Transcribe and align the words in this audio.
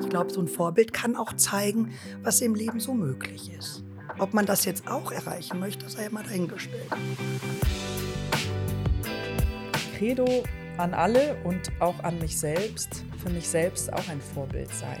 Ich 0.00 0.08
glaube, 0.08 0.32
so 0.32 0.40
ein 0.40 0.48
Vorbild 0.48 0.92
kann 0.92 1.16
auch 1.16 1.32
zeigen, 1.34 1.92
was 2.22 2.40
im 2.40 2.54
Leben 2.54 2.80
so 2.80 2.94
möglich 2.94 3.50
ist. 3.56 3.84
Ob 4.18 4.34
man 4.34 4.46
das 4.46 4.64
jetzt 4.64 4.88
auch 4.88 5.12
erreichen 5.12 5.60
möchte, 5.60 5.88
sei 5.88 6.08
mal 6.08 6.24
dahingestellt. 6.24 6.90
Credo 9.96 10.44
an 10.78 10.92
alle 10.92 11.36
und 11.44 11.70
auch 11.80 11.98
an 12.02 12.18
mich 12.18 12.38
selbst, 12.38 13.04
für 13.22 13.30
mich 13.30 13.48
selbst 13.48 13.92
auch 13.92 14.08
ein 14.08 14.20
Vorbild 14.20 14.72
sein. 14.72 15.00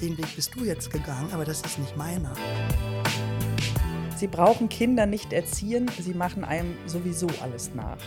Den 0.00 0.16
Weg 0.16 0.36
bist 0.36 0.54
du 0.54 0.64
jetzt 0.64 0.92
gegangen, 0.92 1.28
aber 1.32 1.44
das 1.44 1.60
ist 1.62 1.78
nicht 1.78 1.96
meiner. 1.96 2.32
Sie 4.16 4.28
brauchen 4.28 4.68
Kinder 4.68 5.06
nicht 5.06 5.32
erziehen, 5.32 5.90
sie 5.98 6.14
machen 6.14 6.44
einem 6.44 6.76
sowieso 6.86 7.28
alles 7.42 7.74
nach. 7.74 7.98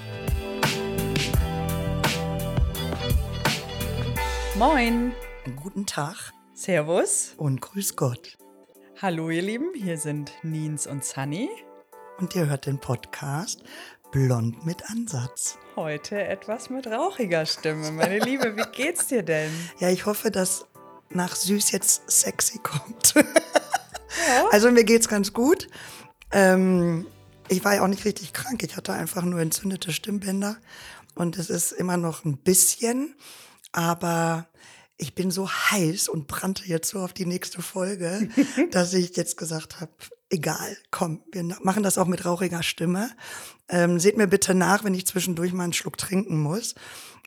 Moin! 4.61 5.11
Guten 5.55 5.87
Tag 5.87 6.33
Servus! 6.53 7.33
und 7.37 7.61
grüß 7.61 7.95
Gott. 7.95 8.37
Hallo 9.01 9.31
ihr 9.31 9.41
Lieben, 9.41 9.71
hier 9.73 9.97
sind 9.97 10.31
Nins 10.43 10.85
und 10.85 11.03
Sunny. 11.03 11.49
Und 12.19 12.35
ihr 12.35 12.45
hört 12.45 12.67
den 12.67 12.77
Podcast 12.77 13.63
Blond 14.11 14.63
mit 14.63 14.87
Ansatz. 14.87 15.57
Heute 15.75 16.23
etwas 16.23 16.69
mit 16.69 16.85
rauchiger 16.85 17.47
Stimme. 17.47 17.91
Meine 17.91 18.19
Liebe, 18.19 18.55
wie 18.55 18.71
geht's 18.71 19.07
dir 19.07 19.23
denn? 19.23 19.51
Ja, 19.79 19.89
ich 19.89 20.05
hoffe, 20.05 20.29
dass 20.29 20.67
nach 21.09 21.35
süß 21.35 21.71
jetzt 21.71 22.03
sexy 22.11 22.59
kommt. 22.59 23.15
Also 24.51 24.69
mir 24.69 24.83
geht's 24.83 25.07
ganz 25.07 25.33
gut. 25.33 25.69
Ähm, 26.31 27.07
ich 27.47 27.65
war 27.65 27.73
ja 27.73 27.81
auch 27.81 27.87
nicht 27.87 28.05
richtig 28.05 28.31
krank. 28.31 28.61
Ich 28.61 28.77
hatte 28.77 28.93
einfach 28.93 29.23
nur 29.23 29.39
entzündete 29.39 29.91
Stimmbänder. 29.91 30.57
Und 31.15 31.39
es 31.39 31.49
ist 31.49 31.71
immer 31.71 31.97
noch 31.97 32.25
ein 32.25 32.37
bisschen. 32.37 33.15
Aber 33.71 34.47
ich 34.97 35.15
bin 35.15 35.31
so 35.31 35.49
heiß 35.49 36.09
und 36.09 36.27
brannte 36.27 36.65
jetzt 36.65 36.89
so 36.89 36.99
auf 36.99 37.13
die 37.13 37.25
nächste 37.25 37.61
Folge, 37.61 38.29
dass 38.71 38.93
ich 38.93 39.15
jetzt 39.17 39.37
gesagt 39.37 39.81
habe, 39.81 39.91
egal, 40.29 40.77
komm, 40.91 41.23
wir 41.31 41.43
machen 41.61 41.83
das 41.83 41.97
auch 41.97 42.07
mit 42.07 42.25
rauchiger 42.25 42.63
Stimme. 42.63 43.09
Ähm, 43.67 43.99
seht 43.99 44.17
mir 44.17 44.27
bitte 44.27 44.53
nach, 44.53 44.83
wenn 44.83 44.93
ich 44.93 45.07
zwischendurch 45.07 45.53
mal 45.53 45.63
einen 45.63 45.73
Schluck 45.73 45.97
trinken 45.97 46.39
muss. 46.39 46.75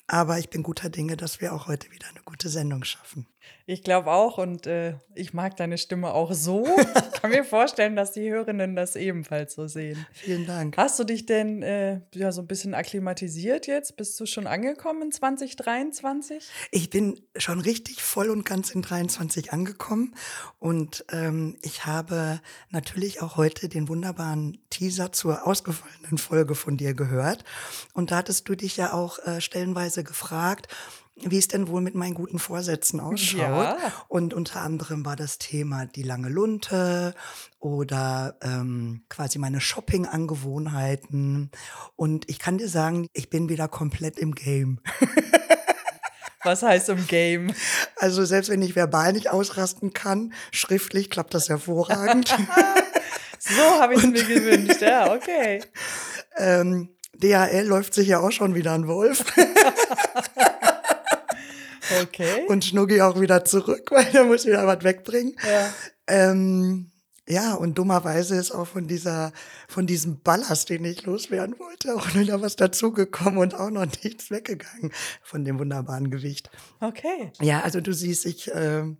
Aber 0.06 0.38
ich 0.38 0.50
bin 0.50 0.62
guter 0.62 0.90
Dinge, 0.90 1.16
dass 1.16 1.40
wir 1.40 1.54
auch 1.54 1.66
heute 1.66 1.90
wieder 1.90 2.06
eine 2.08 2.22
gute 2.24 2.48
Sendung 2.48 2.84
schaffen. 2.84 3.26
Ich 3.66 3.82
glaube 3.82 4.10
auch 4.10 4.36
und 4.36 4.66
äh, 4.66 4.96
ich 5.14 5.32
mag 5.32 5.56
deine 5.56 5.78
Stimme 5.78 6.12
auch 6.12 6.34
so. 6.34 6.66
Ich 6.76 7.12
kann 7.22 7.30
mir 7.30 7.44
vorstellen, 7.44 7.96
dass 7.96 8.12
die 8.12 8.30
Hörerinnen 8.30 8.76
das 8.76 8.94
ebenfalls 8.94 9.54
so 9.54 9.66
sehen. 9.66 10.04
Vielen 10.12 10.46
Dank. 10.46 10.76
Hast 10.76 10.98
du 10.98 11.04
dich 11.04 11.24
denn 11.24 11.62
äh, 11.62 12.02
ja 12.14 12.30
so 12.30 12.42
ein 12.42 12.46
bisschen 12.46 12.74
akklimatisiert 12.74 13.66
jetzt? 13.66 13.96
Bist 13.96 14.20
du 14.20 14.26
schon 14.26 14.46
angekommen 14.46 15.00
in 15.00 15.12
2023? 15.12 16.46
Ich 16.72 16.90
bin 16.90 17.18
schon 17.36 17.58
richtig 17.58 18.02
voll 18.02 18.28
und 18.28 18.44
ganz 18.44 18.70
in 18.70 18.82
23 18.82 19.54
angekommen 19.54 20.14
und 20.58 21.06
ähm, 21.10 21.56
ich 21.62 21.86
habe 21.86 22.40
natürlich 22.70 23.22
auch 23.22 23.38
heute 23.38 23.70
den 23.70 23.88
wunderbaren 23.88 24.58
Teaser 24.68 25.10
zur 25.10 25.46
ausgefallenen 25.46 26.18
Folge 26.18 26.54
von 26.54 26.76
dir 26.76 26.92
gehört 26.92 27.44
und 27.94 28.10
da 28.10 28.16
hattest 28.16 28.46
du 28.46 28.54
dich 28.54 28.76
ja 28.76 28.92
auch 28.92 29.18
äh, 29.20 29.40
stellenweise 29.40 30.04
gefragt, 30.04 30.68
wie 31.16 31.38
es 31.38 31.48
denn 31.48 31.68
wohl 31.68 31.80
mit 31.80 31.94
meinen 31.94 32.14
guten 32.14 32.38
Vorsätzen 32.38 33.00
ausschaut. 33.00 33.40
Ja. 33.40 33.76
Und 34.08 34.34
unter 34.34 34.60
anderem 34.62 35.04
war 35.04 35.16
das 35.16 35.38
Thema 35.38 35.86
die 35.86 36.02
lange 36.02 36.28
Lunte 36.28 37.14
oder 37.60 38.36
ähm, 38.42 39.04
quasi 39.08 39.38
meine 39.38 39.60
Shopping-Angewohnheiten. 39.60 41.50
Und 41.96 42.28
ich 42.28 42.38
kann 42.38 42.58
dir 42.58 42.68
sagen, 42.68 43.08
ich 43.12 43.30
bin 43.30 43.48
wieder 43.48 43.68
komplett 43.68 44.18
im 44.18 44.34
Game. 44.34 44.80
Was 46.42 46.62
heißt 46.62 46.90
im 46.90 47.06
Game? 47.06 47.54
Also 47.96 48.24
selbst 48.24 48.50
wenn 48.50 48.60
ich 48.60 48.76
verbal 48.76 49.14
nicht 49.14 49.30
ausrasten 49.30 49.94
kann, 49.94 50.34
schriftlich 50.50 51.08
klappt 51.08 51.32
das 51.34 51.48
hervorragend. 51.48 52.36
So 53.46 53.78
habe 53.78 53.94
ich 53.94 54.02
es 54.02 54.10
mir 54.10 54.24
gewünscht. 54.24 54.80
Ja, 54.80 55.12
okay. 55.12 55.60
ähm, 56.38 56.88
DHL 57.12 57.66
läuft 57.66 57.92
sich 57.92 58.08
ja 58.08 58.20
auch 58.20 58.32
schon 58.32 58.54
wieder 58.54 58.72
ein 58.72 58.88
Wolf. 58.88 59.22
Okay. 62.02 62.46
und 62.48 62.64
Schnuggi 62.64 63.00
auch 63.00 63.20
wieder 63.20 63.44
zurück, 63.44 63.90
weil 63.90 64.10
der 64.12 64.24
muss 64.24 64.46
wieder 64.46 64.66
was 64.66 64.82
wegbringen. 64.84 65.36
ja. 65.44 65.72
Ähm, 66.06 66.90
ja, 67.26 67.54
und 67.54 67.78
dummerweise 67.78 68.36
ist 68.36 68.50
auch 68.50 68.66
von 68.66 68.86
dieser, 68.86 69.32
von 69.66 69.86
diesem 69.86 70.20
Ballast, 70.20 70.68
den 70.68 70.84
ich 70.84 71.04
loswerden 71.06 71.58
wollte, 71.58 71.94
auch 71.94 72.14
wieder 72.14 72.42
was 72.42 72.56
dazugekommen 72.56 73.38
und 73.38 73.54
auch 73.54 73.70
noch 73.70 73.86
nichts 74.04 74.30
weggegangen 74.30 74.92
von 75.22 75.44
dem 75.44 75.58
wunderbaren 75.58 76.10
Gewicht. 76.10 76.50
Okay. 76.80 77.32
Ja, 77.40 77.62
also 77.62 77.80
du 77.80 77.94
siehst, 77.94 78.26
ich, 78.26 78.50
ähm, 78.52 78.98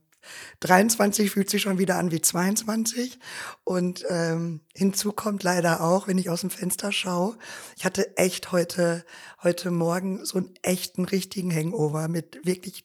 23 0.61 1.31
fühlt 1.31 1.51
sich 1.51 1.63
schon 1.63 1.79
wieder 1.79 1.97
an 1.97 2.11
wie 2.11 2.21
22. 2.21 3.19
Und 3.65 4.05
ähm, 4.09 4.61
hinzu 4.75 5.13
kommt 5.13 5.43
leider 5.43 5.83
auch, 5.83 6.09
wenn 6.09 6.19
ich 6.19 6.31
aus 6.31 6.43
dem 6.43 6.51
Fenster 6.51 6.93
schaue, 6.93 7.37
ich 7.77 7.85
hatte 7.85 8.17
echt 8.17 8.53
heute, 8.53 9.05
heute 9.43 9.71
Morgen 9.71 10.25
so 10.25 10.39
einen 10.39 10.55
echten, 10.63 11.05
richtigen 11.05 11.55
Hangover 11.55 12.09
mit 12.09 12.45
wirklich 12.45 12.85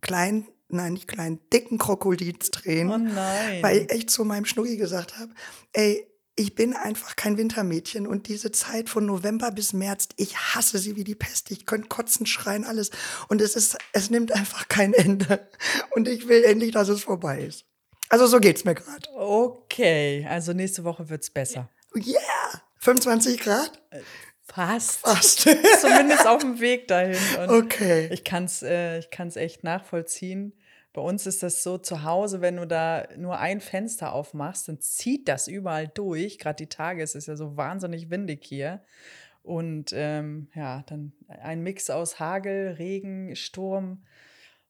kleinen, 0.00 0.46
nein, 0.68 0.94
nicht 0.94 1.08
kleinen, 1.08 1.40
dicken 1.52 1.78
Krokodilstränen. 1.78 2.92
Oh 2.92 2.98
nein. 3.14 3.62
Weil 3.62 3.78
ich 3.78 3.90
echt 3.90 4.10
zu 4.10 4.24
meinem 4.24 4.44
Schnuggi 4.44 4.76
gesagt 4.76 5.18
habe, 5.18 5.32
ey, 5.72 6.06
ich 6.36 6.54
bin 6.54 6.74
einfach 6.74 7.16
kein 7.16 7.36
Wintermädchen 7.36 8.06
und 8.06 8.28
diese 8.28 8.50
Zeit 8.52 8.88
von 8.88 9.04
November 9.06 9.50
bis 9.50 9.72
März, 9.72 10.08
ich 10.16 10.36
hasse 10.36 10.78
sie 10.78 10.96
wie 10.96 11.04
die 11.04 11.14
Pest. 11.14 11.50
Ich 11.50 11.66
könnte 11.66 11.88
kotzen, 11.88 12.26
schreien, 12.26 12.64
alles. 12.64 12.90
Und 13.28 13.40
es 13.40 13.56
ist, 13.56 13.76
es 13.92 14.10
nimmt 14.10 14.32
einfach 14.32 14.68
kein 14.68 14.94
Ende. 14.94 15.48
Und 15.90 16.08
ich 16.08 16.28
will 16.28 16.44
endlich, 16.44 16.72
dass 16.72 16.88
es 16.88 17.02
vorbei 17.02 17.42
ist. 17.42 17.64
Also 18.08 18.26
so 18.26 18.40
geht's 18.40 18.64
mir 18.64 18.74
gerade. 18.74 19.08
Okay, 19.14 20.26
also 20.28 20.52
nächste 20.52 20.84
Woche 20.84 21.08
wird's 21.08 21.30
besser. 21.30 21.68
Yeah! 21.94 22.62
25 22.78 23.40
Grad? 23.40 23.82
Fast. 24.42 25.00
Fast. 25.00 25.40
Zumindest 25.80 26.26
auf 26.26 26.40
dem 26.40 26.58
Weg 26.60 26.88
dahin. 26.88 27.18
Und 27.38 27.50
Okay. 27.50 28.08
Ich 28.12 28.24
kann 28.24 28.44
es 28.44 28.62
äh, 28.62 28.98
ich 28.98 29.10
kann's 29.10 29.36
echt 29.36 29.62
nachvollziehen. 29.62 30.54
Bei 30.92 31.00
uns 31.00 31.26
ist 31.26 31.42
das 31.42 31.62
so 31.62 31.78
zu 31.78 32.02
Hause, 32.02 32.40
wenn 32.40 32.56
du 32.56 32.66
da 32.66 33.06
nur 33.16 33.38
ein 33.38 33.60
Fenster 33.60 34.12
aufmachst, 34.12 34.68
dann 34.68 34.80
zieht 34.80 35.28
das 35.28 35.46
überall 35.46 35.86
durch. 35.86 36.38
Gerade 36.38 36.56
die 36.56 36.68
Tage, 36.68 37.02
es 37.02 37.14
ist 37.14 37.28
ja 37.28 37.36
so 37.36 37.56
wahnsinnig 37.56 38.10
windig 38.10 38.44
hier. 38.44 38.82
Und 39.42 39.92
ähm, 39.94 40.48
ja, 40.54 40.82
dann 40.86 41.12
ein 41.28 41.62
Mix 41.62 41.90
aus 41.90 42.18
Hagel, 42.18 42.72
Regen, 42.78 43.34
Sturm. 43.36 44.04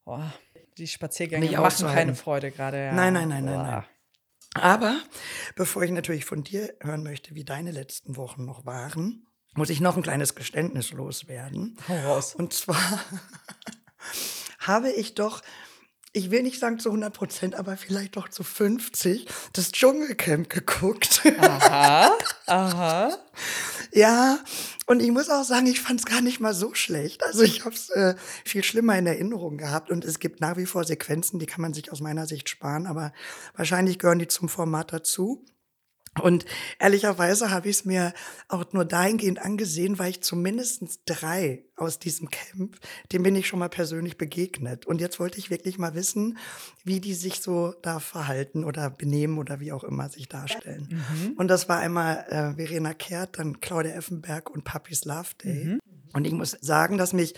Boah, 0.04 0.32
die 0.78 0.86
Spaziergänge 0.86 1.44
Nicht 1.44 1.54
machen 1.54 1.66
auszuhalten. 1.66 1.98
keine 1.98 2.14
Freude 2.14 2.50
gerade. 2.50 2.76
Ja. 2.84 2.92
Nein, 2.92 3.14
nein, 3.14 3.28
nein, 3.28 3.44
nein, 3.44 3.54
Boah. 3.54 3.62
nein. 3.62 3.84
Aber 4.54 5.00
bevor 5.56 5.82
ich 5.82 5.90
natürlich 5.90 6.24
von 6.24 6.42
dir 6.42 6.74
hören 6.80 7.02
möchte, 7.02 7.34
wie 7.34 7.44
deine 7.44 7.70
letzten 7.70 8.16
Wochen 8.16 8.44
noch 8.44 8.66
waren, 8.66 9.26
muss 9.54 9.70
ich 9.70 9.80
noch 9.80 9.96
ein 9.96 10.02
kleines 10.02 10.34
Geständnis 10.34 10.92
loswerden. 10.92 11.76
Hau 11.88 11.96
raus. 12.12 12.34
Und 12.34 12.52
zwar 12.52 12.76
habe 14.60 14.90
ich 14.90 15.14
doch, 15.14 15.42
ich 16.12 16.30
will 16.30 16.42
nicht 16.42 16.58
sagen 16.58 16.78
zu 16.78 16.88
100 16.88 17.14
Prozent, 17.14 17.54
aber 17.54 17.76
vielleicht 17.76 18.16
doch 18.16 18.28
zu 18.28 18.42
50 18.42 19.26
das 19.52 19.70
Dschungelcamp 19.70 20.50
geguckt. 20.50 21.22
Aha, 21.38 22.10
aha. 22.46 23.16
ja, 23.92 24.40
und 24.86 25.00
ich 25.00 25.10
muss 25.12 25.30
auch 25.30 25.44
sagen, 25.44 25.66
ich 25.66 25.80
fand 25.80 26.00
es 26.00 26.06
gar 26.06 26.20
nicht 26.20 26.40
mal 26.40 26.52
so 26.52 26.74
schlecht. 26.74 27.24
Also 27.24 27.42
ich 27.42 27.64
habe 27.64 27.74
es 27.74 27.90
äh, 27.90 28.16
viel 28.44 28.64
schlimmer 28.64 28.98
in 28.98 29.06
Erinnerung 29.06 29.56
gehabt 29.56 29.90
und 29.90 30.04
es 30.04 30.18
gibt 30.18 30.40
nach 30.40 30.56
wie 30.56 30.66
vor 30.66 30.84
Sequenzen, 30.84 31.38
die 31.38 31.46
kann 31.46 31.60
man 31.60 31.74
sich 31.74 31.92
aus 31.92 32.00
meiner 32.00 32.26
Sicht 32.26 32.48
sparen, 32.48 32.86
aber 32.86 33.12
wahrscheinlich 33.54 33.98
gehören 33.98 34.18
die 34.18 34.28
zum 34.28 34.48
Format 34.48 34.92
dazu. 34.92 35.44
Und 36.18 36.44
ehrlicherweise 36.80 37.50
habe 37.50 37.68
ich 37.68 37.76
es 37.76 37.84
mir 37.84 38.12
auch 38.48 38.64
nur 38.72 38.84
dahingehend 38.84 39.40
angesehen, 39.40 39.98
weil 39.98 40.10
ich 40.10 40.22
zumindest 40.22 41.00
drei 41.06 41.64
aus 41.76 42.00
diesem 42.00 42.30
Camp, 42.30 42.76
dem 43.12 43.22
bin 43.22 43.36
ich 43.36 43.46
schon 43.46 43.60
mal 43.60 43.68
persönlich 43.68 44.18
begegnet. 44.18 44.86
Und 44.86 45.00
jetzt 45.00 45.20
wollte 45.20 45.38
ich 45.38 45.50
wirklich 45.50 45.78
mal 45.78 45.94
wissen, 45.94 46.36
wie 46.84 47.00
die 47.00 47.14
sich 47.14 47.40
so 47.40 47.74
da 47.82 48.00
verhalten 48.00 48.64
oder 48.64 48.90
benehmen 48.90 49.38
oder 49.38 49.60
wie 49.60 49.72
auch 49.72 49.84
immer 49.84 50.08
sich 50.08 50.28
darstellen. 50.28 50.88
Und 51.38 51.48
das 51.48 51.68
war 51.68 51.78
einmal 51.78 52.26
äh, 52.28 52.56
Verena 52.56 52.92
Kehrt, 52.92 53.38
dann 53.38 53.60
Claudia 53.60 53.92
Effenberg 53.92 54.50
und 54.50 54.64
Papis 54.64 55.04
Love 55.04 55.30
Day. 55.42 55.78
Und 56.12 56.26
ich 56.26 56.32
muss 56.32 56.56
sagen, 56.60 56.98
dass 56.98 57.12
mich 57.12 57.34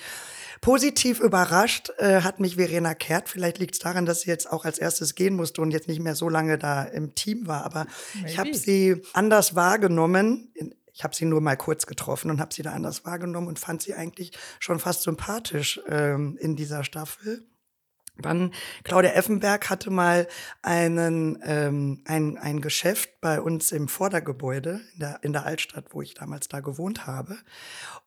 positiv 0.62 1.20
überrascht 1.20 1.90
äh, 1.98 2.22
hat 2.22 2.40
mich 2.40 2.56
Verena 2.56 2.94
Kehrt. 2.94 3.28
Vielleicht 3.28 3.58
liegt 3.58 3.74
es 3.74 3.80
daran, 3.80 4.06
dass 4.06 4.22
sie 4.22 4.30
jetzt 4.30 4.50
auch 4.50 4.64
als 4.64 4.78
erstes 4.78 5.14
gehen 5.14 5.34
musste 5.36 5.60
und 5.60 5.72
jetzt 5.72 5.88
nicht 5.88 6.00
mehr 6.00 6.14
so 6.14 6.30
lange 6.30 6.56
da 6.56 6.84
im 6.84 7.14
Team 7.14 7.46
war. 7.46 7.64
Aber 7.64 7.86
ich 8.24 8.38
habe 8.38 8.50
Maybe. 8.50 8.58
sie 8.58 9.02
anders 9.12 9.54
wahrgenommen. 9.54 10.52
Ich 10.94 11.04
habe 11.04 11.14
sie 11.14 11.24
nur 11.24 11.40
mal 11.40 11.56
kurz 11.56 11.86
getroffen 11.86 12.30
und 12.30 12.40
habe 12.40 12.54
sie 12.54 12.62
da 12.62 12.72
anders 12.72 13.04
wahrgenommen 13.04 13.48
und 13.48 13.58
fand 13.58 13.82
sie 13.82 13.94
eigentlich 13.94 14.32
schon 14.60 14.78
fast 14.78 15.02
sympathisch 15.02 15.80
ähm, 15.88 16.38
in 16.40 16.54
dieser 16.54 16.84
Staffel. 16.84 17.44
Dann 18.18 18.52
Claudia 18.84 19.12
Effenberg 19.12 19.70
hatte 19.70 19.90
mal 19.90 20.28
einen, 20.60 21.38
ähm, 21.44 22.02
ein, 22.04 22.36
ein 22.36 22.60
Geschäft 22.60 23.20
bei 23.20 23.40
uns 23.40 23.72
im 23.72 23.88
Vordergebäude 23.88 24.80
in 24.94 25.00
der, 25.00 25.18
in 25.22 25.32
der 25.32 25.46
Altstadt, 25.46 25.86
wo 25.90 26.02
ich 26.02 26.14
damals 26.14 26.48
da 26.48 26.60
gewohnt 26.60 27.06
habe. 27.06 27.38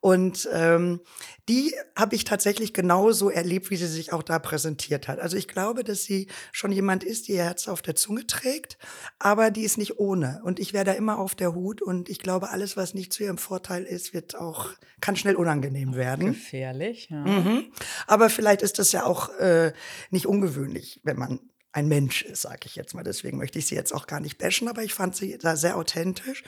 Und 0.02 0.48
ähm, 0.54 1.02
die 1.50 1.74
habe 1.96 2.16
ich 2.16 2.24
tatsächlich 2.24 2.74
genauso 2.74 3.32
erlebt, 3.32 3.72
wie 3.72 3.78
sie 3.78 3.88
sich 3.88 4.14
auch 4.14 4.22
da 4.22 4.38
präsentiert 4.38 5.08
hat. 5.08 5.20
Also 5.20 5.38
ich 5.38 5.48
glaube, 5.48 5.84
dass 5.84 6.04
sie 6.04 6.28
schon 6.52 6.72
jemand 6.72 7.04
ist, 7.04 7.28
die 7.28 7.34
ihr 7.34 7.44
Herz 7.44 7.68
auf 7.68 7.82
der 7.82 7.96
Zunge 7.96 8.28
trägt, 8.28 8.78
aber 9.18 9.50
die 9.50 9.64
ist 9.64 9.80
nicht 9.80 10.00
ohne. 10.00 10.42
Und 10.44 10.60
ich 10.60 10.74
wäre 10.74 10.86
da 10.86 10.92
immer 10.92 11.18
auf 11.18 11.34
der 11.34 11.56
Hut 11.56 11.82
und 11.82 12.10
ich 12.10 12.20
glaube, 12.20 12.52
alles, 12.52 12.78
was 12.78 12.94
nicht 12.94 13.12
zu 13.12 13.24
ihrem 13.24 13.40
Vorteil 13.40 13.84
ist, 13.84 14.14
wird 14.14 14.36
auch, 14.36 14.70
kann 15.02 15.16
schnell 15.16 15.36
unangenehm 15.36 15.96
werden. 15.96 16.28
Gefährlich, 16.28 17.10
ja. 17.10 17.26
Mhm. 17.26 17.72
Aber 18.06 18.30
vielleicht 18.30 18.62
ist 18.62 18.78
das 18.78 18.92
ja 18.92 19.06
auch 19.06 19.30
äh, 19.40 19.74
nicht 20.10 20.26
ungewöhnlich, 20.26 21.02
wenn 21.04 21.18
man 21.18 21.40
ein 21.76 21.90
Mensch 21.90 22.22
ist, 22.22 22.44
sage 22.44 22.62
ich 22.66 22.76
jetzt 22.76 22.94
mal. 22.94 23.04
Deswegen 23.04 23.38
möchte 23.38 23.60
ich 23.60 23.68
sie 23.68 23.76
jetzt 23.76 23.94
auch 23.94 24.08
gar 24.08 24.22
nicht 24.22 24.38
bashen, 24.38 24.70
aber 24.70 24.84
ich 24.84 24.94
fand 24.94 25.14
sie 25.14 25.38
da 25.38 25.58
sehr 25.58 25.76
authentisch. 25.76 26.44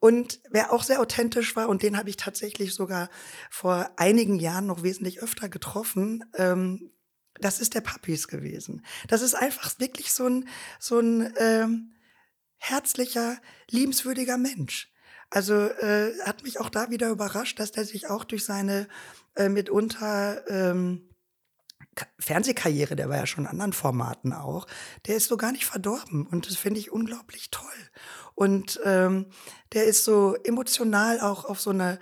Und 0.00 0.40
wer 0.50 0.72
auch 0.72 0.82
sehr 0.82 1.00
authentisch 1.00 1.54
war, 1.54 1.68
und 1.68 1.84
den 1.84 1.96
habe 1.96 2.10
ich 2.10 2.16
tatsächlich 2.16 2.74
sogar 2.74 3.08
vor 3.50 3.88
einigen 3.96 4.40
Jahren 4.40 4.66
noch 4.66 4.82
wesentlich 4.82 5.22
öfter 5.22 5.48
getroffen, 5.48 6.24
ähm, 6.34 6.90
das 7.40 7.60
ist 7.60 7.74
der 7.74 7.82
Papis 7.82 8.26
gewesen. 8.26 8.84
Das 9.06 9.22
ist 9.22 9.34
einfach 9.34 9.78
wirklich 9.78 10.12
so 10.12 10.26
ein, 10.26 10.48
so 10.80 10.98
ein 10.98 11.32
ähm, 11.38 11.94
herzlicher, 12.56 13.38
liebenswürdiger 13.70 14.38
Mensch. 14.38 14.92
Also 15.30 15.54
äh, 15.54 16.18
hat 16.24 16.42
mich 16.42 16.58
auch 16.60 16.68
da 16.68 16.90
wieder 16.90 17.10
überrascht, 17.10 17.60
dass 17.60 17.72
der 17.72 17.84
sich 17.84 18.08
auch 18.08 18.24
durch 18.24 18.44
seine 18.44 18.88
äh, 19.36 19.48
mitunter 19.48 20.48
ähm, 20.48 21.13
Fernsehkarriere, 22.18 22.96
der 22.96 23.08
war 23.08 23.16
ja 23.16 23.26
schon 23.26 23.44
in 23.44 23.50
anderen 23.50 23.72
Formaten 23.72 24.32
auch, 24.32 24.66
der 25.06 25.16
ist 25.16 25.28
so 25.28 25.36
gar 25.36 25.52
nicht 25.52 25.66
verdorben 25.66 26.26
und 26.26 26.48
das 26.48 26.56
finde 26.56 26.80
ich 26.80 26.92
unglaublich 26.92 27.50
toll. 27.50 27.68
Und 28.34 28.80
ähm, 28.84 29.26
der 29.72 29.84
ist 29.84 30.04
so 30.04 30.34
emotional 30.44 31.20
auch 31.20 31.44
auf 31.44 31.60
so 31.60 31.70
eine 31.70 31.98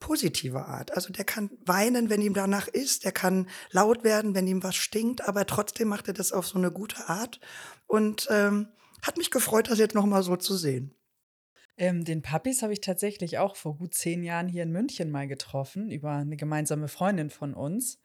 positive 0.00 0.66
Art. 0.66 0.94
Also 0.94 1.12
der 1.12 1.24
kann 1.24 1.50
weinen, 1.64 2.10
wenn 2.10 2.20
ihm 2.20 2.34
danach 2.34 2.68
ist, 2.68 3.04
der 3.04 3.12
kann 3.12 3.48
laut 3.70 4.04
werden, 4.04 4.34
wenn 4.34 4.46
ihm 4.46 4.62
was 4.62 4.76
stinkt, 4.76 5.26
aber 5.26 5.46
trotzdem 5.46 5.88
macht 5.88 6.08
er 6.08 6.14
das 6.14 6.32
auf 6.32 6.46
so 6.46 6.58
eine 6.58 6.70
gute 6.70 7.08
Art 7.08 7.40
und 7.86 8.28
ähm, 8.30 8.68
hat 9.02 9.16
mich 9.16 9.30
gefreut, 9.30 9.70
das 9.70 9.78
jetzt 9.78 9.94
noch 9.94 10.06
mal 10.06 10.22
so 10.22 10.36
zu 10.36 10.56
sehen. 10.56 10.94
Ähm, 11.76 12.04
den 12.04 12.22
Papis 12.22 12.62
habe 12.62 12.72
ich 12.72 12.80
tatsächlich 12.80 13.38
auch 13.38 13.54
vor 13.54 13.76
gut 13.76 13.94
zehn 13.94 14.24
Jahren 14.24 14.48
hier 14.48 14.64
in 14.64 14.72
München 14.72 15.10
mal 15.10 15.28
getroffen, 15.28 15.90
über 15.90 16.10
eine 16.10 16.36
gemeinsame 16.36 16.88
Freundin 16.88 17.30
von 17.30 17.54
uns. 17.54 18.00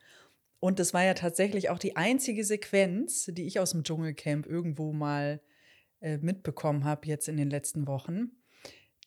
Und 0.63 0.80
das 0.80 0.94
war 0.94 1.04
ja 1.04 1.13
tatsächlich 1.13 1.69
auch 1.69 1.77
die 1.77 1.98
einzige 1.98 2.45
Sequenz, 2.45 3.25
die 3.30 3.45
ich 3.45 3.60
aus 3.60 3.71
dem 3.71 3.83
Dschungelcamp 3.83 4.45
irgendwo 4.48 4.94
mal 4.94 5.42
äh, 6.00 6.15
mitbekommen 6.19 6.86
habe, 6.86 7.06
jetzt 7.06 7.27
in 7.27 7.36
den 7.36 7.50
letzten 7.50 7.86
Wochen. 7.86 8.31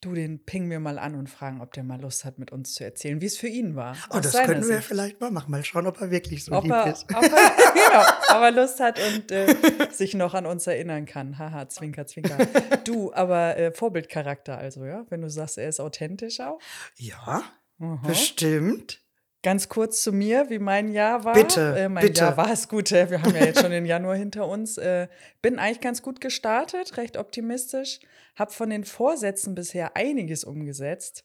Du, 0.02 0.12
den 0.12 0.44
ping 0.44 0.66
mir 0.66 0.80
mal 0.80 0.98
an 0.98 1.14
und 1.14 1.30
fragen, 1.30 1.62
ob 1.62 1.72
der 1.72 1.82
mal 1.82 1.98
Lust 1.98 2.26
hat, 2.26 2.38
mit 2.38 2.52
uns 2.52 2.74
zu 2.74 2.84
erzählen, 2.84 3.22
wie 3.22 3.24
es 3.24 3.38
für 3.38 3.48
ihn 3.48 3.74
war. 3.74 3.96
Oh, 4.10 4.18
das 4.20 4.34
können 4.34 4.68
wir 4.68 4.76
Sicht. 4.76 4.88
vielleicht 4.88 5.18
mal 5.22 5.30
machen. 5.30 5.50
Mal 5.50 5.64
schauen, 5.64 5.86
ob 5.86 5.98
er 5.98 6.10
wirklich 6.10 6.44
so 6.44 6.52
ob 6.52 6.64
lieb 6.64 6.74
er, 6.74 6.92
ist. 6.92 7.04
Ob 7.04 7.22
er, 7.22 7.30
genau, 7.30 8.36
ob 8.36 8.42
er 8.42 8.52
Lust 8.52 8.78
hat 8.78 9.00
und 9.00 9.32
äh, 9.32 9.56
sich 9.92 10.12
noch 10.12 10.34
an 10.34 10.44
uns 10.44 10.66
erinnern 10.66 11.06
kann. 11.06 11.38
Haha, 11.38 11.70
zwinker, 11.70 12.06
zwinker. 12.06 12.36
Du, 12.84 13.14
aber 13.14 13.56
äh, 13.56 13.72
Vorbildcharakter 13.72 14.58
also, 14.58 14.84
ja? 14.84 15.06
Wenn 15.08 15.22
du 15.22 15.30
sagst, 15.30 15.56
er 15.56 15.70
ist 15.70 15.80
authentisch 15.80 16.38
auch? 16.40 16.60
Ja, 16.98 17.44
Aha. 17.78 18.06
bestimmt. 18.06 19.05
Ganz 19.46 19.68
kurz 19.68 20.02
zu 20.02 20.12
mir, 20.12 20.50
wie 20.50 20.58
mein 20.58 20.88
Jahr 20.88 21.22
war. 21.22 21.34
Bitte, 21.34 21.76
äh, 21.78 21.88
mein 21.88 22.04
bitte. 22.04 22.22
Jahr 22.22 22.36
war 22.36 22.50
es 22.50 22.66
gut. 22.66 22.90
Wir 22.90 23.22
haben 23.22 23.32
ja 23.32 23.44
jetzt 23.44 23.60
schon 23.60 23.70
den 23.70 23.86
Januar 23.86 24.16
hinter 24.16 24.48
uns. 24.48 24.76
Äh, 24.76 25.06
bin 25.40 25.60
eigentlich 25.60 25.80
ganz 25.80 26.02
gut 26.02 26.20
gestartet, 26.20 26.96
recht 26.96 27.16
optimistisch. 27.16 28.00
Hab 28.34 28.52
von 28.52 28.70
den 28.70 28.82
Vorsätzen 28.82 29.54
bisher 29.54 29.96
einiges 29.96 30.42
umgesetzt. 30.42 31.24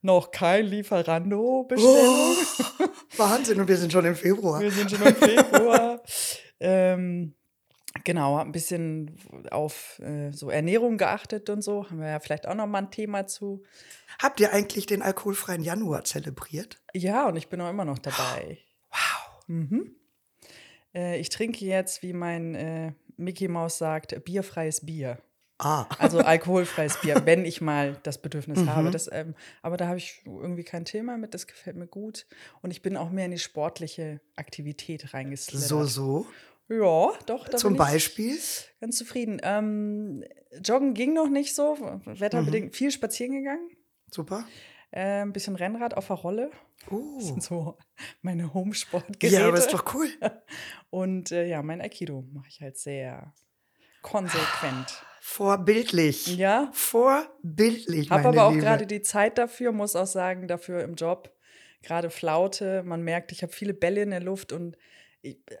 Noch 0.00 0.30
kein 0.30 0.64
Lieferando-Bestellung. 0.64 2.34
Oh, 2.78 2.86
Wahnsinn, 3.18 3.60
und 3.60 3.68
wir 3.68 3.76
sind 3.76 3.92
schon 3.92 4.06
im 4.06 4.16
Februar. 4.16 4.58
Wir 4.62 4.70
sind 4.70 4.90
schon 4.90 5.02
im 5.02 5.14
Februar. 5.14 6.02
ähm, 6.60 7.34
genau, 8.04 8.38
ein 8.38 8.52
bisschen 8.52 9.16
auf 9.50 9.98
äh, 10.00 10.32
so 10.32 10.50
Ernährung 10.50 10.98
geachtet 10.98 11.50
und 11.50 11.62
so. 11.62 11.84
Haben 11.90 12.00
wir 12.00 12.08
ja 12.08 12.20
vielleicht 12.20 12.46
auch 12.46 12.54
noch 12.54 12.66
mal 12.66 12.78
ein 12.78 12.90
Thema 12.90 13.26
zu. 13.26 13.62
Habt 14.20 14.40
ihr 14.40 14.52
eigentlich 14.52 14.86
den 14.86 15.02
alkoholfreien 15.02 15.62
Januar 15.62 16.04
zelebriert? 16.04 16.80
Ja, 16.94 17.26
und 17.28 17.36
ich 17.36 17.48
bin 17.48 17.60
auch 17.60 17.70
immer 17.70 17.84
noch 17.84 17.98
dabei. 17.98 18.58
Wow. 18.92 19.44
Mhm. 19.46 19.94
Äh, 20.92 21.20
ich 21.20 21.28
trinke 21.28 21.64
jetzt, 21.64 22.02
wie 22.02 22.12
mein 22.12 22.56
äh, 22.56 22.92
Mickey 23.16 23.46
Maus 23.46 23.78
sagt, 23.78 24.24
bierfreies 24.24 24.84
Bier. 24.84 25.18
Ah. 25.58 25.86
Also 25.98 26.18
alkoholfreies 26.20 26.96
Bier, 27.00 27.22
wenn 27.24 27.44
ich 27.44 27.60
mal 27.60 27.96
das 28.02 28.18
Bedürfnis 28.18 28.58
Mhm. 28.60 28.74
habe. 28.74 28.90
Das, 28.90 29.08
ähm, 29.12 29.34
aber 29.62 29.76
da 29.76 29.86
habe 29.86 29.98
ich 29.98 30.22
irgendwie 30.26 30.64
kein 30.64 30.84
Thema 30.84 31.18
mit, 31.18 31.34
das 31.34 31.46
gefällt 31.46 31.76
mir 31.76 31.86
gut. 31.86 32.26
Und 32.62 32.72
ich 32.72 32.82
bin 32.82 32.96
auch 32.96 33.10
mehr 33.10 33.26
in 33.26 33.30
die 33.30 33.38
sportliche 33.38 34.20
Aktivität 34.34 35.14
reingeslidert. 35.14 35.68
So, 35.68 35.84
so. 35.84 36.26
Ja, 36.70 37.12
doch. 37.26 37.48
Da 37.48 37.56
Zum 37.58 37.74
bin 37.76 37.82
ich 37.82 37.92
Beispiel? 37.92 38.38
Ganz 38.80 38.96
zufrieden. 38.96 39.40
Ähm, 39.42 40.24
Joggen 40.64 40.94
ging 40.94 41.12
noch 41.12 41.28
nicht 41.28 41.54
so, 41.54 41.74
Mhm. 41.76 42.20
wetterbedingt. 42.20 42.76
Viel 42.76 42.90
spazieren 42.92 43.32
gegangen. 43.32 43.68
Super. 44.10 44.44
Äh, 44.92 45.22
ein 45.22 45.32
bisschen 45.32 45.56
Rennrad 45.56 45.94
auf 45.94 46.06
der 46.06 46.16
Rolle. 46.16 46.50
Das 46.84 46.92
Uh. 46.92 47.20
sind 47.20 47.42
so 47.42 47.76
meine 48.22 48.54
Homesportgeräte. 48.54 49.40
Ja, 49.40 49.48
aber 49.48 49.58
ist 49.58 49.72
doch 49.72 49.94
cool. 49.94 50.08
Und 50.90 51.30
äh, 51.32 51.46
ja, 51.46 51.62
mein 51.62 51.80
Aikido 51.80 52.24
mache 52.32 52.48
ich 52.48 52.60
halt 52.60 52.78
sehr 52.78 53.34
konsequent. 54.02 55.02
Vorbildlich. 55.20 56.36
Ja, 56.36 56.70
Vorbildlich, 56.72 58.10
habe 58.10 58.28
aber 58.28 58.44
auch 58.44 58.54
gerade 58.54 58.86
die 58.86 59.02
Zeit 59.02 59.38
dafür, 59.38 59.70
muss 59.72 59.94
auch 59.94 60.06
sagen, 60.06 60.48
dafür 60.48 60.82
im 60.82 60.94
Job. 60.94 61.30
Gerade 61.82 62.10
Flaute, 62.10 62.82
man 62.82 63.02
merkt, 63.02 63.30
ich 63.32 63.42
habe 63.42 63.52
viele 63.52 63.74
Bälle 63.74 64.02
in 64.02 64.10
der 64.10 64.20
Luft 64.20 64.52
und 64.52 64.76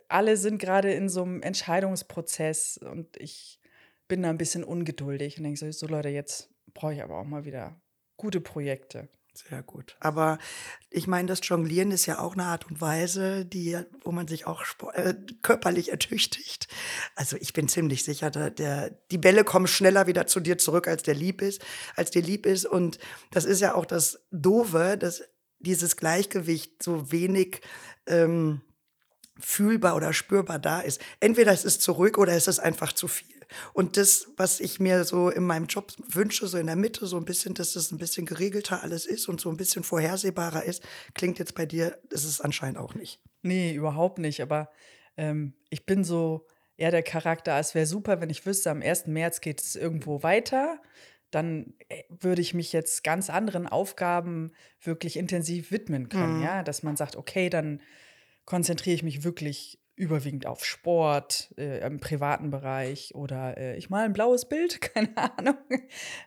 alle 0.08 0.36
sind 0.36 0.58
gerade 0.58 0.92
in 0.92 1.08
so 1.08 1.22
einem 1.22 1.42
Entscheidungsprozess 1.42 2.78
und 2.78 3.16
ich 3.16 3.60
bin 4.08 4.22
da 4.22 4.30
ein 4.30 4.38
bisschen 4.38 4.64
ungeduldig 4.64 5.38
und 5.38 5.44
denke 5.44 5.58
so, 5.58 5.70
so 5.70 5.86
Leute, 5.86 6.08
jetzt 6.08 6.50
brauche 6.74 6.94
ich 6.94 7.02
aber 7.02 7.18
auch 7.18 7.24
mal 7.24 7.44
wieder 7.44 7.80
gute 8.16 8.40
Projekte. 8.40 9.08
Sehr 9.32 9.62
gut. 9.62 9.96
Aber 10.00 10.38
ich 10.90 11.06
meine, 11.06 11.28
das 11.28 11.40
Jonglieren 11.44 11.92
ist 11.92 12.06
ja 12.06 12.18
auch 12.18 12.34
eine 12.34 12.44
Art 12.44 12.68
und 12.68 12.80
Weise, 12.80 13.44
die, 13.46 13.78
wo 14.02 14.10
man 14.10 14.26
sich 14.26 14.46
auch 14.46 14.64
äh, 14.92 15.14
körperlich 15.42 15.90
ertüchtigt. 15.90 16.66
Also 17.14 17.36
ich 17.36 17.52
bin 17.52 17.68
ziemlich 17.68 18.04
sicher, 18.04 18.30
da, 18.30 18.50
der, 18.50 18.90
die 19.10 19.18
Bälle 19.18 19.44
kommen 19.44 19.68
schneller 19.68 20.06
wieder 20.08 20.26
zu 20.26 20.40
dir 20.40 20.58
zurück, 20.58 20.88
als 20.88 21.04
der 21.04 21.14
lieb 21.14 21.42
ist, 21.42 21.62
als 21.94 22.10
dir 22.10 22.22
lieb 22.22 22.44
ist. 22.44 22.66
Und 22.66 22.98
das 23.30 23.44
ist 23.44 23.60
ja 23.60 23.74
auch 23.74 23.86
das 23.86 24.26
Doofe, 24.32 24.96
dass 24.98 25.22
dieses 25.60 25.96
Gleichgewicht 25.96 26.82
so 26.82 27.12
wenig 27.12 27.60
ähm, 28.06 28.62
fühlbar 29.40 29.96
oder 29.96 30.12
spürbar 30.12 30.58
da 30.58 30.80
ist. 30.80 31.00
Entweder 31.20 31.52
es 31.52 31.64
ist 31.64 31.82
zurück 31.82 32.18
oder 32.18 32.32
es 32.34 32.48
ist 32.48 32.58
einfach 32.58 32.92
zu 32.92 33.08
viel. 33.08 33.40
Und 33.72 33.96
das, 33.96 34.28
was 34.36 34.60
ich 34.60 34.80
mir 34.80 35.04
so 35.04 35.28
in 35.28 35.44
meinem 35.44 35.66
Job 35.66 35.92
wünsche, 36.08 36.46
so 36.46 36.58
in 36.58 36.66
der 36.66 36.76
Mitte, 36.76 37.06
so 37.06 37.16
ein 37.16 37.24
bisschen, 37.24 37.54
dass 37.54 37.76
es 37.76 37.90
ein 37.90 37.98
bisschen 37.98 38.26
geregelter 38.26 38.82
alles 38.82 39.06
ist 39.06 39.28
und 39.28 39.40
so 39.40 39.50
ein 39.50 39.56
bisschen 39.56 39.82
vorhersehbarer 39.82 40.64
ist, 40.64 40.82
klingt 41.14 41.38
jetzt 41.38 41.54
bei 41.54 41.66
dir, 41.66 41.98
ist 42.10 42.24
es 42.24 42.40
anscheinend 42.40 42.78
auch 42.78 42.94
nicht. 42.94 43.20
Nee, 43.42 43.72
überhaupt 43.74 44.18
nicht. 44.18 44.40
Aber 44.40 44.70
ähm, 45.16 45.54
ich 45.68 45.86
bin 45.86 46.04
so 46.04 46.46
eher 46.76 46.90
der 46.90 47.02
Charakter, 47.02 47.58
es 47.58 47.74
wäre 47.74 47.86
super, 47.86 48.20
wenn 48.20 48.30
ich 48.30 48.46
wüsste, 48.46 48.70
am 48.70 48.82
1. 48.82 49.06
März 49.06 49.40
geht 49.40 49.60
es 49.60 49.76
irgendwo 49.76 50.22
weiter. 50.22 50.80
Dann 51.30 51.74
äh, 51.88 52.02
würde 52.08 52.42
ich 52.42 52.54
mich 52.54 52.72
jetzt 52.72 53.04
ganz 53.04 53.30
anderen 53.30 53.66
Aufgaben 53.66 54.52
wirklich 54.82 55.16
intensiv 55.16 55.70
widmen 55.70 56.08
können. 56.08 56.38
Mhm. 56.38 56.42
Ja, 56.42 56.62
dass 56.62 56.82
man 56.82 56.96
sagt, 56.96 57.16
okay, 57.16 57.50
dann 57.50 57.80
konzentriere 58.50 58.96
ich 58.96 59.04
mich 59.04 59.22
wirklich 59.22 59.78
überwiegend 59.94 60.44
auf 60.44 60.64
Sport, 60.64 61.54
äh, 61.56 61.86
im 61.86 62.00
privaten 62.00 62.50
Bereich 62.50 63.14
oder 63.14 63.56
äh, 63.56 63.76
ich 63.76 63.90
male 63.90 64.06
ein 64.06 64.12
blaues 64.12 64.48
Bild, 64.48 64.80
keine 64.94 65.16
Ahnung. 65.16 65.56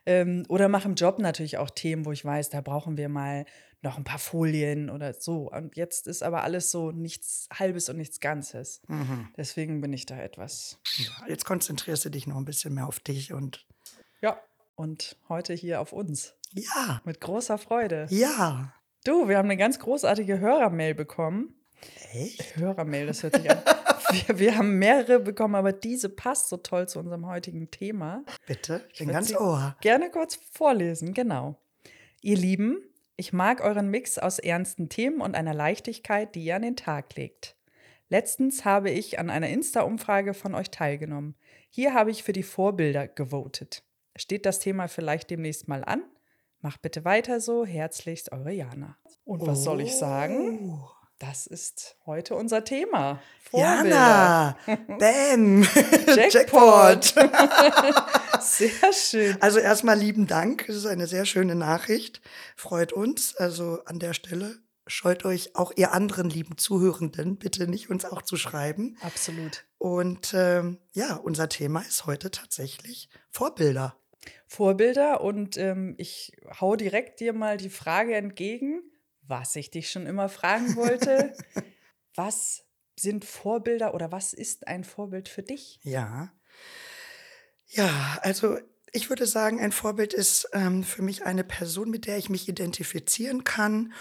ähm, 0.06 0.46
oder 0.48 0.70
mache 0.70 0.88
im 0.88 0.96
Job 0.96 1.20
natürlich 1.20 1.58
auch 1.58 1.70
Themen, 1.70 2.06
wo 2.06 2.14
ich 2.14 2.24
weiß, 2.24 2.50
da 2.50 2.62
brauchen 2.62 2.96
wir 2.96 3.10
mal 3.10 3.46
noch 3.82 3.98
ein 3.98 4.06
paar 4.06 4.20
Folien 4.20 4.90
oder 4.90 5.14
so. 5.14 5.52
Und 5.52 5.76
jetzt 5.76 6.08
ist 6.08 6.24
aber 6.24 6.44
alles 6.44 6.72
so 6.72 6.92
nichts 6.92 7.50
Halbes 7.54 7.90
und 7.90 7.98
nichts 7.98 8.22
Ganzes. 8.22 8.82
Mhm. 8.88 9.28
Deswegen 9.36 9.82
bin 9.82 9.92
ich 9.92 10.06
da 10.06 10.18
etwas. 10.18 10.80
Ja, 11.00 11.28
jetzt 11.28 11.44
konzentrierst 11.44 12.06
du 12.06 12.10
dich 12.10 12.26
noch 12.26 12.38
ein 12.38 12.46
bisschen 12.46 12.74
mehr 12.74 12.88
auf 12.88 13.02
dich 13.02 13.34
und 13.34 13.68
Ja. 14.22 14.40
Und 14.76 15.18
heute 15.28 15.54
hier 15.54 15.82
auf 15.82 15.92
uns. 15.92 16.36
ja, 16.54 17.02
Mit 17.04 17.20
großer 17.20 17.58
Freude. 17.58 18.08
ja. 18.10 18.74
Du, 19.04 19.28
wir 19.28 19.38
haben 19.38 19.50
eine 19.50 19.58
ganz 19.58 19.80
großartige 19.80 20.40
Hörermail 20.40 20.96
bekommen. 20.96 21.54
Echt? 22.14 22.56
Hörermail, 22.56 23.08
das 23.08 23.24
hört 23.24 23.36
sich 23.36 23.50
an. 23.50 23.60
Wir, 24.12 24.40
wir 24.40 24.58
haben 24.58 24.78
mehrere 24.78 25.20
bekommen, 25.20 25.56
aber 25.56 25.72
diese 25.72 26.10
passt 26.10 26.50
so 26.50 26.58
toll 26.58 26.88
zu 26.88 27.00
unserem 27.00 27.26
heutigen 27.26 27.72
Thema. 27.72 28.24
Bitte? 28.46 28.86
Ich 28.94 29.00
bin 29.00 29.10
ganz 29.10 29.36
Ohr. 29.36 29.76
Gerne 29.82 30.12
kurz 30.12 30.36
vorlesen, 30.52 31.14
genau. 31.14 31.56
Ihr 32.22 32.38
Lieben, 32.38 32.78
ich 33.16 33.34
mag 33.34 33.62
euren 33.62 33.90
Mix 33.90 34.20
aus 34.20 34.40
ernsten 34.40 34.90
Themen 34.90 35.22
und 35.22 35.36
einer 35.36 35.54
Leichtigkeit, 35.54 36.36
die 36.36 36.44
ihr 36.44 36.56
an 36.56 36.62
den 36.62 36.76
Tag 36.76 37.16
legt. 37.16 37.56
Letztens 38.10 38.66
habe 38.66 38.92
ich 38.92 39.18
an 39.18 39.30
einer 39.30 39.50
Insta-Umfrage 39.50 40.34
von 40.34 40.54
euch 40.54 40.70
teilgenommen. 40.70 41.36
Hier 41.70 41.94
habe 41.94 42.12
ich 42.12 42.24
für 42.24 42.34
die 42.34 42.44
Vorbilder 42.44 43.08
gewotet. 43.08 43.84
Steht 44.16 44.46
das 44.46 44.60
Thema 44.60 44.88
vielleicht 44.88 45.32
demnächst 45.32 45.68
mal 45.68 45.84
an? 45.84 46.04
Macht 46.62 46.82
bitte 46.82 47.04
weiter 47.04 47.40
so. 47.40 47.66
Herzlichst, 47.66 48.32
eure 48.32 48.52
Jana. 48.52 48.98
Und 49.26 49.46
was 49.48 49.64
soll 49.64 49.82
ich 49.82 49.96
sagen? 49.96 50.80
Das 51.26 51.48
ist 51.48 51.96
heute 52.06 52.36
unser 52.36 52.66
Thema. 52.66 53.22
Jana, 53.54 54.58
bam, 55.00 55.62
Jackpot. 56.30 57.06
Sehr 58.42 58.92
schön. 58.92 59.38
Also 59.40 59.60
erstmal 59.60 59.98
lieben 59.98 60.28
Dank. 60.28 60.68
Es 60.68 60.76
ist 60.76 60.86
eine 60.86 61.08
sehr 61.08 61.24
schöne 61.24 61.56
Nachricht. 61.56 62.20
Freut 62.58 62.92
uns. 62.92 63.38
Also 63.38 63.80
an 63.86 64.00
der 64.00 64.14
Stelle 64.14 64.58
scheut 64.86 65.24
euch 65.24 65.56
auch 65.56 65.72
ihr 65.78 65.94
anderen 65.94 66.30
lieben 66.30 66.58
Zuhörenden 66.58 67.38
bitte 67.38 67.70
nicht 67.70 67.90
uns 67.90 68.04
auch 68.04 68.22
zu 68.24 68.36
schreiben. 68.36 68.98
Absolut. 69.00 69.64
Und 69.78 70.34
ähm, 70.34 70.78
ja, 70.92 71.16
unser 71.16 71.48
Thema 71.48 71.80
ist 71.88 72.06
heute 72.06 72.32
tatsächlich 72.32 73.08
Vorbilder. 73.30 73.96
Vorbilder 74.46 75.22
und 75.22 75.56
ähm, 75.56 75.96
ich 75.98 76.34
hau 76.60 76.76
direkt 76.76 77.22
dir 77.22 77.32
mal 77.32 77.56
die 77.56 77.70
Frage 77.70 78.16
entgegen, 78.16 78.84
was 79.28 79.56
ich 79.56 79.72
dich 79.72 79.90
schon 79.90 80.06
immer 80.06 80.30
fragen 80.30 80.76
wollte. 80.76 81.34
was 82.16 82.66
sind 83.00 83.26
Vorbilder 83.26 83.94
oder 83.94 84.12
was 84.12 84.34
ist 84.34 84.68
ein 84.68 84.84
Vorbild 84.84 85.30
für 85.30 85.44
dich? 85.44 85.80
Ja. 85.84 86.32
Ja, 87.68 88.20
also 88.22 88.58
ich 88.92 89.10
würde 89.10 89.26
sagen, 89.26 89.60
ein 89.60 89.72
Vorbild 89.72 90.14
ist 90.14 90.48
ähm, 90.54 90.84
für 90.84 91.02
mich 91.02 91.26
eine 91.26 91.44
Person, 91.44 91.90
mit 91.90 92.06
der 92.06 92.18
ich 92.18 92.30
mich 92.30 92.48
identifizieren 92.48 93.44
kann 93.44 93.94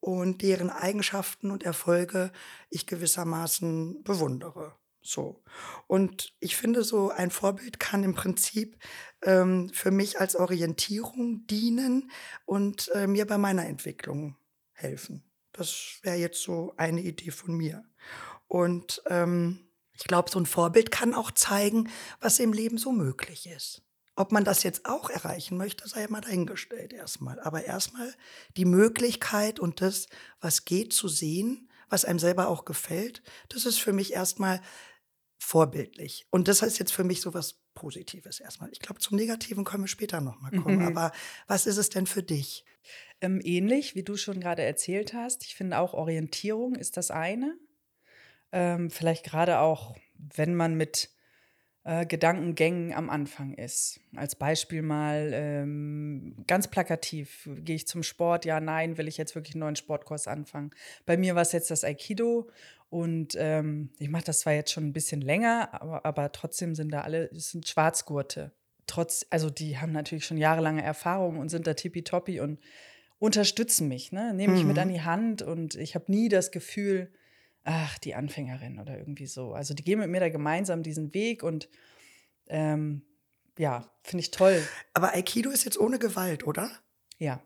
und 0.00 0.42
deren 0.42 0.70
Eigenschaften 0.70 1.52
und 1.52 1.62
Erfolge 1.62 2.32
ich 2.68 2.88
gewissermaßen 2.88 4.02
bewundere. 4.02 4.74
So. 5.00 5.42
Und 5.86 6.34
ich 6.40 6.56
finde, 6.56 6.82
so 6.82 7.10
ein 7.10 7.30
Vorbild 7.30 7.78
kann 7.78 8.02
im 8.02 8.14
Prinzip 8.14 8.78
ähm, 9.22 9.70
für 9.72 9.90
mich 9.90 10.20
als 10.20 10.34
Orientierung 10.34 11.46
dienen 11.46 12.10
und 12.44 12.88
äh, 12.94 13.06
mir 13.06 13.26
bei 13.26 13.38
meiner 13.38 13.66
Entwicklung 13.66 14.36
helfen. 14.82 15.24
Das 15.52 15.98
wäre 16.02 16.16
jetzt 16.16 16.42
so 16.42 16.74
eine 16.76 17.02
Idee 17.02 17.30
von 17.30 17.54
mir. 17.54 17.84
Und 18.48 19.02
ähm, 19.06 19.68
ich 19.92 20.04
glaube, 20.04 20.30
so 20.30 20.38
ein 20.38 20.46
Vorbild 20.46 20.90
kann 20.90 21.14
auch 21.14 21.30
zeigen, 21.30 21.90
was 22.20 22.38
im 22.38 22.52
Leben 22.52 22.78
so 22.78 22.92
möglich 22.92 23.46
ist. 23.46 23.82
Ob 24.14 24.32
man 24.32 24.44
das 24.44 24.62
jetzt 24.62 24.84
auch 24.84 25.08
erreichen 25.08 25.56
möchte, 25.56 25.88
sei 25.88 26.06
mal 26.08 26.20
dahingestellt 26.20 26.92
erstmal. 26.92 27.40
Aber 27.40 27.64
erstmal 27.64 28.12
die 28.56 28.66
Möglichkeit 28.66 29.58
und 29.58 29.80
das, 29.80 30.08
was 30.40 30.64
geht, 30.64 30.92
zu 30.92 31.08
sehen, 31.08 31.70
was 31.88 32.04
einem 32.04 32.18
selber 32.18 32.48
auch 32.48 32.64
gefällt, 32.64 33.22
das 33.48 33.64
ist 33.64 33.78
für 33.78 33.92
mich 33.92 34.12
erstmal 34.12 34.60
vorbildlich. 35.38 36.26
Und 36.30 36.48
das 36.48 36.62
heißt 36.62 36.78
jetzt 36.78 36.92
für 36.92 37.04
mich 37.04 37.20
so 37.20 37.34
was 37.34 37.60
Positives 37.74 38.40
erstmal. 38.40 38.70
Ich 38.70 38.80
glaube, 38.80 39.00
zum 39.00 39.16
Negativen 39.16 39.64
können 39.64 39.84
wir 39.84 39.88
später 39.88 40.20
nochmal 40.20 40.52
kommen. 40.52 40.80
Mhm. 40.80 40.86
Aber 40.88 41.12
was 41.46 41.66
ist 41.66 41.78
es 41.78 41.88
denn 41.88 42.06
für 42.06 42.22
dich? 42.22 42.64
Ähm, 43.22 43.40
ähnlich, 43.44 43.94
wie 43.94 44.02
du 44.02 44.16
schon 44.16 44.40
gerade 44.40 44.62
erzählt 44.62 45.14
hast. 45.14 45.44
Ich 45.44 45.54
finde 45.54 45.78
auch 45.78 45.94
Orientierung 45.94 46.74
ist 46.74 46.96
das 46.96 47.12
eine. 47.12 47.56
Ähm, 48.50 48.90
vielleicht 48.90 49.24
gerade 49.24 49.60
auch, 49.60 49.94
wenn 50.18 50.56
man 50.56 50.74
mit 50.74 51.08
äh, 51.84 52.04
Gedankengängen 52.04 52.92
am 52.92 53.10
Anfang 53.10 53.54
ist. 53.54 54.00
Als 54.16 54.34
Beispiel 54.34 54.82
mal 54.82 55.30
ähm, 55.32 56.34
ganz 56.48 56.68
plakativ, 56.68 57.48
gehe 57.58 57.76
ich 57.76 57.86
zum 57.86 58.02
Sport? 58.02 58.44
Ja, 58.44 58.58
nein, 58.58 58.98
will 58.98 59.06
ich 59.06 59.18
jetzt 59.18 59.36
wirklich 59.36 59.54
einen 59.54 59.60
neuen 59.60 59.76
Sportkurs 59.76 60.26
anfangen? 60.26 60.72
Bei 61.06 61.16
mir 61.16 61.36
war 61.36 61.42
es 61.42 61.52
jetzt 61.52 61.70
das 61.70 61.84
Aikido 61.84 62.50
und 62.90 63.36
ähm, 63.38 63.90
ich 64.00 64.10
mache 64.10 64.24
das 64.24 64.40
zwar 64.40 64.52
jetzt 64.52 64.72
schon 64.72 64.86
ein 64.86 64.92
bisschen 64.92 65.20
länger, 65.20 65.80
aber, 65.80 66.04
aber 66.04 66.32
trotzdem 66.32 66.74
sind 66.74 66.92
da 66.92 67.02
alle, 67.02 67.30
es 67.30 67.50
sind 67.50 67.68
Schwarzgurte. 67.68 68.52
Trotz, 68.86 69.26
also 69.30 69.48
die 69.48 69.78
haben 69.78 69.92
natürlich 69.92 70.26
schon 70.26 70.38
jahrelange 70.38 70.82
Erfahrung 70.82 71.38
und 71.38 71.48
sind 71.48 71.66
da 71.66 71.74
tippitoppi 71.74 72.40
und 72.40 72.58
unterstützen 73.22 73.86
mich, 73.88 74.10
ne? 74.10 74.34
nehmen 74.34 74.54
mich 74.54 74.64
mit 74.64 74.76
Mhm. 74.76 74.82
an 74.82 74.88
die 74.88 75.02
Hand 75.02 75.42
und 75.42 75.76
ich 75.76 75.94
habe 75.94 76.10
nie 76.10 76.28
das 76.28 76.50
Gefühl, 76.50 77.12
ach, 77.62 77.96
die 77.98 78.14
Anfängerin 78.16 78.80
oder 78.80 78.98
irgendwie 78.98 79.26
so. 79.26 79.52
Also 79.54 79.74
die 79.74 79.84
gehen 79.84 80.00
mit 80.00 80.10
mir 80.10 80.18
da 80.20 80.28
gemeinsam 80.28 80.82
diesen 80.82 81.14
Weg 81.14 81.42
und 81.44 81.68
ähm, 82.48 83.02
ja, 83.56 83.88
finde 84.02 84.22
ich 84.22 84.32
toll. 84.32 84.60
Aber 84.92 85.14
Aikido 85.14 85.50
ist 85.50 85.64
jetzt 85.64 85.78
ohne 85.78 85.98
Gewalt, 86.00 86.44
oder? 86.46 86.68
Ja, 87.18 87.40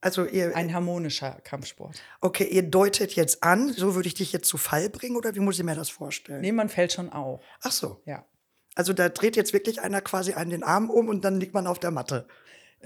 Also 0.00 0.24
ihr, 0.24 0.56
ein 0.56 0.72
harmonischer 0.72 1.32
Kampfsport. 1.44 2.00
okay, 2.22 2.44
ihr 2.50 2.62
deutet 2.62 3.14
jetzt 3.14 3.42
an, 3.42 3.72
so 3.72 3.94
würde 3.94 4.08
ich 4.08 4.14
dich 4.14 4.32
jetzt 4.32 4.48
zu 4.48 4.56
Fall 4.56 4.88
bringen 4.88 5.16
oder 5.16 5.34
wie 5.34 5.40
muss 5.40 5.58
ich 5.58 5.64
mir 5.64 5.74
das 5.74 5.90
vorstellen? 5.90 6.40
Nee, 6.40 6.52
man 6.52 6.68
fällt 6.70 6.92
schon 6.92 7.10
auf. 7.10 7.42
Ach 7.62 7.72
so. 7.72 8.00
Ja. 8.06 8.24
Also 8.74 8.92
da 8.94 9.08
dreht 9.10 9.36
jetzt 9.36 9.52
wirklich 9.52 9.82
einer 9.82 10.00
quasi 10.00 10.32
einen 10.32 10.50
den 10.50 10.62
Arm 10.62 10.88
um 10.90 11.08
und 11.08 11.24
dann 11.24 11.38
liegt 11.40 11.52
man 11.54 11.66
auf 11.66 11.78
der 11.78 11.90
Matte. 11.90 12.26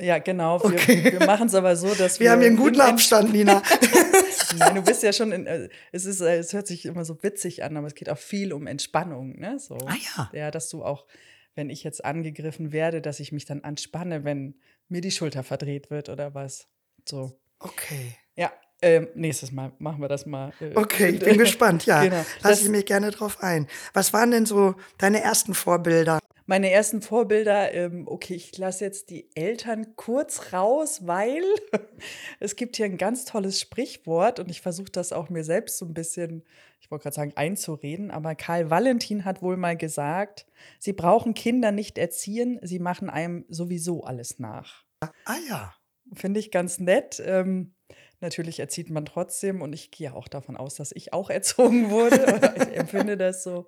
Ja, 0.00 0.18
genau. 0.18 0.60
Wir, 0.62 0.70
Okay. 0.74 1.12
wir 1.18 1.26
machen 1.26 1.46
es 1.48 1.54
aber 1.54 1.76
so, 1.76 1.94
dass 1.94 2.18
wir. 2.20 2.24
Wir 2.26 2.30
haben 2.32 2.40
hier 2.40 2.48
einen 2.48 2.56
guten 2.56 2.80
Abstand, 2.80 3.32
Nina. 3.32 3.62
Nein, 4.58 4.74
du 4.76 4.82
bist 4.82 5.02
ja 5.02 5.12
schon 5.12 5.32
in, 5.32 5.46
äh, 5.46 5.68
es 5.92 6.04
ist, 6.04 6.20
äh, 6.20 6.38
es 6.38 6.52
hört 6.52 6.66
sich 6.66 6.86
immer 6.86 7.04
so 7.04 7.22
witzig 7.22 7.62
an, 7.64 7.76
aber 7.76 7.86
es 7.86 7.94
geht 7.94 8.08
auch 8.08 8.18
viel 8.18 8.52
um 8.52 8.66
Entspannung, 8.66 9.38
ne? 9.38 9.58
So. 9.58 9.76
Ah 9.86 9.94
ja. 10.16 10.30
Ja, 10.32 10.50
dass 10.50 10.68
du 10.70 10.84
auch, 10.84 11.06
wenn 11.54 11.70
ich 11.70 11.84
jetzt 11.84 12.04
angegriffen 12.04 12.72
werde, 12.72 13.00
dass 13.02 13.20
ich 13.20 13.32
mich 13.32 13.44
dann 13.44 13.62
anspanne, 13.62 14.24
wenn 14.24 14.54
mir 14.88 15.00
die 15.00 15.10
Schulter 15.10 15.42
verdreht 15.42 15.90
wird 15.90 16.08
oder 16.08 16.34
was. 16.34 16.66
So. 17.06 17.38
Okay. 17.58 18.16
Ja, 18.36 18.52
ähm, 18.80 19.08
nächstes 19.14 19.50
Mal 19.52 19.72
machen 19.78 20.00
wir 20.00 20.08
das 20.08 20.24
mal. 20.24 20.52
äh, 20.60 20.70
Okay, 20.76 21.08
ich 21.10 21.18
bin 21.24 21.36
gespannt, 21.36 21.84
ja. 21.86 22.02
Genau. 22.04 22.24
Lass 22.42 22.62
ich 22.62 22.68
mich 22.68 22.86
gerne 22.86 23.10
drauf 23.10 23.42
ein. 23.42 23.66
Was 23.92 24.12
waren 24.12 24.30
denn 24.30 24.46
so 24.46 24.76
deine 24.98 25.20
ersten 25.20 25.52
Vorbilder? 25.54 26.20
Meine 26.50 26.70
ersten 26.70 27.02
Vorbilder, 27.02 27.74
ähm, 27.74 28.08
okay, 28.08 28.32
ich 28.32 28.56
lasse 28.56 28.82
jetzt 28.82 29.10
die 29.10 29.28
Eltern 29.34 29.96
kurz 29.96 30.54
raus, 30.54 31.06
weil 31.06 31.42
es 32.40 32.56
gibt 32.56 32.76
hier 32.76 32.86
ein 32.86 32.96
ganz 32.96 33.26
tolles 33.26 33.60
Sprichwort 33.60 34.40
und 34.40 34.50
ich 34.50 34.62
versuche 34.62 34.90
das 34.90 35.12
auch 35.12 35.28
mir 35.28 35.44
selbst 35.44 35.76
so 35.76 35.84
ein 35.84 35.92
bisschen, 35.92 36.42
ich 36.80 36.90
wollte 36.90 37.02
gerade 37.02 37.16
sagen, 37.16 37.32
einzureden, 37.36 38.10
aber 38.10 38.34
Karl 38.34 38.70
Valentin 38.70 39.26
hat 39.26 39.42
wohl 39.42 39.58
mal 39.58 39.76
gesagt, 39.76 40.46
Sie 40.78 40.94
brauchen 40.94 41.34
Kinder 41.34 41.70
nicht 41.70 41.98
erziehen, 41.98 42.58
sie 42.62 42.78
machen 42.78 43.10
einem 43.10 43.44
sowieso 43.50 44.04
alles 44.04 44.38
nach. 44.38 44.86
Ah 45.26 45.36
ja. 45.50 45.74
Finde 46.14 46.40
ich 46.40 46.50
ganz 46.50 46.80
nett. 46.80 47.22
Ähm, 47.22 47.74
natürlich 48.20 48.58
erzieht 48.58 48.88
man 48.88 49.04
trotzdem 49.04 49.60
und 49.60 49.74
ich 49.74 49.90
gehe 49.90 50.14
auch 50.14 50.28
davon 50.28 50.56
aus, 50.56 50.76
dass 50.76 50.92
ich 50.92 51.12
auch 51.12 51.28
erzogen 51.30 51.90
wurde. 51.90 52.40
ich 52.56 52.74
empfinde 52.74 53.18
das 53.18 53.42
so. 53.42 53.66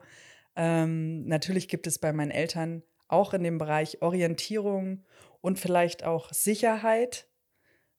Ähm, 0.57 1.25
natürlich 1.26 1.69
gibt 1.69 1.87
es 1.87 1.99
bei 1.99 2.12
meinen 2.12 2.30
Eltern 2.30 2.83
auch 3.09 3.35
in 3.35 3.42
dem 3.42 3.59
Bereich 3.59 4.02
Orientierung 4.02 5.04
und 5.40 5.59
vielleicht 5.59 6.04
auch 6.04 6.33
Sicherheit, 6.33 7.28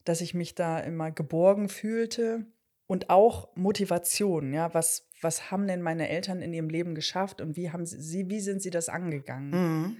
dass 0.03 0.21
ich 0.21 0.33
mich 0.33 0.55
da 0.55 0.79
immer 0.79 1.11
geborgen 1.11 1.69
fühlte 1.69 2.45
und 2.87 3.09
auch 3.09 3.55
Motivation. 3.55 4.53
Ja, 4.53 4.73
was, 4.73 5.09
was 5.21 5.51
haben 5.51 5.67
denn 5.67 5.81
meine 5.81 6.09
Eltern 6.09 6.41
in 6.41 6.53
ihrem 6.53 6.69
Leben 6.69 6.95
geschafft 6.95 7.41
und 7.41 7.55
wie 7.55 7.71
haben 7.71 7.85
sie, 7.85 8.29
wie 8.29 8.39
sind 8.39 8.61
sie 8.61 8.69
das 8.69 8.89
angegangen? 8.89 9.51
Mhm. 9.51 9.97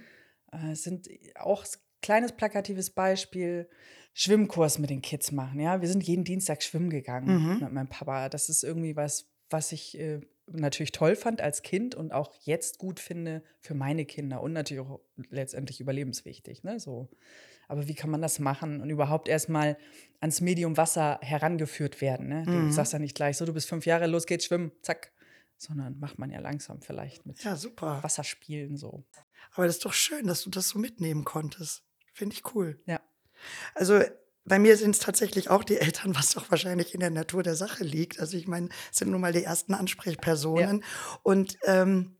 Äh, 0.52 0.72
Es 0.72 0.82
sind 0.82 1.08
auch 1.36 1.64
kleines 2.00 2.32
plakatives 2.32 2.90
Beispiel, 2.90 3.68
Schwimmkurs 4.14 4.78
mit 4.78 4.90
den 4.90 5.00
Kids 5.00 5.32
machen. 5.32 5.60
Ja, 5.60 5.80
wir 5.80 5.88
sind 5.88 6.02
jeden 6.02 6.24
Dienstag 6.24 6.62
schwimmen 6.62 6.90
gegangen 6.90 7.34
Mhm. 7.34 7.58
mit 7.60 7.72
meinem 7.72 7.88
Papa. 7.88 8.28
Das 8.28 8.48
ist 8.48 8.62
irgendwie 8.62 8.96
was, 8.96 9.30
was 9.48 9.72
ich 9.72 9.98
äh, 9.98 10.20
natürlich 10.46 10.92
toll 10.92 11.16
fand 11.16 11.40
als 11.40 11.62
Kind 11.62 11.94
und 11.94 12.12
auch 12.12 12.34
jetzt 12.42 12.78
gut 12.78 13.00
finde 13.00 13.42
für 13.60 13.74
meine 13.74 14.04
Kinder 14.04 14.42
und 14.42 14.52
natürlich 14.52 14.84
auch 14.86 15.00
letztendlich 15.30 15.80
überlebenswichtig. 15.80 16.62
Ne? 16.64 16.78
So. 16.80 17.08
Aber 17.68 17.88
wie 17.88 17.94
kann 17.94 18.10
man 18.10 18.20
das 18.20 18.38
machen 18.38 18.80
und 18.80 18.90
überhaupt 18.90 19.28
erstmal 19.28 19.78
ans 20.20 20.40
Medium 20.40 20.76
Wasser 20.76 21.18
herangeführt 21.22 22.00
werden? 22.00 22.28
Ne? 22.28 22.42
Du 22.44 22.50
Mhm. 22.50 22.72
sagst 22.72 22.92
ja 22.92 22.98
nicht 22.98 23.14
gleich 23.14 23.36
so, 23.36 23.44
du 23.46 23.52
bist 23.54 23.68
fünf 23.68 23.86
Jahre, 23.86 24.06
los 24.06 24.26
geht's 24.26 24.44
schwimmen, 24.46 24.72
zack. 24.82 25.12
Sondern 25.56 25.98
macht 26.00 26.18
man 26.18 26.30
ja 26.30 26.40
langsam 26.40 26.82
vielleicht 26.82 27.24
mit 27.24 27.42
Ja, 27.44 27.54
super. 27.56 28.02
Wasserspielen 28.02 28.76
so. 28.76 29.04
Aber 29.52 29.66
das 29.66 29.76
ist 29.76 29.84
doch 29.84 29.92
schön, 29.92 30.26
dass 30.26 30.42
du 30.42 30.50
das 30.50 30.68
so 30.70 30.78
mitnehmen 30.78 31.24
konntest. 31.24 31.84
Finde 32.12 32.34
ich 32.34 32.54
cool. 32.54 32.80
Ja. 32.86 33.00
Also 33.74 34.02
bei 34.44 34.58
mir 34.58 34.76
sind 34.76 34.90
es 34.90 34.98
tatsächlich 34.98 35.50
auch 35.50 35.64
die 35.64 35.78
Eltern, 35.78 36.14
was 36.16 36.30
doch 36.30 36.50
wahrscheinlich 36.50 36.94
in 36.94 37.00
der 37.00 37.10
Natur 37.10 37.42
der 37.42 37.54
Sache 37.54 37.84
liegt. 37.84 38.18
Also 38.18 38.36
ich 38.36 38.48
meine, 38.48 38.68
es 38.90 38.98
sind 38.98 39.10
nun 39.10 39.20
mal 39.20 39.32
die 39.32 39.44
ersten 39.44 39.74
Ansprechpersonen. 39.74 40.82
Und 41.22 41.58
ähm, 41.64 42.16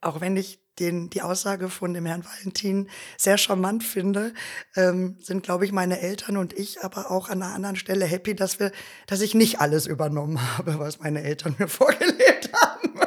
auch 0.00 0.20
wenn 0.20 0.36
ich 0.36 0.60
den, 0.78 1.08
die 1.10 1.22
Aussage 1.22 1.68
von 1.68 1.94
dem 1.94 2.06
Herrn 2.06 2.24
Valentin 2.24 2.88
sehr 3.16 3.38
charmant 3.38 3.84
finde, 3.84 4.34
ähm, 4.76 5.16
sind, 5.20 5.44
glaube 5.44 5.64
ich, 5.64 5.72
meine 5.72 6.00
Eltern 6.00 6.36
und 6.36 6.52
ich 6.52 6.82
aber 6.82 7.10
auch 7.10 7.28
an 7.28 7.42
einer 7.42 7.54
anderen 7.54 7.76
Stelle 7.76 8.04
happy, 8.04 8.34
dass 8.34 8.58
wir, 8.58 8.72
dass 9.06 9.20
ich 9.20 9.34
nicht 9.34 9.60
alles 9.60 9.86
übernommen 9.86 10.40
habe, 10.58 10.78
was 10.78 10.98
meine 10.98 11.22
Eltern 11.22 11.54
mir 11.58 11.68
vorgelebt 11.68 12.50
haben. 12.52 13.00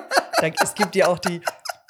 Es 0.62 0.76
gibt 0.76 0.96
ja 0.96 1.08
auch 1.08 1.20
die 1.20 1.42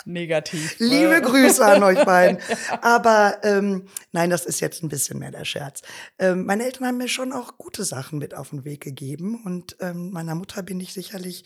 Negativ. 0.07 0.75
Liebe 0.79 1.21
Grüße 1.21 1.65
an 1.65 1.83
euch 1.83 2.03
beiden. 2.05 2.39
Aber 2.81 3.39
ähm, 3.43 3.87
nein, 4.13 4.29
das 4.29 4.45
ist 4.45 4.61
jetzt 4.61 4.81
ein 4.81 4.87
bisschen 4.87 5.19
mehr 5.19 5.31
der 5.31 5.43
Scherz. 5.43 5.81
Ähm, 6.17 6.45
meine 6.45 6.63
Eltern 6.63 6.87
haben 6.87 6.97
mir 6.97 7.09
schon 7.09 7.33
auch 7.33 7.57
gute 7.57 7.83
Sachen 7.83 8.17
mit 8.17 8.33
auf 8.33 8.51
den 8.51 8.63
Weg 8.63 8.81
gegeben. 8.81 9.41
Und 9.43 9.75
ähm, 9.81 10.11
meiner 10.11 10.33
Mutter 10.33 10.63
bin 10.63 10.79
ich 10.79 10.93
sicherlich 10.93 11.43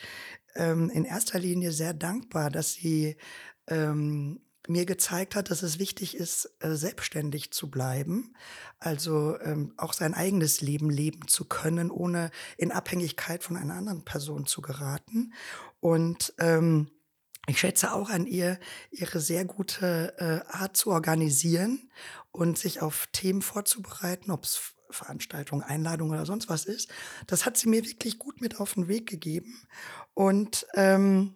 ähm, 0.55 0.91
in 0.91 1.05
erster 1.05 1.39
Linie 1.39 1.71
sehr 1.71 1.95
dankbar, 1.95 2.51
dass 2.51 2.73
sie 2.73 3.17
ähm, 3.67 4.41
mir 4.67 4.85
gezeigt 4.85 5.35
hat, 5.35 5.49
dass 5.49 5.63
es 5.63 5.79
wichtig 5.79 6.15
ist, 6.15 6.55
äh, 6.59 6.75
selbstständig 6.75 7.51
zu 7.51 7.71
bleiben, 7.71 8.35
also 8.79 9.39
ähm, 9.41 9.73
auch 9.77 9.93
sein 9.93 10.13
eigenes 10.13 10.61
Leben 10.61 10.91
leben 10.91 11.27
zu 11.27 11.45
können, 11.45 11.89
ohne 11.89 12.29
in 12.57 12.71
Abhängigkeit 12.71 13.43
von 13.43 13.57
einer 13.57 13.73
anderen 13.73 14.05
Person 14.05 14.45
zu 14.45 14.61
geraten. 14.61 15.33
Und 15.79 16.35
ähm, 16.37 16.91
ich 17.51 17.59
schätze 17.59 17.93
auch 17.93 18.09
an 18.09 18.25
ihr 18.25 18.59
ihre 18.91 19.19
sehr 19.19 19.45
gute 19.45 20.13
äh, 20.17 20.55
Art 20.55 20.77
zu 20.77 20.91
organisieren 20.91 21.91
und 22.31 22.57
sich 22.57 22.81
auf 22.81 23.07
Themen 23.11 23.41
vorzubereiten, 23.41 24.31
ob 24.31 24.45
es 24.45 24.73
Veranstaltungen, 24.89 25.63
Einladungen 25.63 26.13
oder 26.13 26.25
sonst 26.25 26.49
was 26.49 26.65
ist. 26.65 26.89
Das 27.27 27.45
hat 27.45 27.57
sie 27.57 27.69
mir 27.69 27.85
wirklich 27.85 28.19
gut 28.19 28.41
mit 28.41 28.59
auf 28.59 28.73
den 28.73 28.87
Weg 28.87 29.07
gegeben. 29.07 29.67
Und 30.13 30.65
ähm, 30.75 31.35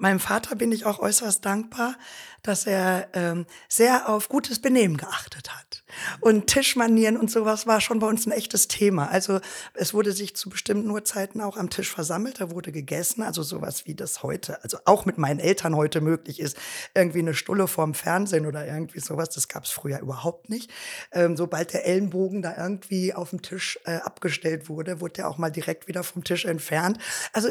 Meinem 0.00 0.18
Vater 0.18 0.56
bin 0.56 0.72
ich 0.72 0.86
auch 0.86 0.98
äußerst 0.98 1.44
dankbar, 1.44 1.94
dass 2.42 2.66
er 2.66 3.08
ähm, 3.12 3.44
sehr 3.68 4.08
auf 4.08 4.30
gutes 4.30 4.58
Benehmen 4.58 4.96
geachtet 4.96 5.50
hat. 5.54 5.84
Und 6.20 6.46
Tischmanieren 6.46 7.18
und 7.18 7.30
sowas 7.30 7.66
war 7.66 7.82
schon 7.82 7.98
bei 7.98 8.06
uns 8.06 8.26
ein 8.26 8.32
echtes 8.32 8.66
Thema. 8.66 9.10
Also 9.10 9.40
es 9.74 9.92
wurde 9.92 10.12
sich 10.12 10.34
zu 10.34 10.48
bestimmten 10.48 10.90
Uhrzeiten 10.90 11.42
auch 11.42 11.58
am 11.58 11.68
Tisch 11.68 11.90
versammelt, 11.90 12.40
da 12.40 12.50
wurde 12.50 12.72
gegessen, 12.72 13.22
also 13.22 13.42
sowas 13.42 13.86
wie 13.86 13.94
das 13.94 14.22
heute, 14.22 14.62
also 14.64 14.78
auch 14.86 15.04
mit 15.04 15.18
meinen 15.18 15.38
Eltern 15.38 15.76
heute 15.76 16.00
möglich 16.00 16.40
ist, 16.40 16.56
irgendwie 16.94 17.18
eine 17.18 17.34
Stulle 17.34 17.68
vorm 17.68 17.92
Fernsehen 17.92 18.46
oder 18.46 18.66
irgendwie 18.66 19.00
sowas, 19.00 19.28
das 19.28 19.48
gab 19.48 19.64
es 19.64 19.70
früher 19.70 20.00
überhaupt 20.00 20.48
nicht. 20.48 20.70
Ähm, 21.12 21.36
sobald 21.36 21.74
der 21.74 21.86
Ellenbogen 21.86 22.40
da 22.40 22.56
irgendwie 22.56 23.12
auf 23.12 23.30
dem 23.30 23.42
Tisch 23.42 23.78
äh, 23.84 23.96
abgestellt 23.96 24.70
wurde, 24.70 25.00
wurde 25.00 25.14
der 25.14 25.28
auch 25.28 25.36
mal 25.36 25.50
direkt 25.50 25.88
wieder 25.88 26.04
vom 26.04 26.24
Tisch 26.24 26.46
entfernt. 26.46 26.98
Also 27.34 27.50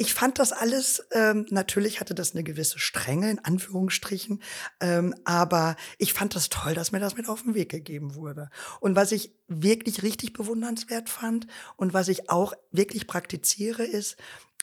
ich 0.00 0.14
fand 0.14 0.38
das 0.38 0.52
alles, 0.52 1.06
ähm, 1.12 1.44
natürlich 1.50 2.00
hatte 2.00 2.14
das 2.14 2.32
eine 2.32 2.42
gewisse 2.42 2.78
Strenge, 2.78 3.30
in 3.30 3.38
Anführungsstrichen, 3.38 4.42
ähm, 4.80 5.14
aber 5.24 5.76
ich 5.98 6.14
fand 6.14 6.34
das 6.34 6.48
toll, 6.48 6.72
dass 6.72 6.90
mir 6.90 7.00
das 7.00 7.18
mit 7.18 7.28
auf 7.28 7.42
den 7.42 7.54
Weg 7.54 7.68
gegeben 7.68 8.14
wurde. 8.14 8.48
Und 8.80 8.96
was 8.96 9.12
ich 9.12 9.34
wirklich 9.46 10.02
richtig 10.02 10.32
bewundernswert 10.32 11.10
fand 11.10 11.48
und 11.76 11.92
was 11.92 12.08
ich 12.08 12.30
auch 12.30 12.54
wirklich 12.72 13.06
praktiziere, 13.06 13.84
ist, 13.84 14.16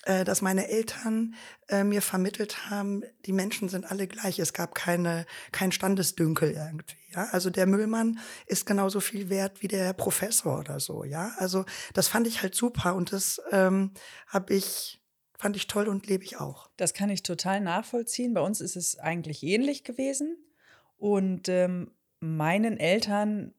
äh, 0.05 0.25
dass 0.25 0.41
meine 0.41 0.69
Eltern 0.69 1.35
äh, 1.69 1.83
mir 1.83 2.01
vermittelt 2.01 2.71
haben, 2.71 3.03
die 3.27 3.33
Menschen 3.33 3.69
sind 3.69 3.85
alle 3.85 4.07
gleich. 4.07 4.39
Es 4.39 4.53
gab 4.53 4.73
keine, 4.73 5.27
kein 5.51 5.71
Standesdünkel 5.71 6.49
irgendwie. 6.49 7.13
Ja? 7.13 7.27
Also 7.31 7.51
der 7.51 7.67
Müllmann 7.67 8.17
ist 8.47 8.65
genauso 8.65 9.01
viel 9.01 9.29
wert 9.29 9.61
wie 9.61 9.67
der 9.67 9.93
Professor 9.93 10.57
oder 10.57 10.79
so. 10.79 11.03
Ja, 11.03 11.33
also 11.37 11.63
das 11.93 12.07
fand 12.07 12.25
ich 12.25 12.41
halt 12.41 12.55
super 12.55 12.95
und 12.95 13.13
das 13.13 13.39
ähm, 13.51 13.91
habe 14.27 14.55
ich 14.55 14.99
Fand 15.37 15.55
ich 15.55 15.67
toll 15.67 15.87
und 15.87 16.07
lebe 16.07 16.23
ich 16.23 16.37
auch. 16.39 16.69
Das 16.77 16.93
kann 16.93 17.09
ich 17.09 17.21
total 17.21 17.61
nachvollziehen. 17.61 18.33
Bei 18.33 18.41
uns 18.41 18.59
ist 18.59 18.75
es 18.75 18.97
eigentlich 18.97 19.43
ähnlich 19.43 19.83
gewesen. 19.83 20.35
Und 20.97 21.47
ähm, 21.47 21.91
meinen 22.19 22.77
Eltern 22.77 23.53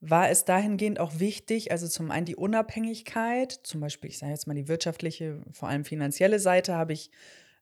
war 0.00 0.30
es 0.30 0.44
dahingehend 0.44 0.98
auch 0.98 1.18
wichtig, 1.18 1.70
also 1.70 1.86
zum 1.86 2.10
einen 2.10 2.26
die 2.26 2.34
Unabhängigkeit, 2.34 3.52
zum 3.52 3.80
Beispiel, 3.80 4.10
ich 4.10 4.18
sage 4.18 4.32
jetzt 4.32 4.48
mal 4.48 4.54
die 4.54 4.66
wirtschaftliche, 4.66 5.40
vor 5.52 5.68
allem 5.68 5.84
finanzielle 5.84 6.40
Seite, 6.40 6.74
habe 6.74 6.92
ich 6.92 7.10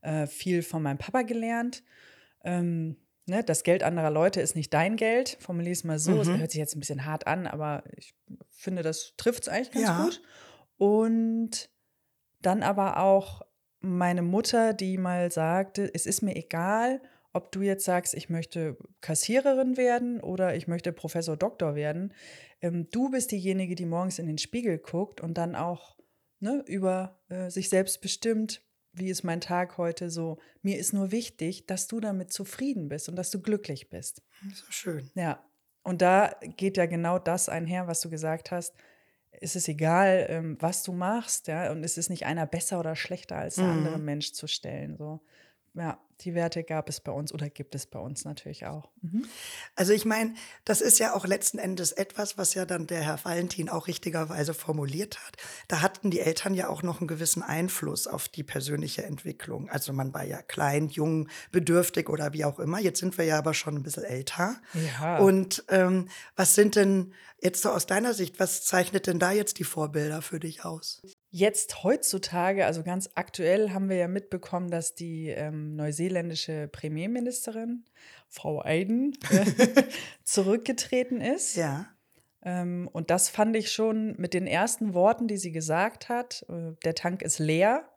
äh, 0.00 0.26
viel 0.26 0.62
von 0.62 0.82
meinem 0.82 0.96
Papa 0.96 1.22
gelernt. 1.22 1.82
Ähm, 2.42 2.96
ne, 3.26 3.44
das 3.44 3.62
Geld 3.62 3.82
anderer 3.82 4.10
Leute 4.10 4.40
ist 4.40 4.56
nicht 4.56 4.72
dein 4.72 4.96
Geld, 4.96 5.36
formuliere 5.40 5.72
es 5.72 5.84
mal 5.84 5.98
so. 5.98 6.18
Es 6.18 6.28
mhm. 6.28 6.38
hört 6.38 6.50
sich 6.50 6.58
jetzt 6.58 6.74
ein 6.74 6.80
bisschen 6.80 7.04
hart 7.04 7.26
an, 7.26 7.46
aber 7.46 7.84
ich 7.96 8.14
finde, 8.48 8.82
das 8.82 9.14
trifft 9.18 9.42
es 9.42 9.48
eigentlich 9.48 9.72
ganz 9.72 9.86
ja. 9.86 10.04
gut. 10.04 10.22
Und 10.78 11.70
dann 12.42 12.62
aber 12.62 12.98
auch 12.98 13.42
meine 13.80 14.22
Mutter, 14.22 14.74
die 14.74 14.98
mal 14.98 15.30
sagte, 15.30 15.90
es 15.94 16.06
ist 16.06 16.22
mir 16.22 16.36
egal, 16.36 17.00
ob 17.32 17.52
du 17.52 17.62
jetzt 17.62 17.84
sagst, 17.84 18.14
ich 18.14 18.28
möchte 18.28 18.76
Kassiererin 19.00 19.76
werden 19.76 20.20
oder 20.20 20.56
ich 20.56 20.66
möchte 20.66 20.92
Professor 20.92 21.36
Doktor 21.36 21.74
werden. 21.74 22.12
Ähm, 22.60 22.88
du 22.90 23.10
bist 23.10 23.30
diejenige, 23.30 23.74
die 23.74 23.86
morgens 23.86 24.18
in 24.18 24.26
den 24.26 24.38
Spiegel 24.38 24.78
guckt 24.78 25.20
und 25.20 25.38
dann 25.38 25.54
auch 25.54 25.98
ne, 26.40 26.64
über 26.66 27.20
äh, 27.28 27.48
sich 27.50 27.68
selbst 27.68 28.00
bestimmt, 28.00 28.62
wie 28.92 29.08
ist 29.08 29.22
mein 29.22 29.40
Tag 29.40 29.78
heute 29.78 30.10
so. 30.10 30.38
Mir 30.62 30.78
ist 30.78 30.92
nur 30.92 31.12
wichtig, 31.12 31.66
dass 31.66 31.86
du 31.86 32.00
damit 32.00 32.32
zufrieden 32.32 32.88
bist 32.88 33.08
und 33.08 33.14
dass 33.14 33.30
du 33.30 33.40
glücklich 33.40 33.88
bist. 33.88 34.22
So 34.52 34.66
schön. 34.70 35.10
Ja. 35.14 35.44
Und 35.82 36.02
da 36.02 36.34
geht 36.56 36.76
ja 36.76 36.86
genau 36.86 37.18
das 37.18 37.48
einher, 37.48 37.86
was 37.86 38.00
du 38.00 38.10
gesagt 38.10 38.50
hast 38.50 38.74
ist 39.40 39.56
es 39.56 39.68
egal, 39.68 40.26
ähm, 40.28 40.56
was 40.60 40.82
du 40.82 40.92
machst, 40.92 41.46
ja, 41.46 41.70
und 41.70 41.84
es 41.84 41.96
ist 41.96 42.10
nicht 42.10 42.26
einer 42.26 42.46
besser 42.46 42.80
oder 42.80 42.96
schlechter 42.96 43.36
als 43.36 43.56
der 43.56 43.64
mhm. 43.64 43.78
andere 43.78 43.98
Mensch 43.98 44.32
zu 44.32 44.46
stellen. 44.46 44.96
So. 44.96 45.20
Ja, 45.74 46.00
die 46.22 46.34
Werte 46.34 46.64
gab 46.64 46.88
es 46.88 47.00
bei 47.00 47.12
uns 47.12 47.32
oder 47.32 47.48
gibt 47.48 47.74
es 47.74 47.86
bei 47.86 47.98
uns 47.98 48.24
natürlich 48.24 48.66
auch. 48.66 48.90
Mhm. 49.02 49.24
Also 49.76 49.92
ich 49.92 50.04
meine, 50.04 50.34
das 50.64 50.80
ist 50.80 50.98
ja 50.98 51.14
auch 51.14 51.26
letzten 51.26 51.58
Endes 51.58 51.92
etwas, 51.92 52.36
was 52.36 52.54
ja 52.54 52.66
dann 52.66 52.86
der 52.86 53.02
Herr 53.02 53.24
Valentin 53.24 53.68
auch 53.68 53.86
richtigerweise 53.86 54.52
formuliert 54.52 55.18
hat. 55.24 55.36
Da 55.68 55.80
hatten 55.80 56.10
die 56.10 56.20
Eltern 56.20 56.54
ja 56.54 56.68
auch 56.68 56.82
noch 56.82 57.00
einen 57.00 57.08
gewissen 57.08 57.42
Einfluss 57.42 58.06
auf 58.06 58.28
die 58.28 58.42
persönliche 58.42 59.04
Entwicklung. 59.04 59.70
Also 59.70 59.92
man 59.92 60.12
war 60.12 60.24
ja 60.24 60.42
klein, 60.42 60.88
jung, 60.88 61.28
bedürftig 61.52 62.08
oder 62.08 62.32
wie 62.32 62.44
auch 62.44 62.58
immer. 62.58 62.80
Jetzt 62.80 63.00
sind 63.00 63.16
wir 63.16 63.24
ja 63.24 63.38
aber 63.38 63.54
schon 63.54 63.76
ein 63.76 63.82
bisschen 63.82 64.04
älter. 64.04 64.60
Ja. 64.98 65.18
Und 65.18 65.64
ähm, 65.68 66.08
was 66.36 66.54
sind 66.54 66.76
denn 66.76 67.14
jetzt 67.40 67.62
so 67.62 67.70
aus 67.70 67.86
deiner 67.86 68.12
Sicht, 68.12 68.40
was 68.40 68.64
zeichnet 68.64 69.06
denn 69.06 69.18
da 69.18 69.32
jetzt 69.32 69.58
die 69.58 69.64
Vorbilder 69.64 70.20
für 70.20 70.40
dich 70.40 70.64
aus? 70.64 71.00
Jetzt 71.32 71.84
heutzutage, 71.84 72.66
also 72.66 72.82
ganz 72.82 73.10
aktuell, 73.14 73.70
haben 73.70 73.88
wir 73.88 73.96
ja 73.96 74.08
mitbekommen, 74.08 74.68
dass 74.68 74.96
die 74.96 75.28
ähm, 75.28 75.76
neuseeländische 75.76 76.66
Premierministerin, 76.66 77.84
Frau 78.28 78.60
Aiden, 78.62 79.16
zurückgetreten 80.24 81.20
ist. 81.20 81.54
Ja. 81.54 81.86
Ähm, 82.42 82.88
und 82.92 83.10
das 83.10 83.28
fand 83.28 83.54
ich 83.54 83.70
schon 83.70 84.16
mit 84.18 84.34
den 84.34 84.48
ersten 84.48 84.92
Worten, 84.92 85.28
die 85.28 85.36
sie 85.36 85.52
gesagt 85.52 86.08
hat, 86.08 86.44
äh, 86.48 86.72
der 86.84 86.96
Tank 86.96 87.22
ist 87.22 87.38
leer, 87.38 87.88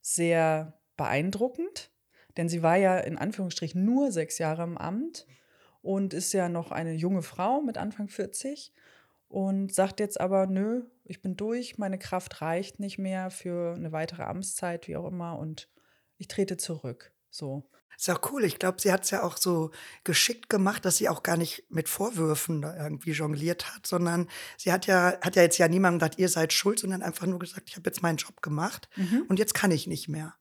sehr 0.00 0.80
beeindruckend. 0.96 1.90
Denn 2.38 2.48
sie 2.48 2.62
war 2.62 2.76
ja 2.76 2.98
in 2.98 3.18
Anführungsstrichen 3.18 3.84
nur 3.84 4.10
sechs 4.12 4.38
Jahre 4.38 4.62
im 4.62 4.78
Amt 4.78 5.26
und 5.82 6.14
ist 6.14 6.32
ja 6.32 6.48
noch 6.48 6.70
eine 6.70 6.94
junge 6.94 7.22
Frau 7.22 7.60
mit 7.60 7.76
Anfang 7.76 8.08
40 8.08 8.72
und 9.28 9.74
sagt 9.74 10.00
jetzt 10.00 10.18
aber, 10.18 10.46
nö, 10.46 10.84
ich 11.04 11.22
bin 11.22 11.36
durch, 11.36 11.78
meine 11.78 11.98
Kraft 11.98 12.40
reicht 12.40 12.80
nicht 12.80 12.98
mehr 12.98 13.30
für 13.30 13.74
eine 13.74 13.92
weitere 13.92 14.22
Amtszeit, 14.22 14.88
wie 14.88 14.96
auch 14.96 15.06
immer, 15.06 15.38
und 15.38 15.68
ich 16.18 16.28
trete 16.28 16.56
zurück. 16.56 17.12
So. 17.30 17.68
Ist 17.96 18.06
ja 18.06 18.18
cool. 18.30 18.44
Ich 18.44 18.58
glaube, 18.58 18.80
sie 18.80 18.92
hat 18.92 19.04
es 19.04 19.10
ja 19.10 19.22
auch 19.22 19.36
so 19.36 19.70
geschickt 20.04 20.48
gemacht, 20.48 20.84
dass 20.84 20.96
sie 20.96 21.08
auch 21.08 21.22
gar 21.22 21.36
nicht 21.36 21.64
mit 21.68 21.88
Vorwürfen 21.88 22.62
da 22.62 22.76
irgendwie 22.76 23.12
jongliert 23.12 23.74
hat, 23.74 23.86
sondern 23.86 24.28
sie 24.56 24.72
hat 24.72 24.86
ja, 24.86 25.18
hat 25.20 25.36
ja 25.36 25.42
jetzt 25.42 25.58
ja 25.58 25.68
niemandem 25.68 25.98
gesagt, 25.98 26.18
ihr 26.18 26.28
seid 26.28 26.52
schuld, 26.52 26.78
sondern 26.78 27.02
einfach 27.02 27.26
nur 27.26 27.38
gesagt, 27.38 27.68
ich 27.68 27.76
habe 27.76 27.88
jetzt 27.88 28.02
meinen 28.02 28.16
Job 28.16 28.42
gemacht 28.42 28.88
mhm. 28.96 29.26
und 29.28 29.38
jetzt 29.38 29.54
kann 29.54 29.70
ich 29.70 29.86
nicht 29.86 30.08
mehr. 30.08 30.34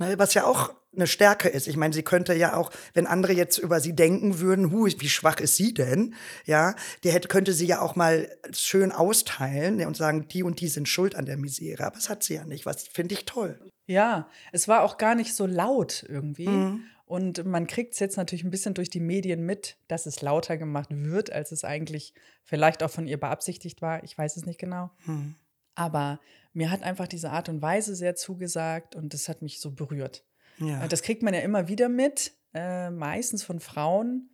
Ne, 0.00 0.18
was 0.18 0.32
ja 0.32 0.46
auch 0.46 0.72
eine 0.96 1.06
Stärke 1.06 1.48
ist. 1.48 1.68
Ich 1.68 1.76
meine, 1.76 1.92
sie 1.92 2.02
könnte 2.02 2.34
ja 2.34 2.56
auch, 2.56 2.70
wenn 2.94 3.06
andere 3.06 3.34
jetzt 3.34 3.58
über 3.58 3.80
sie 3.80 3.94
denken 3.94 4.40
würden, 4.40 4.72
hu, 4.72 4.86
wie 4.86 5.08
schwach 5.10 5.38
ist 5.40 5.56
sie 5.56 5.74
denn? 5.74 6.14
Ja, 6.46 6.74
die 7.04 7.12
hätte, 7.12 7.28
könnte 7.28 7.52
sie 7.52 7.66
ja 7.66 7.82
auch 7.82 7.96
mal 7.96 8.28
schön 8.50 8.92
austeilen 8.92 9.86
und 9.86 9.96
sagen, 9.96 10.26
die 10.28 10.42
und 10.42 10.60
die 10.60 10.68
sind 10.68 10.88
schuld 10.88 11.14
an 11.14 11.26
der 11.26 11.36
Misere. 11.36 11.84
Aber 11.84 11.96
das 11.96 12.08
hat 12.08 12.22
sie 12.22 12.34
ja 12.34 12.46
nicht. 12.46 12.64
Was 12.64 12.88
finde 12.88 13.14
ich 13.14 13.26
toll. 13.26 13.60
Ja, 13.86 14.28
es 14.52 14.68
war 14.68 14.82
auch 14.82 14.96
gar 14.96 15.14
nicht 15.14 15.34
so 15.34 15.44
laut 15.44 16.04
irgendwie. 16.08 16.48
Mhm. 16.48 16.84
Und 17.04 17.44
man 17.44 17.66
kriegt 17.66 17.92
es 17.92 17.98
jetzt 17.98 18.16
natürlich 18.16 18.44
ein 18.44 18.50
bisschen 18.50 18.72
durch 18.72 18.88
die 18.88 19.00
Medien 19.00 19.44
mit, 19.44 19.76
dass 19.86 20.06
es 20.06 20.22
lauter 20.22 20.56
gemacht 20.56 20.88
wird, 20.90 21.30
als 21.30 21.52
es 21.52 21.62
eigentlich 21.62 22.14
vielleicht 22.42 22.82
auch 22.82 22.90
von 22.90 23.06
ihr 23.06 23.20
beabsichtigt 23.20 23.82
war. 23.82 24.02
Ich 24.02 24.16
weiß 24.16 24.36
es 24.38 24.46
nicht 24.46 24.58
genau. 24.58 24.90
Mhm. 25.04 25.34
Aber 25.74 26.20
mir 26.52 26.70
hat 26.70 26.82
einfach 26.82 27.06
diese 27.06 27.30
Art 27.30 27.48
und 27.48 27.62
Weise 27.62 27.94
sehr 27.94 28.14
zugesagt 28.14 28.96
und 28.96 29.14
das 29.14 29.28
hat 29.28 29.42
mich 29.42 29.60
so 29.60 29.70
berührt. 29.72 30.24
Ja. 30.58 30.84
Äh, 30.84 30.88
das 30.88 31.02
kriegt 31.02 31.22
man 31.22 31.34
ja 31.34 31.40
immer 31.40 31.68
wieder 31.68 31.88
mit, 31.88 32.32
äh, 32.54 32.90
meistens 32.90 33.42
von 33.42 33.60
Frauen, 33.60 34.30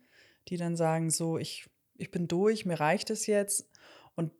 die 0.47 0.57
dann 0.57 0.75
sagen, 0.75 1.09
so, 1.09 1.37
ich, 1.37 1.69
ich 1.97 2.11
bin 2.11 2.27
durch, 2.27 2.65
mir 2.65 2.79
reicht 2.79 3.09
es 3.09 3.27
jetzt. 3.27 3.69
Und 4.15 4.31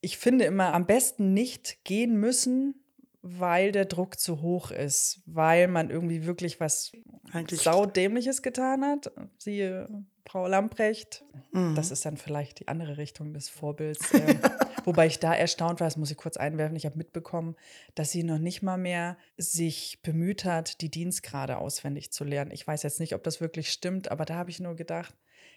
ich 0.00 0.18
finde 0.18 0.44
immer 0.44 0.74
am 0.74 0.86
besten 0.86 1.32
nicht 1.32 1.84
gehen 1.84 2.18
müssen, 2.18 2.82
weil 3.22 3.72
der 3.72 3.86
Druck 3.86 4.20
zu 4.20 4.40
hoch 4.40 4.70
ist, 4.70 5.22
weil 5.26 5.68
man 5.68 5.90
irgendwie 5.90 6.26
wirklich 6.26 6.60
was 6.60 6.92
Eigentlich 7.32 7.60
saudämliches 7.60 8.42
getan 8.42 8.84
hat. 8.84 9.12
Siehe 9.38 9.88
Frau 10.28 10.46
Lamprecht. 10.46 11.24
Mhm. 11.52 11.74
Das 11.74 11.90
ist 11.90 12.04
dann 12.04 12.16
vielleicht 12.16 12.60
die 12.60 12.68
andere 12.68 12.98
Richtung 12.98 13.32
des 13.32 13.48
Vorbilds. 13.48 14.12
Äh, 14.12 14.38
wobei 14.84 15.06
ich 15.06 15.18
da 15.18 15.34
erstaunt 15.34 15.80
war, 15.80 15.86
das 15.86 15.96
muss 15.96 16.10
ich 16.10 16.16
kurz 16.16 16.36
einwerfen, 16.36 16.76
ich 16.76 16.84
habe 16.84 16.98
mitbekommen, 16.98 17.56
dass 17.94 18.10
sie 18.10 18.22
noch 18.22 18.38
nicht 18.38 18.62
mal 18.62 18.76
mehr 18.76 19.16
sich 19.36 20.00
bemüht 20.02 20.44
hat, 20.44 20.80
die 20.80 20.90
Dienstgrade 20.90 21.58
auswendig 21.58 22.12
zu 22.12 22.24
lernen. 22.24 22.50
Ich 22.50 22.66
weiß 22.66 22.82
jetzt 22.82 23.00
nicht, 23.00 23.14
ob 23.14 23.22
das 23.22 23.40
wirklich 23.40 23.70
stimmt, 23.70 24.10
aber 24.10 24.24
da 24.24 24.34
habe 24.34 24.50
ich 24.50 24.60
nur 24.60 24.74
gedacht, 24.74 25.14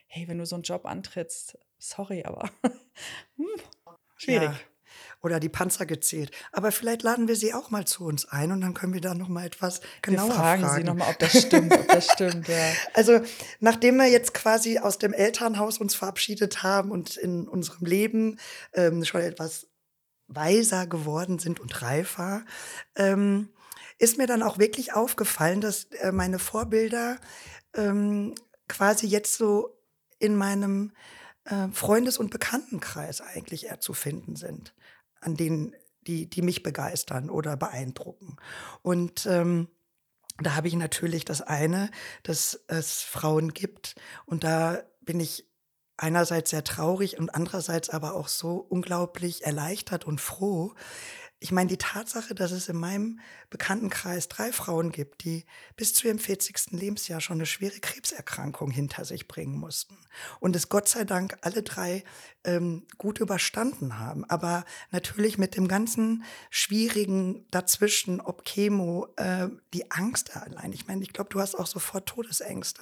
hey, 0.07 0.27
wenn 0.27 0.37
du 0.37 0.45
so 0.45 0.55
einen 0.55 0.63
Job 0.63 0.85
antrittst, 0.85 1.57
sorry, 1.77 2.23
aber 2.23 2.49
hm, 3.37 3.47
schwierig. 4.17 4.49
Ja. 4.49 4.59
Oder 5.21 5.39
die 5.39 5.49
Panzer 5.49 5.85
gezählt. 5.85 6.31
Aber 6.51 6.71
vielleicht 6.71 7.03
laden 7.03 7.27
wir 7.27 7.35
sie 7.35 7.53
auch 7.53 7.71
mal 7.71 7.85
zu 7.85 8.05
uns 8.05 8.25
ein 8.25 8.51
und 8.51 8.61
dann 8.61 8.73
können 8.73 8.93
wir 8.93 9.01
da 9.01 9.13
noch 9.13 9.27
mal 9.27 9.45
etwas 9.45 9.81
genauer 10.01 10.29
wir 10.29 10.35
fragen. 10.35 10.61
fragen. 10.63 10.75
sie 10.77 10.83
nochmal, 10.83 11.09
ob 11.09 11.19
das 11.19 11.41
stimmt, 11.41 11.73
ob 11.73 11.87
das 11.87 12.07
stimmt, 12.11 12.47
ja. 12.47 12.71
Also, 12.93 13.19
nachdem 13.59 13.97
wir 13.97 14.07
jetzt 14.07 14.33
quasi 14.33 14.79
aus 14.79 14.97
dem 14.97 15.11
Elternhaus 15.11 15.77
uns 15.77 15.95
verabschiedet 15.95 16.63
haben 16.63 16.91
und 16.91 17.17
in 17.17 17.47
unserem 17.47 17.85
Leben 17.85 18.39
ähm, 18.73 19.03
schon 19.03 19.21
etwas 19.21 19.67
weiser 20.27 20.87
geworden 20.87 21.39
sind 21.39 21.59
und 21.59 21.81
reifer, 21.81 22.45
ähm, 22.95 23.49
ist 23.97 24.17
mir 24.17 24.27
dann 24.27 24.43
auch 24.43 24.57
wirklich 24.57 24.93
aufgefallen, 24.93 25.59
dass 25.59 25.85
äh, 25.99 26.11
meine 26.11 26.39
Vorbilder 26.39 27.17
ähm, 27.73 28.35
quasi 28.67 29.07
jetzt 29.07 29.35
so 29.35 29.77
in 30.19 30.35
meinem 30.35 30.93
äh, 31.45 31.67
Freundes- 31.71 32.17
und 32.17 32.29
Bekanntenkreis 32.29 33.21
eigentlich 33.21 33.65
eher 33.65 33.79
zu 33.79 33.93
finden 33.93 34.35
sind, 34.35 34.73
an 35.21 35.35
denen 35.35 35.75
die, 36.07 36.29
die 36.29 36.41
mich 36.41 36.63
begeistern 36.63 37.29
oder 37.29 37.57
beeindrucken. 37.57 38.37
Und 38.81 39.25
ähm, 39.25 39.67
da 40.41 40.55
habe 40.55 40.67
ich 40.67 40.75
natürlich 40.75 41.25
das 41.25 41.41
eine, 41.41 41.91
dass 42.23 42.59
es 42.67 43.01
Frauen 43.01 43.53
gibt 43.53 43.95
und 44.25 44.43
da 44.43 44.81
bin 45.01 45.19
ich 45.19 45.45
einerseits 45.97 46.51
sehr 46.51 46.63
traurig 46.63 47.19
und 47.19 47.35
andererseits 47.35 47.89
aber 47.89 48.13
auch 48.13 48.29
so 48.29 48.55
unglaublich 48.57 49.43
erleichtert 49.43 50.05
und 50.05 50.21
froh. 50.21 50.73
Ich 51.41 51.53
meine, 51.53 51.69
die 51.69 51.77
Tatsache, 51.77 52.35
dass 52.35 52.51
es 52.51 52.67
in 52.67 52.75
meinem 52.75 53.19
Bekanntenkreis 53.49 54.27
drei 54.27 54.51
Frauen 54.51 54.91
gibt, 54.91 55.23
die 55.23 55.45
bis 55.77 55.93
zu 55.93 56.07
ihrem 56.07 56.19
40. 56.19 56.71
Lebensjahr 56.71 57.21
schon 57.21 57.37
eine 57.37 57.45
schwere 57.45 57.79
Krebserkrankung 57.79 58.71
hinter 58.71 59.05
sich 59.05 59.27
bringen 59.27 59.57
mussten 59.57 59.97
und 60.41 60.55
es 60.55 60.67
Gott 60.67 60.89
sei 60.89 61.05
Dank 61.05 61.37
alle 61.41 61.63
drei 61.63 62.03
ähm, 62.43 62.85
gut 62.97 63.19
überstanden 63.19 63.99
haben, 63.99 64.25
aber 64.25 64.65
natürlich 64.91 65.37
mit 65.37 65.55
dem 65.55 65.69
ganzen 65.69 66.23
Schwierigen 66.49 67.45
dazwischen, 67.51 68.19
ob 68.19 68.43
Chemo, 68.43 69.07
äh, 69.15 69.47
die 69.73 69.91
Angst 69.91 70.35
allein. 70.35 70.73
Ich 70.73 70.87
meine, 70.87 71.03
ich 71.03 71.13
glaube, 71.13 71.29
du 71.29 71.39
hast 71.39 71.55
auch 71.55 71.67
sofort 71.67 72.07
Todesängste. 72.07 72.81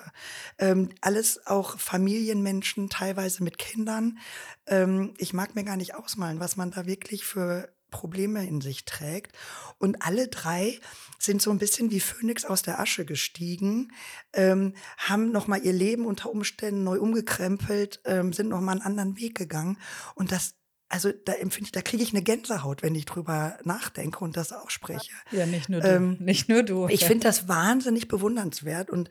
Ähm, 0.58 0.90
alles 1.02 1.46
auch 1.46 1.78
Familienmenschen, 1.80 2.90
teilweise 2.90 3.44
mit 3.44 3.58
Kindern. 3.58 4.18
Ähm, 4.66 5.14
ich 5.18 5.34
mag 5.34 5.56
mir 5.56 5.64
gar 5.64 5.78
nicht 5.78 5.96
ausmalen, 5.96 6.40
was 6.40 6.56
man 6.56 6.72
da 6.72 6.86
wirklich 6.86 7.24
für 7.26 7.70
Probleme 7.90 8.46
in 8.48 8.62
sich 8.62 8.86
trägt. 8.86 9.38
Und 9.78 10.02
alle 10.02 10.28
drei 10.28 10.80
sind 11.20 11.42
so 11.42 11.52
ein 11.52 11.60
bisschen 11.60 11.92
wie 11.92 12.00
Phönix 12.00 12.46
aus 12.46 12.62
der 12.62 12.80
Asche 12.80 13.06
gestiegen, 13.06 13.92
ähm, 14.34 14.74
haben 14.98 15.32
nochmal 15.32 15.64
ihr 15.64 15.74
Leben 15.74 16.06
unter 16.06 16.30
Umständen 16.30 16.84
neu 16.84 17.00
umgekrempelt, 17.00 18.02
ähm, 18.06 18.34
sind 18.34 18.50
nochmal 18.50 18.76
einen 18.76 18.86
anderen 18.86 19.18
Weg 19.18 19.38
gegangen. 19.38 19.78
Und 20.16 20.32
das, 20.32 20.56
also 20.90 21.12
da 21.12 21.34
empfinde 21.34 21.68
ich, 21.68 21.72
da 21.72 21.82
kriege 21.82 22.04
ich 22.04 22.14
eine 22.14 22.24
Gänsehaut, 22.24 22.84
wenn 22.84 22.96
ich 22.96 23.06
drüber 23.06 23.58
nachdenke 23.64 24.20
und 24.24 24.38
das 24.38 24.52
ausspreche. 24.52 25.12
Ja, 25.32 25.46
nicht 25.46 25.70
nur 25.70 25.82
du. 25.82 25.88
Ähm, 25.88 26.18
nicht 26.20 26.50
nur 26.50 26.64
du. 26.64 26.88
Ich 26.88 27.02
ja. 27.02 27.08
finde 27.08 27.28
das 27.28 27.48
wahnsinnig 27.48 28.08
bewundernswert 28.08 28.90
und 28.90 29.10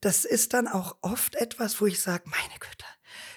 das 0.00 0.26
ist 0.26 0.52
dann 0.52 0.68
auch 0.68 0.96
oft 1.00 1.34
etwas, 1.36 1.80
wo 1.80 1.86
ich 1.86 2.02
sage, 2.02 2.24
meine 2.26 2.58
Güte, 2.60 2.84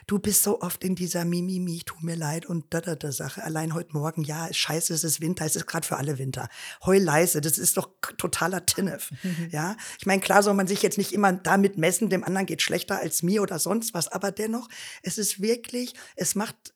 du 0.08 0.20
bist 0.20 0.44
so 0.44 0.62
oft 0.62 0.84
in 0.84 0.96
dieser 0.96 1.26
Mimimi, 1.26 1.82
tut 1.86 2.02
mir 2.02 2.16
leid 2.16 2.46
und 2.46 2.66
da 2.70 2.80
da 2.80 2.96
da 2.96 3.12
Sache. 3.12 3.44
Allein 3.44 3.74
heute 3.74 3.92
Morgen, 3.92 4.24
ja, 4.24 4.48
scheiße, 4.52 4.94
es 4.94 5.04
ist 5.04 5.22
Winter, 5.22 5.46
es 5.46 5.58
ist 5.58 5.68
gerade 5.68 5.86
für 5.86 5.98
alle 5.98 6.18
Winter. 6.18 6.48
Heul 6.86 7.00
leise, 7.00 7.42
das 7.42 7.58
ist 7.58 7.76
doch 7.78 7.90
totaler 8.18 8.66
Tinnef. 8.66 9.12
Ja, 9.52 9.76
ich 10.00 10.06
meine, 10.06 10.22
klar 10.22 10.42
soll 10.42 10.54
man 10.54 10.68
sich 10.68 10.82
jetzt 10.82 10.98
nicht 10.98 11.12
immer 11.12 11.32
damit 11.34 11.78
messen, 11.78 12.10
dem 12.10 12.24
anderen 12.24 12.46
geht 12.46 12.62
schlechter 12.62 13.00
als 13.00 13.24
mir 13.24 13.42
oder 13.42 13.60
sonst 13.60 13.94
was, 13.94 14.08
aber 14.08 14.32
dennoch, 14.32 14.68
es 15.04 15.18
ist 15.18 15.42
wirklich, 15.42 15.94
es 16.16 16.36
macht 16.36 16.74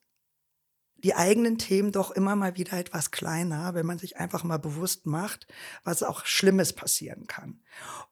die 1.03 1.15
eigenen 1.15 1.57
Themen 1.57 1.91
doch 1.91 2.11
immer 2.11 2.35
mal 2.35 2.57
wieder 2.57 2.77
etwas 2.77 3.11
kleiner, 3.11 3.73
wenn 3.73 3.85
man 3.85 3.99
sich 3.99 4.17
einfach 4.17 4.43
mal 4.43 4.57
bewusst 4.57 5.05
macht, 5.05 5.47
was 5.83 6.03
auch 6.03 6.25
Schlimmes 6.25 6.73
passieren 6.73 7.27
kann. 7.27 7.61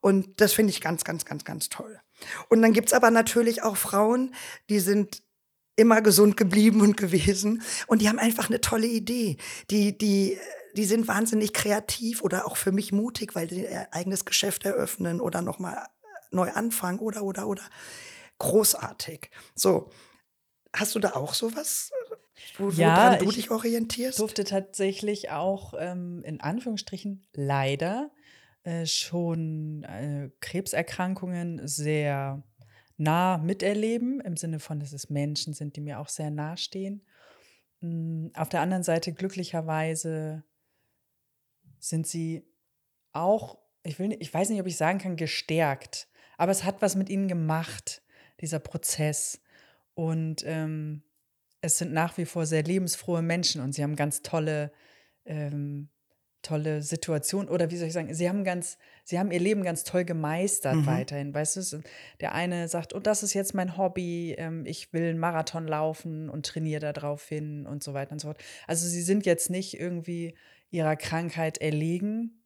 Und 0.00 0.40
das 0.40 0.52
finde 0.52 0.70
ich 0.70 0.80
ganz, 0.80 1.04
ganz, 1.04 1.24
ganz, 1.24 1.44
ganz 1.44 1.68
toll. 1.68 2.00
Und 2.48 2.62
dann 2.62 2.72
gibt's 2.72 2.92
aber 2.92 3.10
natürlich 3.10 3.62
auch 3.62 3.76
Frauen, 3.76 4.34
die 4.68 4.80
sind 4.80 5.22
immer 5.76 6.02
gesund 6.02 6.36
geblieben 6.36 6.80
und 6.82 6.96
gewesen 6.96 7.62
und 7.86 8.02
die 8.02 8.08
haben 8.08 8.18
einfach 8.18 8.48
eine 8.50 8.60
tolle 8.60 8.86
Idee. 8.86 9.38
Die, 9.70 9.96
die, 9.96 10.38
die 10.76 10.84
sind 10.84 11.08
wahnsinnig 11.08 11.52
kreativ 11.52 12.22
oder 12.22 12.46
auch 12.46 12.56
für 12.56 12.72
mich 12.72 12.92
mutig, 12.92 13.34
weil 13.34 13.48
sie 13.48 13.62
ihr 13.62 13.88
eigenes 13.92 14.24
Geschäft 14.24 14.64
eröffnen 14.64 15.20
oder 15.20 15.42
nochmal 15.42 15.86
neu 16.30 16.50
anfangen 16.50 16.98
oder, 16.98 17.22
oder, 17.22 17.46
oder. 17.46 17.62
Großartig. 18.38 19.30
So. 19.54 19.90
Hast 20.72 20.94
du 20.94 21.00
da 21.00 21.14
auch 21.14 21.34
sowas, 21.34 21.90
wo, 22.58 22.70
Ja, 22.70 23.16
du 23.16 23.24
ich 23.26 23.34
dich 23.36 23.50
orientierst? 23.50 24.18
durfte 24.18 24.44
tatsächlich 24.44 25.30
auch 25.30 25.74
ähm, 25.78 26.22
in 26.24 26.40
Anführungsstrichen 26.40 27.26
leider 27.32 28.10
äh, 28.62 28.86
schon 28.86 29.84
äh, 29.84 30.30
Krebserkrankungen 30.40 31.66
sehr 31.66 32.42
nah 32.96 33.38
miterleben, 33.38 34.20
im 34.20 34.36
Sinne 34.36 34.60
von, 34.60 34.78
dass 34.80 34.92
es 34.92 35.08
Menschen 35.08 35.54
sind, 35.54 35.76
die 35.76 35.80
mir 35.80 35.98
auch 36.00 36.08
sehr 36.08 36.30
nahestehen. 36.30 37.02
Mm, 37.80 38.28
Auf 38.34 38.50
der 38.50 38.60
anderen 38.60 38.82
Seite, 38.82 39.12
glücklicherweise 39.12 40.44
sind 41.78 42.06
sie 42.06 42.44
auch, 43.12 43.58
ich, 43.82 43.98
will, 43.98 44.14
ich 44.20 44.32
weiß 44.32 44.50
nicht, 44.50 44.60
ob 44.60 44.66
ich 44.66 44.76
sagen 44.76 44.98
kann, 44.98 45.16
gestärkt, 45.16 46.08
aber 46.36 46.52
es 46.52 46.64
hat 46.64 46.82
was 46.82 46.94
mit 46.94 47.08
ihnen 47.08 47.28
gemacht, 47.28 48.02
dieser 48.40 48.58
Prozess. 48.58 49.40
Und 49.94 50.42
ähm, 50.46 51.02
es 51.60 51.78
sind 51.78 51.92
nach 51.92 52.16
wie 52.18 52.24
vor 52.24 52.46
sehr 52.46 52.62
lebensfrohe 52.62 53.22
Menschen 53.22 53.60
und 53.60 53.72
sie 53.74 53.82
haben 53.82 53.96
ganz 53.96 54.22
tolle, 54.22 54.72
ähm, 55.24 55.88
tolle 56.42 56.80
Situationen 56.82 57.50
oder 57.50 57.70
wie 57.70 57.76
soll 57.76 57.88
ich 57.88 57.92
sagen, 57.92 58.14
sie 58.14 58.28
haben 58.28 58.44
ganz, 58.44 58.78
sie 59.04 59.18
haben 59.18 59.30
ihr 59.30 59.40
Leben 59.40 59.62
ganz 59.62 59.84
toll 59.84 60.04
gemeistert 60.06 60.76
Mhm. 60.76 60.86
weiterhin. 60.86 61.34
Weißt 61.34 61.56
du, 61.56 61.82
der 62.20 62.34
eine 62.34 62.66
sagt, 62.68 62.94
oh, 62.94 62.98
das 62.98 63.22
ist 63.22 63.34
jetzt 63.34 63.54
mein 63.54 63.76
Hobby, 63.76 64.34
ähm, 64.38 64.64
ich 64.64 64.92
will 64.94 65.10
einen 65.10 65.18
Marathon 65.18 65.66
laufen 65.68 66.30
und 66.30 66.46
trainiere 66.46 66.92
darauf 66.94 67.28
hin 67.28 67.66
und 67.66 67.82
so 67.84 67.92
weiter 67.92 68.12
und 68.12 68.20
so 68.20 68.28
fort. 68.28 68.42
Also 68.66 68.86
sie 68.88 69.02
sind 69.02 69.26
jetzt 69.26 69.50
nicht 69.50 69.78
irgendwie 69.78 70.34
ihrer 70.70 70.96
Krankheit 70.96 71.58
erlegen. 71.58 72.39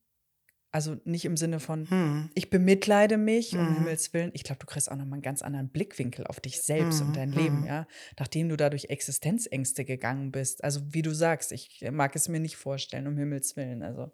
Also 0.74 0.96
nicht 1.04 1.24
im 1.24 1.36
Sinne 1.36 1.60
von, 1.60 1.88
Hm. 1.88 2.30
ich 2.34 2.50
bemitleide 2.50 3.16
mich, 3.16 3.54
um 3.56 3.64
Mhm. 3.70 3.74
Himmels 3.74 4.12
Willen. 4.12 4.32
Ich 4.34 4.42
glaube, 4.42 4.58
du 4.58 4.66
kriegst 4.66 4.90
auch 4.90 4.96
nochmal 4.96 5.14
einen 5.18 5.22
ganz 5.22 5.40
anderen 5.40 5.68
Blickwinkel 5.68 6.26
auf 6.26 6.40
dich 6.40 6.60
selbst 6.62 7.00
Mhm, 7.00 7.06
und 7.06 7.16
dein 7.16 7.30
Leben, 7.32 7.60
mhm. 7.60 7.66
ja. 7.66 7.86
Nachdem 8.18 8.48
du 8.48 8.56
da 8.56 8.70
durch 8.70 8.86
Existenzängste 8.86 9.84
gegangen 9.84 10.32
bist. 10.32 10.64
Also, 10.64 10.80
wie 10.90 11.02
du 11.02 11.14
sagst, 11.14 11.52
ich 11.52 11.84
mag 11.92 12.16
es 12.16 12.28
mir 12.28 12.40
nicht 12.40 12.56
vorstellen, 12.56 13.06
um 13.06 13.16
Himmels 13.16 13.54
Willen. 13.56 13.84
Also, 13.84 14.10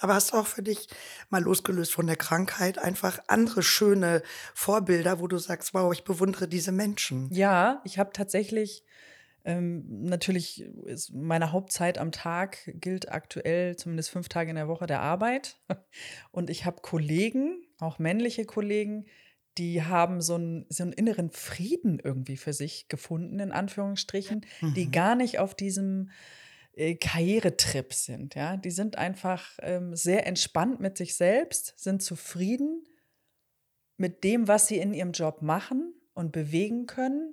Aber 0.00 0.14
hast 0.14 0.32
du 0.32 0.36
auch 0.36 0.46
für 0.48 0.62
dich 0.62 0.88
mal 1.28 1.42
losgelöst 1.42 1.92
von 1.92 2.06
der 2.08 2.16
Krankheit 2.16 2.78
einfach 2.78 3.20
andere 3.28 3.62
schöne 3.62 4.22
Vorbilder, 4.54 5.20
wo 5.20 5.26
du 5.28 5.38
sagst, 5.38 5.74
wow, 5.74 5.92
ich 5.92 6.02
bewundere 6.04 6.48
diese 6.48 6.72
Menschen? 6.72 7.28
ja, 7.32 7.80
ich 7.84 7.98
habe 7.98 8.10
tatsächlich, 8.12 8.84
ähm, 9.48 10.02
natürlich 10.02 10.60
ist 10.60 11.14
meine 11.14 11.52
Hauptzeit 11.52 11.96
am 11.96 12.12
Tag 12.12 12.70
gilt 12.74 13.10
aktuell 13.10 13.76
zumindest 13.76 14.10
fünf 14.10 14.28
Tage 14.28 14.50
in 14.50 14.56
der 14.56 14.68
Woche 14.68 14.86
der 14.86 15.00
Arbeit. 15.00 15.58
Und 16.32 16.50
ich 16.50 16.66
habe 16.66 16.82
Kollegen, 16.82 17.62
auch 17.78 17.98
männliche 17.98 18.44
Kollegen, 18.44 19.06
die 19.56 19.82
haben 19.82 20.20
so 20.20 20.34
einen, 20.34 20.66
so 20.68 20.82
einen 20.82 20.92
inneren 20.92 21.30
Frieden 21.30 21.98
irgendwie 21.98 22.36
für 22.36 22.52
sich 22.52 22.88
gefunden, 22.88 23.40
in 23.40 23.50
Anführungsstrichen, 23.50 24.44
die 24.60 24.86
Mhm. 24.86 24.92
gar 24.92 25.14
nicht 25.14 25.38
auf 25.38 25.54
diesem 25.54 26.10
äh, 26.74 26.96
Karrieretrip 26.96 27.94
sind. 27.94 28.34
Ja? 28.34 28.58
Die 28.58 28.70
sind 28.70 28.98
einfach 28.98 29.58
ähm, 29.62 29.96
sehr 29.96 30.26
entspannt 30.26 30.78
mit 30.78 30.98
sich 30.98 31.16
selbst, 31.16 31.72
sind 31.78 32.02
zufrieden 32.02 32.84
mit 33.96 34.24
dem, 34.24 34.46
was 34.46 34.66
sie 34.66 34.76
in 34.76 34.92
ihrem 34.92 35.12
Job 35.12 35.40
machen 35.40 35.94
und 36.12 36.32
bewegen 36.32 36.84
können 36.84 37.32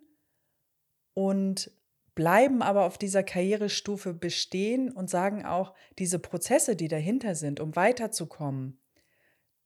und 1.13 1.71
bleiben 2.15 2.61
aber 2.61 2.85
auf 2.85 2.97
dieser 2.97 3.23
Karrierestufe 3.23 4.13
bestehen 4.13 4.91
und 4.91 5.09
sagen 5.09 5.45
auch, 5.45 5.73
diese 5.99 6.17
Prozesse, 6.17 6.75
die 6.75 6.87
dahinter 6.87 7.35
sind, 7.35 7.59
um 7.59 7.75
weiterzukommen, 7.75 8.79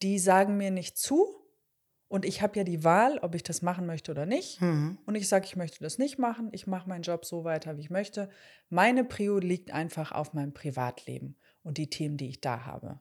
die 0.02 0.20
sagen 0.20 0.58
mir 0.58 0.72
nicht 0.72 0.98
zu. 0.98 1.36
Und 2.08 2.26
ich 2.26 2.42
habe 2.42 2.58
ja 2.58 2.64
die 2.64 2.84
Wahl, 2.84 3.20
ob 3.20 3.36
ich 3.36 3.44
das 3.44 3.62
machen 3.62 3.86
möchte 3.86 4.10
oder 4.10 4.26
nicht. 4.26 4.60
Mhm. 4.62 4.98
Und 5.06 5.14
ich 5.14 5.30
sage, 5.30 5.46
ich 5.46 5.56
möchte 5.56 5.84
das 5.84 6.00
nicht 6.00 6.18
machen. 6.18 6.50
Ich 6.54 6.66
mache 6.66 6.90
meinen 6.90 7.04
Job 7.04 7.24
so 7.24 7.44
weiter, 7.44 7.78
wie 7.78 7.82
ich 7.82 7.92
möchte. 7.92 8.32
Meine 8.70 9.04
Prio 9.04 9.38
liegt 9.38 9.70
einfach 9.70 10.12
auf 10.12 10.34
meinem 10.34 10.52
Privatleben 10.52 11.38
und 11.62 11.78
die 11.78 11.90
Themen, 11.90 12.18
die 12.18 12.30
ich 12.30 12.42
da 12.42 12.66
habe. 12.66 13.00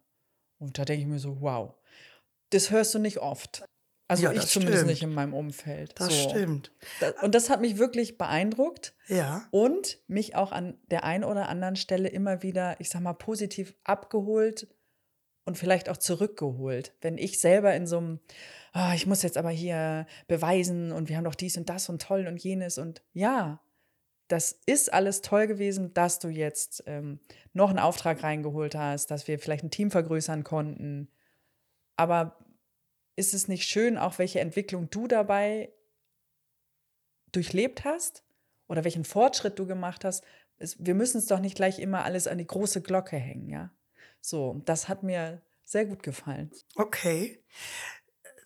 Und 0.59 0.79
da 0.79 0.85
denke 0.85 1.03
ich 1.03 1.09
mir 1.09 1.21
so, 1.21 1.41
wow, 1.41 1.75
das 2.51 2.71
hörst 2.71 2.95
du 2.95 2.99
nicht 2.99 3.19
oft. 3.19 3.65
Also 4.11 4.25
Ja, 4.25 4.33
ich 4.33 4.47
zumindest 4.47 4.79
stimmt. 4.79 4.91
nicht 4.91 5.03
in 5.03 5.13
meinem 5.15 5.35
Umfeld. 5.35 5.93
Das 6.01 6.09
so. 6.09 6.31
stimmt. 6.31 6.73
Und 7.23 7.35
das 7.35 7.51
hat 7.51 7.61
mich 7.61 7.77
wirklich 7.79 8.17
beeindruckt 8.19 8.95
Ja. 9.07 9.47
und 9.51 9.99
mich 10.09 10.35
auch 10.35 10.51
an 10.51 10.79
der 10.91 11.05
einen 11.05 11.25
oder 11.25 11.49
anderen 11.51 11.77
Stelle 11.77 12.09
immer 12.09 12.43
wieder, 12.43 12.81
ich 12.81 12.89
sag 12.89 13.03
mal, 13.03 13.13
positiv 13.13 13.75
abgeholt 13.85 14.67
und 15.45 15.59
vielleicht 15.59 15.89
auch 15.91 15.99
zurückgeholt. 15.99 16.95
Wenn 17.03 17.19
ich 17.19 17.39
selber 17.39 17.75
in 17.75 17.87
so 17.87 17.99
einem, 17.99 18.21
ah, 18.73 18.95
ich 18.95 19.07
muss 19.07 19.23
jetzt 19.23 19.37
aber 19.37 19.51
hier 19.51 20.07
beweisen 20.27 20.91
und 20.91 21.11
wir 21.11 21.17
haben 21.19 21.25
doch 21.25 21.35
dies 21.35 21.59
und 21.59 21.69
das 21.69 21.89
und 21.91 22.01
toll 22.01 22.27
und 22.27 22.43
jenes 22.43 22.79
und 22.79 23.03
ja, 23.13 23.61
das 24.29 24.59
ist 24.67 24.93
alles 24.93 25.23
toll 25.23 25.47
gewesen, 25.47 25.93
dass 25.95 26.19
du 26.19 26.29
jetzt 26.29 26.83
ähm, 26.87 27.19
noch 27.55 27.71
einen 27.71 27.79
Auftrag 27.79 28.23
reingeholt 28.23 28.75
hast, 28.75 29.11
dass 29.11 29.27
wir 29.29 29.39
vielleicht 29.39 29.65
ein 29.65 29.71
Team 29.71 29.91
vergrößern 29.91 30.45
konnten. 30.45 31.09
Aber 31.97 32.37
ist 33.19 33.35
es 33.35 33.49
nicht 33.49 33.69
schön, 33.69 33.99
auch 33.99 34.19
welche 34.19 34.41
Entwicklung 34.41 34.89
du 34.91 35.09
dabei 35.09 35.73
durchlebt 37.33 37.85
hast 37.85 38.23
oder 38.69 38.85
welchen 38.85 39.05
Fortschritt 39.05 39.59
du 39.59 39.67
gemacht 39.67 40.05
hast? 40.05 40.25
Es, 40.59 40.77
wir 40.79 40.95
müssen 40.95 41.19
es 41.19 41.27
doch 41.27 41.41
nicht 41.41 41.57
gleich 41.57 41.79
immer 41.81 42.05
alles 42.05 42.27
an 42.27 42.39
die 42.39 42.47
große 42.47 42.81
Glocke 42.81 43.17
hängen, 43.17 43.49
ja? 43.49 43.73
So, 44.21 44.63
das 44.65 44.89
hat 44.89 45.03
mir 45.03 45.43
sehr 45.65 45.87
gut 45.87 46.03
gefallen. 46.03 46.51
Okay. 46.77 47.43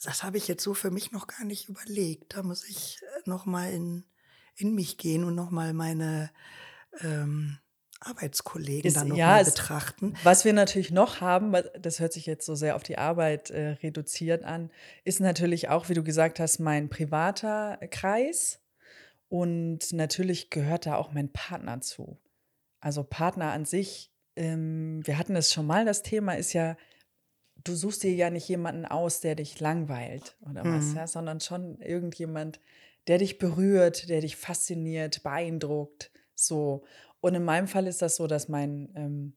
Das 0.02 0.22
habe 0.22 0.36
ich 0.36 0.48
jetzt 0.48 0.62
so 0.64 0.74
für 0.74 0.90
mich 0.90 1.12
noch 1.12 1.26
gar 1.26 1.44
nicht 1.44 1.68
überlegt. 1.68 2.34
Da 2.34 2.42
muss 2.42 2.68
ich 2.68 3.00
äh, 3.02 3.30
noch 3.30 3.46
mal 3.46 3.72
in, 3.72 4.04
in 4.56 4.74
mich 4.74 4.98
gehen 4.98 5.24
und 5.24 5.34
noch 5.34 5.50
mal 5.50 5.72
meine 5.72 6.30
ähm, 7.00 7.58
Arbeitskollegen 8.06 8.86
Ist- 8.88 8.96
dann 8.96 9.08
noch 9.08 9.16
ja, 9.16 9.42
betrachten. 9.42 10.14
Was 10.22 10.44
wir 10.44 10.52
natürlich 10.52 10.90
noch 10.90 11.20
haben, 11.20 11.54
das 11.80 12.00
hört 12.00 12.12
sich 12.12 12.26
jetzt 12.26 12.44
so 12.46 12.54
sehr 12.54 12.76
auf 12.76 12.82
die 12.82 12.98
Arbeit 12.98 13.50
äh, 13.50 13.70
reduziert 13.82 14.44
an, 14.44 14.70
ist 15.04 15.20
natürlich 15.20 15.68
auch, 15.68 15.88
wie 15.88 15.94
du 15.94 16.02
gesagt 16.02 16.40
hast, 16.40 16.58
mein 16.58 16.88
privater 16.88 17.78
Kreis. 17.90 18.60
Und 19.28 19.92
natürlich 19.92 20.50
gehört 20.50 20.84
da 20.86 20.96
auch 20.96 21.12
mein 21.12 21.32
Partner 21.32 21.80
zu. 21.80 22.18
Also 22.80 23.02
Partner 23.02 23.52
an 23.52 23.64
sich, 23.64 24.10
ähm, 24.36 25.00
wir 25.06 25.16
hatten 25.18 25.36
es 25.36 25.52
schon 25.52 25.66
mal, 25.66 25.84
das 25.86 26.02
Thema 26.02 26.34
ist 26.34 26.52
ja, 26.52 26.76
du 27.64 27.74
suchst 27.74 28.02
dir 28.02 28.12
ja 28.14 28.28
nicht 28.28 28.48
jemanden 28.48 28.84
aus, 28.84 29.20
der 29.20 29.34
dich 29.36 29.58
langweilt 29.60 30.36
oder 30.50 30.64
was, 30.64 30.90
Mhm. 30.90 30.96
ja, 30.96 31.06
sondern 31.06 31.40
schon 31.40 31.80
irgendjemand, 31.80 32.60
der 33.06 33.18
dich 33.18 33.38
berührt, 33.38 34.08
der 34.10 34.20
dich 34.20 34.36
fasziniert, 34.36 35.22
beeindruckt, 35.22 36.10
so. 36.34 36.84
Und 37.22 37.36
in 37.36 37.44
meinem 37.44 37.68
Fall 37.68 37.86
ist 37.86 38.02
das 38.02 38.16
so, 38.16 38.26
dass 38.26 38.48
mein 38.48 38.90
ähm, 38.96 39.36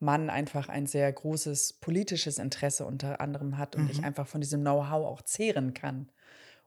Mann 0.00 0.28
einfach 0.28 0.68
ein 0.68 0.86
sehr 0.86 1.10
großes 1.12 1.74
politisches 1.74 2.38
Interesse 2.38 2.84
unter 2.84 3.20
anderem 3.20 3.56
hat 3.56 3.76
und 3.76 3.88
ich 3.88 3.98
Mhm. 3.98 4.04
einfach 4.04 4.26
von 4.26 4.40
diesem 4.40 4.60
Know-how 4.62 5.06
auch 5.06 5.22
zehren 5.22 5.72
kann. 5.72 6.10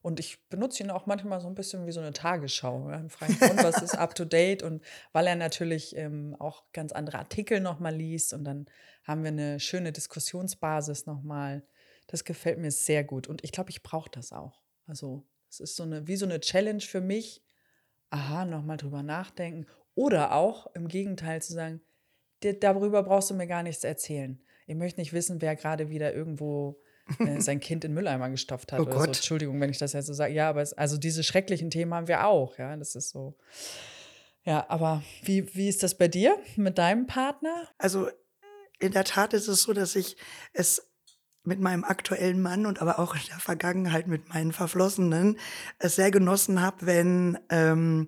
Und 0.02 0.22
ich 0.22 0.48
benutze 0.48 0.82
ihn 0.82 0.92
auch 0.92 1.06
manchmal 1.08 1.42
so 1.42 1.48
ein 1.48 1.56
bisschen 1.56 1.86
wie 1.86 1.92
so 1.92 2.00
eine 2.00 2.14
Tagesschau. 2.14 2.90
Ja, 2.90 3.06
frage 3.10 3.34
ich, 3.34 3.42
und 3.42 3.62
was 3.62 3.82
ist 3.82 3.96
up 3.96 4.16
to 4.16 4.24
date? 4.24 4.64
Und 4.64 4.82
weil 5.12 5.28
er 5.28 5.36
natürlich 5.36 5.94
ähm, 5.98 6.38
auch 6.40 6.64
ganz 6.72 6.94
andere 6.94 7.20
Artikel 7.20 7.60
nochmal 7.60 7.94
liest 7.94 8.32
und 8.34 8.46
dann 8.46 8.68
haben 9.04 9.24
wir 9.24 9.32
eine 9.32 9.60
schöne 9.60 9.92
Diskussionsbasis 9.92 11.06
nochmal. 11.06 11.64
Das 12.08 12.24
gefällt 12.24 12.60
mir 12.60 12.72
sehr 12.72 13.04
gut. 13.04 13.28
Und 13.28 13.44
ich 13.44 13.52
glaube, 13.52 13.72
ich 13.72 13.84
brauche 13.84 14.10
das 14.10 14.32
auch. 14.32 14.62
Also, 14.88 15.28
es 15.50 15.60
ist 15.60 15.76
so 15.76 15.84
eine, 15.84 16.08
wie 16.08 16.16
so 16.16 16.26
eine 16.26 16.40
Challenge 16.40 16.82
für 16.82 17.02
mich. 17.02 17.44
Aha, 18.10 18.46
nochmal 18.46 18.78
drüber 18.78 19.04
nachdenken. 19.04 19.68
Oder 20.00 20.34
auch 20.34 20.68
im 20.76 20.88
Gegenteil 20.88 21.42
zu 21.42 21.52
sagen, 21.54 21.82
"Dir- 22.44 22.58
darüber 22.60 23.04
brauchst 23.04 23.30
du 23.30 23.34
mir 23.34 23.48
gar 23.48 23.64
nichts 23.64 23.84
erzählen. 23.84 24.42
Ich 24.66 24.76
möchte 24.76 25.00
nicht 25.02 25.12
wissen, 25.14 25.42
wer 25.42 25.56
gerade 25.56 25.90
wieder 25.90 26.14
irgendwo 26.14 26.80
äh, 27.20 27.40
sein 27.42 27.60
Kind 27.60 27.84
in 27.84 27.94
Mülleimer 27.94 28.30
gestopft 28.30 28.72
hat 28.72 28.80
Oh 28.80 28.84
oder 28.84 28.94
so. 28.94 28.98
Gott. 29.00 29.08
Entschuldigung, 29.08 29.60
wenn 29.60 29.70
ich 29.72 29.78
das 29.80 29.94
jetzt 29.94 30.06
so 30.06 30.14
sage. 30.14 30.34
Ja, 30.34 30.48
aber 30.50 30.62
es, 30.62 30.74
also 30.74 30.98
diese 30.98 31.24
schrecklichen 31.24 31.70
Themen 31.70 31.94
haben 31.94 32.08
wir 32.08 32.26
auch, 32.28 32.58
ja. 32.58 32.78
Das 32.78 32.96
ist 32.96 33.10
so. 33.10 33.36
Ja, 34.44 34.66
aber 34.70 35.04
wie, 35.24 35.54
wie 35.56 35.68
ist 35.68 35.84
das 35.84 35.96
bei 35.98 36.08
dir 36.08 36.38
mit 36.56 36.78
deinem 36.78 37.06
Partner? 37.08 37.68
Also 37.78 38.08
in 38.80 38.94
der 38.94 39.04
Tat 39.04 39.34
ist 39.34 39.48
es 39.50 39.64
so, 39.64 39.74
dass 39.74 39.96
ich 39.98 40.16
es 40.54 40.89
mit 41.50 41.60
meinem 41.60 41.84
aktuellen 41.84 42.42
Mann 42.42 42.66
und 42.66 42.82
aber 42.82 43.00
auch 43.00 43.16
in 43.16 43.22
der 43.30 43.40
Vergangenheit 43.40 44.08
mit 44.08 44.30
meinen 44.30 44.54
Verflossenen 44.54 45.38
es 45.80 45.96
sehr 45.96 46.12
genossen 46.12 46.62
habe, 46.62 46.86
wenn 46.86 47.38
ähm, 47.50 48.08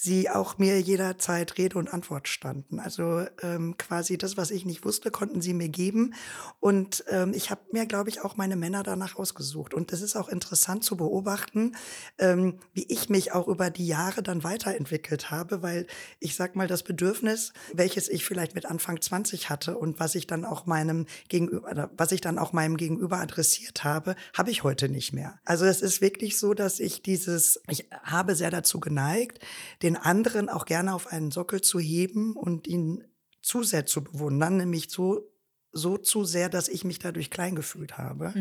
sie 0.00 0.30
auch 0.30 0.56
mir 0.56 0.80
jederzeit 0.80 1.58
Rede 1.58 1.76
und 1.76 1.92
Antwort 1.92 2.26
standen. 2.26 2.80
Also 2.80 3.26
ähm, 3.42 3.76
quasi 3.76 4.16
das, 4.16 4.38
was 4.38 4.50
ich 4.50 4.64
nicht 4.64 4.82
wusste, 4.82 5.10
konnten 5.10 5.42
sie 5.42 5.52
mir 5.52 5.68
geben. 5.68 6.14
Und 6.58 7.04
ähm, 7.08 7.34
ich 7.34 7.50
habe 7.50 7.60
mir, 7.70 7.84
glaube 7.84 8.08
ich, 8.08 8.22
auch 8.22 8.38
meine 8.38 8.56
Männer 8.56 8.82
danach 8.82 9.16
ausgesucht. 9.16 9.74
Und 9.74 9.92
es 9.92 10.00
ist 10.00 10.16
auch 10.16 10.30
interessant 10.30 10.84
zu 10.84 10.96
beobachten, 10.96 11.76
ähm, 12.18 12.60
wie 12.72 12.86
ich 12.88 13.10
mich 13.10 13.32
auch 13.32 13.46
über 13.46 13.68
die 13.68 13.86
Jahre 13.86 14.22
dann 14.22 14.42
weiterentwickelt 14.42 15.30
habe, 15.30 15.62
weil 15.62 15.86
ich 16.18 16.34
sag 16.34 16.56
mal, 16.56 16.66
das 16.66 16.82
Bedürfnis, 16.82 17.52
welches 17.74 18.08
ich 18.08 18.24
vielleicht 18.24 18.54
mit 18.54 18.64
Anfang 18.64 19.02
20 19.02 19.50
hatte 19.50 19.76
und 19.76 20.00
was 20.00 20.14
ich 20.14 20.26
dann 20.26 20.46
auch 20.46 20.64
meinem 20.64 21.04
Gegenüber, 21.28 21.90
was 21.94 22.12
ich 22.12 22.22
dann 22.22 22.38
auch 22.38 22.54
meinem 22.54 22.78
Gegenüber 22.80 23.18
adressiert 23.18 23.84
habe, 23.84 24.16
habe 24.34 24.50
ich 24.50 24.64
heute 24.64 24.88
nicht 24.88 25.12
mehr. 25.12 25.38
Also 25.44 25.66
es 25.66 25.82
ist 25.82 26.00
wirklich 26.00 26.38
so, 26.38 26.54
dass 26.54 26.80
ich 26.80 27.02
dieses, 27.02 27.60
ich 27.68 27.88
habe 28.02 28.34
sehr 28.34 28.50
dazu 28.50 28.80
geneigt, 28.80 29.38
den 29.82 29.96
anderen 29.96 30.48
auch 30.48 30.64
gerne 30.64 30.94
auf 30.94 31.06
einen 31.06 31.30
Sockel 31.30 31.60
zu 31.60 31.78
heben 31.78 32.34
und 32.34 32.66
ihn 32.66 33.04
zu 33.42 33.62
sehr 33.62 33.84
zu 33.84 34.02
bewundern, 34.02 34.56
nämlich 34.56 34.90
so 34.90 35.30
so 35.72 35.96
zu 35.96 36.24
sehr, 36.24 36.48
dass 36.48 36.66
ich 36.66 36.82
mich 36.82 36.98
dadurch 36.98 37.30
klein 37.30 37.54
gefühlt 37.54 37.96
habe. 37.96 38.32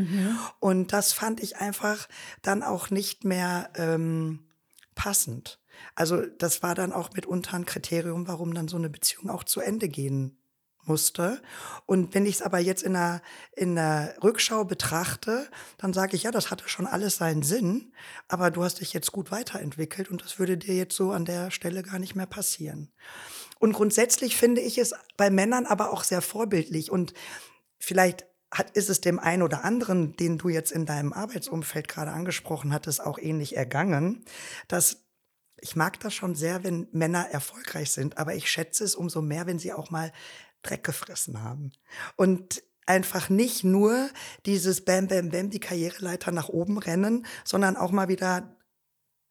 Und 0.59 0.93
das 0.93 1.13
fand 1.13 1.43
ich 1.43 1.57
einfach 1.57 2.09
dann 2.41 2.63
auch 2.63 2.89
nicht 2.89 3.23
mehr 3.23 3.69
ähm, 3.75 4.47
passend. 4.95 5.59
Also 5.93 6.25
das 6.25 6.63
war 6.63 6.73
dann 6.73 6.91
auch 6.91 7.13
mitunter 7.13 7.53
ein 7.53 7.67
Kriterium, 7.67 8.27
warum 8.27 8.55
dann 8.55 8.67
so 8.67 8.77
eine 8.77 8.89
Beziehung 8.89 9.29
auch 9.29 9.43
zu 9.43 9.61
Ende 9.61 9.89
gehen 9.89 10.39
musste. 10.85 11.41
Und 11.85 12.13
wenn 12.13 12.25
ich 12.25 12.35
es 12.35 12.41
aber 12.41 12.59
jetzt 12.59 12.83
in 12.83 12.93
der, 12.93 13.21
in 13.55 13.75
der 13.75 14.15
Rückschau 14.23 14.65
betrachte, 14.65 15.47
dann 15.77 15.93
sage 15.93 16.15
ich, 16.15 16.23
ja, 16.23 16.31
das 16.31 16.51
hatte 16.51 16.67
schon 16.67 16.87
alles 16.87 17.17
seinen 17.17 17.43
Sinn, 17.43 17.93
aber 18.27 18.51
du 18.51 18.63
hast 18.63 18.81
dich 18.81 18.93
jetzt 18.93 19.11
gut 19.11 19.31
weiterentwickelt 19.31 20.09
und 20.09 20.23
das 20.23 20.39
würde 20.39 20.57
dir 20.57 20.75
jetzt 20.75 20.95
so 20.95 21.11
an 21.11 21.25
der 21.25 21.51
Stelle 21.51 21.83
gar 21.83 21.99
nicht 21.99 22.15
mehr 22.15 22.25
passieren. 22.25 22.91
Und 23.59 23.73
grundsätzlich 23.73 24.37
finde 24.37 24.61
ich 24.61 24.77
es 24.77 24.93
bei 25.17 25.29
Männern 25.29 25.65
aber 25.65 25.91
auch 25.91 26.03
sehr 26.03 26.21
vorbildlich 26.21 26.91
und 26.91 27.13
vielleicht 27.77 28.25
hat, 28.51 28.71
ist 28.71 28.89
es 28.89 29.01
dem 29.01 29.19
einen 29.19 29.43
oder 29.43 29.63
anderen, 29.63 30.15
den 30.15 30.37
du 30.37 30.49
jetzt 30.49 30.71
in 30.71 30.85
deinem 30.85 31.13
Arbeitsumfeld 31.13 31.87
gerade 31.87 32.11
angesprochen 32.11 32.73
hattest, 32.73 33.01
auch 33.01 33.19
ähnlich 33.19 33.55
ergangen, 33.55 34.25
dass 34.67 35.03
ich 35.61 35.75
mag 35.75 35.99
das 35.99 36.13
schon 36.13 36.35
sehr, 36.35 36.63
wenn 36.63 36.87
Männer 36.91 37.27
erfolgreich 37.31 37.91
sind, 37.91 38.17
aber 38.17 38.33
ich 38.35 38.49
schätze 38.49 38.83
es 38.83 38.95
umso 38.95 39.21
mehr, 39.21 39.45
wenn 39.45 39.59
sie 39.59 39.73
auch 39.73 39.89
mal 39.89 40.11
Dreck 40.61 40.83
gefressen 40.83 41.41
haben. 41.41 41.71
Und 42.15 42.63
einfach 42.85 43.29
nicht 43.29 43.63
nur 43.63 44.09
dieses 44.45 44.83
Bam, 44.83 45.07
Bam, 45.07 45.29
Bam, 45.29 45.49
die 45.49 45.59
Karriereleiter 45.59 46.31
nach 46.31 46.49
oben 46.49 46.79
rennen, 46.79 47.25
sondern 47.43 47.77
auch 47.77 47.91
mal 47.91 48.07
wieder 48.07 48.57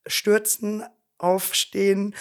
stürzen, 0.07 0.85
aufstehen, 1.19 2.15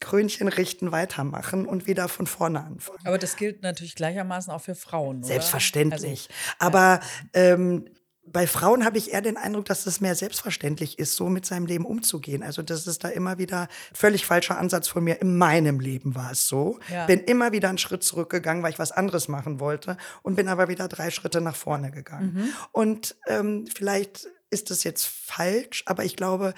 Krönchen 0.00 0.48
richten, 0.48 0.92
weitermachen 0.92 1.66
und 1.66 1.86
wieder 1.86 2.08
von 2.08 2.26
vorne 2.26 2.64
anfangen. 2.64 2.98
Aber 3.04 3.18
das 3.18 3.36
gilt 3.36 3.62
natürlich 3.62 3.94
gleichermaßen 3.94 4.52
auch 4.52 4.62
für 4.62 4.74
Frauen, 4.74 5.18
oder? 5.18 5.26
Selbstverständlich. 5.26 6.28
Also, 6.58 6.76
Aber 6.76 7.00
ähm, 7.34 7.84
bei 8.26 8.46
Frauen 8.46 8.84
habe 8.84 8.98
ich 8.98 9.12
eher 9.12 9.22
den 9.22 9.36
Eindruck, 9.36 9.64
dass 9.64 9.86
es 9.86 10.00
mehr 10.00 10.14
selbstverständlich 10.14 10.98
ist, 10.98 11.16
so 11.16 11.28
mit 11.28 11.46
seinem 11.46 11.66
Leben 11.66 11.84
umzugehen. 11.84 12.42
Also 12.42 12.62
das 12.62 12.86
ist 12.86 13.02
da 13.02 13.08
immer 13.08 13.38
wieder 13.38 13.68
völlig 13.92 14.24
falscher 14.24 14.58
Ansatz 14.58 14.88
von 14.88 15.02
mir. 15.02 15.20
In 15.20 15.36
meinem 15.36 15.80
Leben 15.80 16.14
war 16.14 16.32
es 16.32 16.46
so. 16.46 16.78
Ja. 16.90 17.06
Bin 17.06 17.20
immer 17.20 17.52
wieder 17.52 17.68
einen 17.68 17.78
Schritt 17.78 18.04
zurückgegangen, 18.04 18.62
weil 18.62 18.72
ich 18.72 18.78
was 18.78 18.92
anderes 18.92 19.28
machen 19.28 19.58
wollte 19.58 19.96
und 20.22 20.36
bin 20.36 20.48
aber 20.48 20.68
wieder 20.68 20.86
drei 20.86 21.10
Schritte 21.10 21.40
nach 21.40 21.56
vorne 21.56 21.90
gegangen. 21.90 22.34
Mhm. 22.34 22.52
Und 22.72 23.16
ähm, 23.26 23.66
vielleicht 23.74 24.28
ist 24.50 24.70
es 24.70 24.84
jetzt 24.84 25.06
falsch, 25.06 25.82
aber 25.86 26.04
ich 26.04 26.16
glaube, 26.16 26.54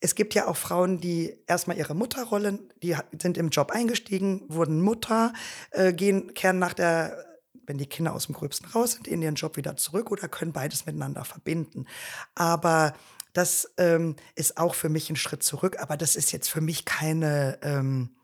es 0.00 0.14
gibt 0.14 0.34
ja 0.34 0.46
auch 0.46 0.56
Frauen, 0.56 1.00
die 1.00 1.38
erstmal 1.46 1.76
ihre 1.76 1.94
Mutterrolle, 1.94 2.58
die 2.82 2.96
sind 3.20 3.38
im 3.38 3.48
Job 3.48 3.70
eingestiegen, 3.70 4.42
wurden 4.48 4.80
Mutter, 4.80 5.32
äh, 5.70 5.92
gehen, 5.92 6.34
kehren 6.34 6.58
nach 6.58 6.74
der, 6.74 7.24
wenn 7.66 7.78
die 7.78 7.86
Kinder 7.86 8.14
aus 8.14 8.26
dem 8.26 8.34
Gröbsten 8.34 8.68
raus 8.70 8.92
sind, 8.92 9.08
in 9.08 9.22
ihren 9.22 9.34
Job 9.34 9.56
wieder 9.56 9.76
zurück 9.76 10.10
oder 10.10 10.28
können 10.28 10.52
beides 10.52 10.86
miteinander 10.86 11.24
verbinden. 11.24 11.86
Aber 12.34 12.94
das 13.32 13.70
ähm, 13.76 14.16
ist 14.34 14.56
auch 14.56 14.74
für 14.74 14.88
mich 14.88 15.10
ein 15.10 15.16
Schritt 15.16 15.42
zurück, 15.42 15.76
aber 15.78 15.96
das 15.96 16.16
ist 16.16 16.32
jetzt 16.32 16.48
für 16.48 16.60
mich 16.60 16.84
keine 16.84 17.58
ähm, 17.62 18.16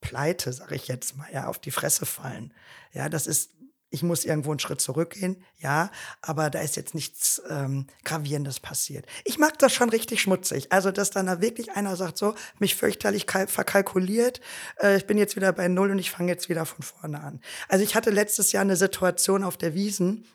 Pleite, 0.00 0.52
sage 0.52 0.76
ich 0.76 0.88
jetzt 0.88 1.16
mal, 1.16 1.26
ja, 1.32 1.46
auf 1.46 1.58
die 1.58 1.70
Fresse 1.70 2.06
fallen. 2.06 2.54
Ja, 2.92 3.08
das 3.08 3.26
ist, 3.26 3.50
ich 3.90 4.02
muss 4.02 4.24
irgendwo 4.24 4.50
einen 4.50 4.58
Schritt 4.58 4.80
zurückgehen, 4.80 5.44
ja, 5.58 5.90
aber 6.20 6.50
da 6.50 6.60
ist 6.60 6.76
jetzt 6.76 6.94
nichts 6.94 7.40
ähm, 7.48 7.86
Gravierendes 8.04 8.60
passiert. 8.60 9.06
Ich 9.24 9.38
mag 9.38 9.58
das 9.58 9.72
schon 9.72 9.90
richtig 9.90 10.20
schmutzig. 10.20 10.72
Also, 10.72 10.90
dass 10.90 11.10
dann 11.10 11.26
da 11.26 11.40
wirklich 11.40 11.72
einer 11.72 11.96
sagt, 11.96 12.18
so, 12.18 12.34
mich 12.58 12.74
fürchterlich 12.74 13.26
kal- 13.26 13.46
verkalkuliert, 13.46 14.40
äh, 14.82 14.96
ich 14.96 15.06
bin 15.06 15.18
jetzt 15.18 15.36
wieder 15.36 15.52
bei 15.52 15.68
Null 15.68 15.90
und 15.92 15.98
ich 15.98 16.10
fange 16.10 16.32
jetzt 16.32 16.48
wieder 16.48 16.66
von 16.66 16.82
vorne 16.82 17.20
an. 17.22 17.40
Also, 17.68 17.84
ich 17.84 17.94
hatte 17.94 18.10
letztes 18.10 18.52
Jahr 18.52 18.62
eine 18.62 18.76
Situation 18.76 19.44
auf 19.44 19.56
der 19.56 19.74
Wiesen, 19.74 20.26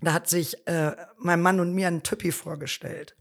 da 0.00 0.12
hat 0.12 0.28
sich 0.28 0.66
äh, 0.68 0.94
mein 1.16 1.42
Mann 1.42 1.58
und 1.58 1.74
mir 1.74 1.88
ein 1.88 2.02
Typi 2.02 2.30
vorgestellt. 2.30 3.16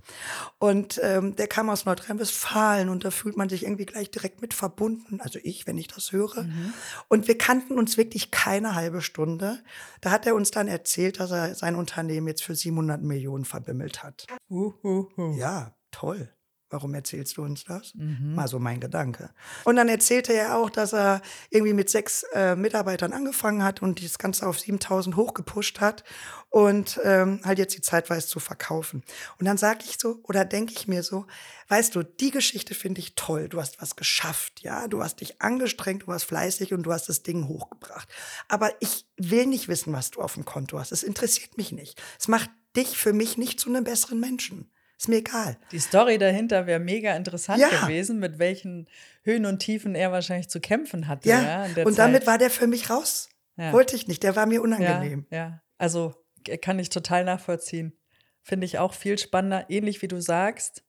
Und 0.59 0.99
ähm, 1.03 1.35
der 1.35 1.47
kam 1.47 1.69
aus 1.69 1.85
Nordrhein-Westfalen 1.85 2.89
und 2.89 3.03
da 3.03 3.11
fühlt 3.11 3.35
man 3.35 3.49
sich 3.49 3.63
irgendwie 3.63 3.85
gleich 3.85 4.11
direkt 4.11 4.41
mit 4.41 4.53
verbunden. 4.53 5.19
Also 5.21 5.39
ich, 5.41 5.65
wenn 5.65 5.77
ich 5.77 5.87
das 5.87 6.11
höre. 6.11 6.43
Mhm. 6.43 6.73
Und 7.07 7.27
wir 7.27 7.37
kannten 7.37 7.79
uns 7.79 7.97
wirklich 7.97 8.29
keine 8.29 8.75
halbe 8.75 9.01
Stunde. 9.01 9.59
Da 10.01 10.11
hat 10.11 10.27
er 10.27 10.35
uns 10.35 10.51
dann 10.51 10.67
erzählt, 10.67 11.19
dass 11.19 11.31
er 11.31 11.55
sein 11.55 11.75
Unternehmen 11.75 12.27
jetzt 12.27 12.43
für 12.43 12.55
700 12.55 13.01
Millionen 13.01 13.45
verbimmelt 13.45 14.03
hat. 14.03 14.27
Uh, 14.49 14.73
uh, 14.83 15.07
uh. 15.17 15.35
Ja, 15.35 15.73
toll. 15.91 16.29
Warum 16.69 16.93
erzählst 16.93 17.37
du 17.37 17.43
uns 17.43 17.63
das? 17.63 17.93
Mhm. 17.95 18.35
Mal 18.35 18.47
so 18.49 18.59
mein 18.59 18.81
Gedanke. 18.81 19.29
Und 19.63 19.77
dann 19.77 19.87
erzählte 19.87 20.33
er 20.33 20.57
auch, 20.57 20.69
dass 20.69 20.93
er 20.93 21.21
irgendwie 21.49 21.73
mit 21.73 21.89
sechs 21.89 22.23
äh, 22.33 22.55
Mitarbeitern 22.57 23.13
angefangen 23.13 23.63
hat 23.63 23.81
und 23.81 24.03
das 24.03 24.17
Ganze 24.17 24.45
auf 24.45 24.59
7000 24.59 25.15
hochgepusht 25.15 25.79
hat 25.79 26.03
und 26.49 26.99
ähm, 27.03 27.39
halt 27.45 27.57
jetzt 27.59 27.75
die 27.75 27.81
Zeit 27.81 28.09
weiß 28.09 28.27
zu 28.27 28.39
verkaufen. 28.39 29.03
Und 29.39 29.45
dann 29.45 29.57
sage 29.57 29.85
ich 29.85 29.97
so 29.97 30.19
oder 30.23 30.43
denke 30.43 30.73
ich 30.73 30.87
mir 30.87 31.03
so, 31.03 31.25
weißt 31.69 31.95
du, 31.95 32.03
die 32.03 32.31
Geschichte 32.31 32.73
finde 32.73 32.99
ich 32.99 33.15
toll. 33.15 33.47
Du 33.47 33.61
hast 33.61 33.81
was 33.81 33.95
geschafft, 33.95 34.61
ja, 34.61 34.87
du 34.89 35.01
hast 35.01 35.21
dich 35.21 35.41
angestrengt, 35.41 36.03
du 36.03 36.07
warst 36.07 36.25
fleißig 36.25 36.73
und 36.73 36.83
du 36.83 36.91
hast 36.91 37.07
das 37.07 37.23
Ding 37.23 37.47
hochgebracht. 37.47 38.09
Aber 38.49 38.71
ich 38.81 39.05
will 39.15 39.45
nicht 39.45 39.69
wissen, 39.69 39.93
was 39.93 40.11
du 40.11 40.21
auf 40.21 40.33
dem 40.33 40.45
Konto 40.45 40.79
hast. 40.79 40.91
Es 40.91 41.03
interessiert 41.03 41.57
mich 41.57 41.71
nicht. 41.71 42.01
Es 42.19 42.27
macht 42.27 42.49
dich 42.75 42.97
für 42.97 43.13
mich 43.13 43.37
nicht 43.37 43.59
zu 43.59 43.69
einem 43.69 43.83
besseren 43.83 44.19
Menschen. 44.19 44.69
Ist 44.97 45.09
mir 45.09 45.17
egal. 45.17 45.57
Die 45.71 45.79
Story 45.79 46.17
dahinter 46.17 46.65
wäre 46.65 46.79
mega 46.79 47.15
interessant 47.15 47.61
ja. 47.61 47.69
gewesen, 47.69 48.17
mit 48.19 48.39
welchen 48.39 48.87
Höhen 49.23 49.45
und 49.45 49.59
Tiefen 49.59 49.93
er 49.93 50.11
wahrscheinlich 50.11 50.49
zu 50.49 50.59
kämpfen 50.59 51.07
hatte. 51.07 51.29
Ja, 51.29 51.67
ja 51.67 51.85
und 51.85 51.93
Zeit. 51.93 51.99
damit 51.99 52.25
war 52.25 52.39
der 52.39 52.49
für 52.49 52.65
mich 52.65 52.89
raus. 52.89 53.29
Ja. 53.57 53.73
Wollte 53.73 53.95
ich 53.95 54.07
nicht, 54.07 54.23
der 54.23 54.35
war 54.35 54.47
mir 54.47 54.61
unangenehm. 54.61 55.25
Ja, 55.29 55.61
also 55.77 56.15
kann 56.61 56.79
ich 56.79 56.89
total 56.89 57.25
nachvollziehen. 57.25 57.93
Finde 58.41 58.65
ich 58.65 58.79
auch 58.79 58.93
viel 58.93 59.17
spannender, 59.17 59.65
ähnlich 59.69 60.01
wie 60.01 60.07
du 60.07 60.21
sagst, 60.21 60.83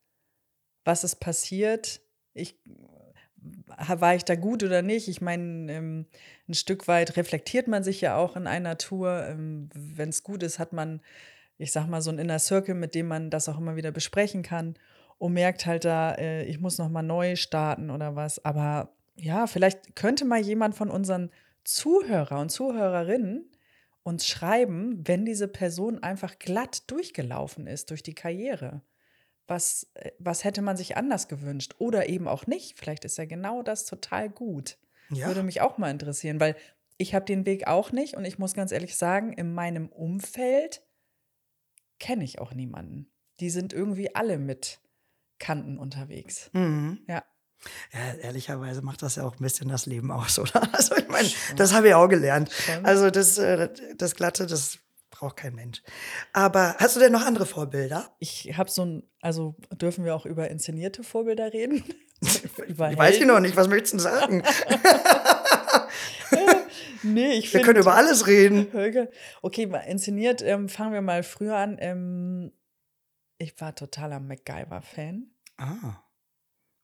was 0.84 1.04
ist 1.04 1.16
passiert. 1.16 2.00
Ich, 2.32 2.58
war 3.76 4.14
ich 4.14 4.24
da 4.24 4.36
gut 4.36 4.62
oder 4.62 4.80
nicht? 4.82 5.08
Ich 5.08 5.20
meine, 5.20 5.72
ähm, 5.72 6.06
ein 6.48 6.54
Stück 6.54 6.88
weit 6.88 7.16
reflektiert 7.16 7.68
man 7.68 7.84
sich 7.84 8.00
ja 8.00 8.16
auch 8.16 8.36
in 8.36 8.46
einer 8.46 8.78
Tour. 8.78 9.26
Ähm, 9.28 9.68
Wenn 9.74 10.08
es 10.10 10.22
gut 10.22 10.42
ist, 10.42 10.58
hat 10.58 10.72
man 10.72 11.00
ich 11.58 11.72
sag 11.72 11.86
mal, 11.88 12.00
so 12.00 12.10
ein 12.10 12.18
Inner 12.18 12.38
Circle, 12.38 12.74
mit 12.74 12.94
dem 12.94 13.08
man 13.08 13.30
das 13.30 13.48
auch 13.48 13.58
immer 13.58 13.76
wieder 13.76 13.90
besprechen 13.90 14.42
kann 14.42 14.76
und 15.18 15.32
merkt 15.32 15.66
halt 15.66 15.84
da, 15.84 16.14
äh, 16.14 16.44
ich 16.44 16.60
muss 16.60 16.78
noch 16.78 16.88
mal 16.88 17.02
neu 17.02 17.36
starten 17.36 17.90
oder 17.90 18.16
was. 18.16 18.44
Aber 18.44 18.94
ja, 19.16 19.46
vielleicht 19.46 19.96
könnte 19.96 20.24
mal 20.24 20.40
jemand 20.40 20.76
von 20.76 20.90
unseren 20.90 21.30
Zuhörer 21.64 22.40
und 22.40 22.50
Zuhörerinnen 22.50 23.50
uns 24.04 24.26
schreiben, 24.26 25.06
wenn 25.06 25.26
diese 25.26 25.48
Person 25.48 26.02
einfach 26.02 26.38
glatt 26.38 26.90
durchgelaufen 26.90 27.66
ist 27.66 27.90
durch 27.90 28.02
die 28.02 28.14
Karriere. 28.14 28.80
Was, 29.48 29.88
äh, 29.94 30.12
was 30.18 30.44
hätte 30.44 30.62
man 30.62 30.76
sich 30.76 30.96
anders 30.96 31.26
gewünscht? 31.26 31.74
Oder 31.78 32.08
eben 32.08 32.28
auch 32.28 32.46
nicht. 32.46 32.78
Vielleicht 32.78 33.04
ist 33.04 33.18
ja 33.18 33.24
genau 33.24 33.62
das 33.62 33.84
total 33.84 34.30
gut. 34.30 34.78
Ja. 35.10 35.26
Würde 35.26 35.42
mich 35.42 35.60
auch 35.60 35.76
mal 35.76 35.90
interessieren, 35.90 36.38
weil 36.38 36.54
ich 36.98 37.14
habe 37.14 37.24
den 37.24 37.46
Weg 37.46 37.66
auch 37.66 37.92
nicht 37.92 38.16
und 38.16 38.24
ich 38.24 38.38
muss 38.38 38.54
ganz 38.54 38.72
ehrlich 38.72 38.96
sagen, 38.96 39.32
in 39.32 39.54
meinem 39.54 39.88
Umfeld 39.88 40.82
kenne 41.98 42.24
ich 42.24 42.38
auch 42.38 42.52
niemanden. 42.54 43.10
Die 43.40 43.50
sind 43.50 43.72
irgendwie 43.72 44.14
alle 44.14 44.38
mit 44.38 44.80
Kanten 45.38 45.78
unterwegs. 45.78 46.50
Mhm. 46.52 47.00
Ja. 47.06 47.24
Ja, 47.92 48.14
ehrlicherweise 48.20 48.82
macht 48.82 49.02
das 49.02 49.16
ja 49.16 49.24
auch 49.24 49.34
ein 49.34 49.42
bisschen 49.42 49.68
das 49.68 49.86
Leben 49.86 50.12
aus, 50.12 50.38
oder? 50.40 50.62
Also 50.74 50.96
ich 50.96 51.08
meine, 51.08 51.28
das 51.56 51.74
habe 51.74 51.88
ich 51.88 51.94
auch 51.94 52.08
gelernt. 52.08 52.50
Also 52.84 53.10
das, 53.10 53.36
äh, 53.38 53.68
das 53.96 54.14
Glatte, 54.14 54.46
das 54.46 54.78
braucht 55.10 55.36
kein 55.36 55.54
Mensch. 55.54 55.82
Aber 56.32 56.76
hast 56.78 56.94
du 56.96 57.00
denn 57.00 57.12
noch 57.12 57.26
andere 57.26 57.46
Vorbilder? 57.46 58.14
Ich 58.20 58.56
habe 58.56 58.70
so 58.70 58.84
ein, 58.84 59.02
also 59.20 59.56
dürfen 59.72 60.04
wir 60.04 60.14
auch 60.14 60.26
über 60.26 60.48
inszenierte 60.48 61.02
Vorbilder 61.02 61.52
reden? 61.52 61.82
über 62.68 62.92
ich 62.92 62.98
weiß 62.98 63.16
ich 63.16 63.26
noch 63.26 63.40
nicht, 63.40 63.56
was 63.56 63.68
möchtest 63.68 63.94
du 63.94 63.98
sagen? 63.98 64.44
nee, 67.02 67.32
ich 67.32 67.52
Wir 67.52 67.62
können 67.62 67.80
über 67.80 67.94
alles 67.94 68.26
reden. 68.26 68.68
Okay, 69.42 69.68
inszeniert, 69.86 70.42
ähm, 70.42 70.68
fangen 70.68 70.92
wir 70.92 71.02
mal 71.02 71.22
früher 71.22 71.56
an. 71.56 71.76
Ähm, 71.80 72.52
ich 73.38 73.60
war 73.60 73.74
totaler 73.74 74.20
MacGyver-Fan. 74.20 75.26
Ah. 75.58 76.02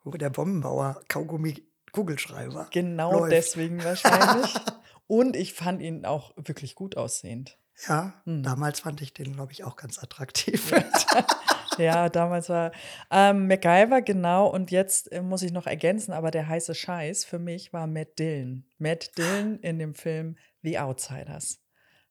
Der 0.05 0.31
Bombenbauer, 0.31 1.00
Kaugummi, 1.09 1.66
Kugelschreiber. 1.92 2.68
Genau 2.70 3.20
Läuft. 3.20 3.33
deswegen 3.33 3.83
wahrscheinlich. 3.83 4.55
Und 5.07 5.37
ich 5.37 5.55
fand 5.55 5.83
ihn 5.83 6.05
auch 6.05 6.33
wirklich 6.37 6.74
gut 6.74 6.96
aussehend. 6.96 7.59
Ja, 7.88 8.14
hm. 8.24 8.42
damals 8.42 8.81
fand 8.81 9.00
ich 9.00 9.12
den, 9.12 9.33
glaube 9.35 9.53
ich, 9.53 9.64
auch 9.64 9.77
ganz 9.77 9.98
attraktiv. 9.98 10.70
ja, 10.70 10.85
damals 11.76 12.48
war 12.48 12.72
ähm, 13.10 13.46
MacGyver, 13.46 14.02
genau. 14.02 14.48
Und 14.48 14.70
jetzt 14.70 15.12
äh, 15.12 15.22
muss 15.22 15.42
ich 15.42 15.52
noch 15.52 15.66
ergänzen, 15.66 16.12
aber 16.12 16.30
der 16.30 16.48
heiße 16.48 16.74
Scheiß 16.74 17.24
für 17.24 17.38
mich 17.38 17.72
war 17.72 17.87
Matt 17.87 18.18
Dillon. 18.18 18.64
Matt 18.78 19.16
Dillon 19.18 19.58
in 19.60 19.78
dem 19.78 19.94
Film 19.94 20.37
The 20.62 20.78
Outsiders. 20.78 21.60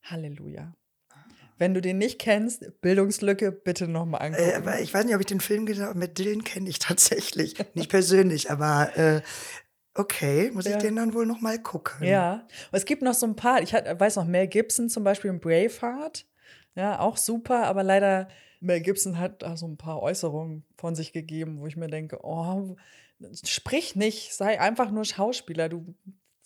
Halleluja. 0.03 0.75
Wenn 1.57 1.73
du 1.73 1.81
den 1.81 1.97
nicht 1.99 2.19
kennst, 2.19 2.81
Bildungslücke, 2.81 3.51
bitte 3.51 3.87
nochmal 3.87 4.21
äh, 4.21 4.25
angucken. 4.25 4.49
Äh, 4.49 4.55
aber 4.55 4.79
ich 4.79 4.93
weiß 4.93 5.05
nicht, 5.05 5.15
ob 5.15 5.21
ich 5.21 5.27
den 5.27 5.39
Film 5.39 5.65
gesehen 5.65 5.85
habe. 5.85 5.97
Matt 5.97 6.17
Dillon 6.17 6.43
kenne 6.43 6.69
ich 6.69 6.79
tatsächlich. 6.79 7.55
nicht 7.73 7.89
persönlich, 7.89 8.51
aber 8.51 8.97
äh, 8.97 9.21
Okay, 9.95 10.49
muss 10.51 10.65
ich 10.65 10.75
den 10.77 10.95
dann 10.95 11.13
wohl 11.13 11.27
noch 11.27 11.39
mal 11.41 11.61
gucken. 11.61 12.03
Ja, 12.07 12.47
es 12.71 12.85
gibt 12.85 13.03
noch 13.03 13.13
so 13.13 13.27
ein 13.27 13.35
paar, 13.35 13.61
ich 13.61 13.73
weiß 13.73 14.15
noch, 14.15 14.25
Mel 14.25 14.47
Gibson 14.47 14.89
zum 14.89 15.03
Beispiel 15.03 15.29
in 15.29 15.39
Braveheart, 15.39 16.25
ja, 16.75 16.99
auch 16.99 17.17
super, 17.17 17.65
aber 17.65 17.83
leider 17.83 18.27
Mel 18.63 18.81
Gibson 18.81 19.19
hat 19.19 19.41
da 19.41 19.57
so 19.57 19.67
ein 19.67 19.77
paar 19.77 20.01
Äußerungen 20.01 20.63
von 20.77 20.95
sich 20.95 21.13
gegeben, 21.13 21.59
wo 21.59 21.67
ich 21.67 21.75
mir 21.75 21.87
denke, 21.87 22.19
oh, 22.23 22.75
sprich 23.45 23.95
nicht, 23.95 24.33
sei 24.33 24.59
einfach 24.59 24.89
nur 24.89 25.05
Schauspieler, 25.05 25.69
du 25.69 25.93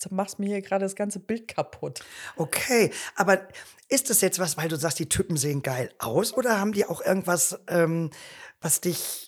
machst 0.09 0.39
mir 0.39 0.47
hier 0.47 0.61
gerade 0.61 0.85
das 0.85 0.95
ganze 0.95 1.19
Bild 1.19 1.47
kaputt. 1.47 2.01
Okay, 2.35 2.91
aber 3.15 3.47
ist 3.89 4.09
das 4.09 4.21
jetzt 4.21 4.39
was, 4.39 4.57
weil 4.57 4.67
du 4.67 4.75
sagst, 4.75 4.99
die 4.99 5.09
Typen 5.09 5.37
sehen 5.37 5.61
geil 5.61 5.91
aus 5.99 6.33
oder 6.33 6.59
haben 6.59 6.73
die 6.73 6.85
auch 6.85 7.01
irgendwas, 7.01 7.59
ähm, 7.67 8.11
was 8.61 8.81
dich 8.81 9.26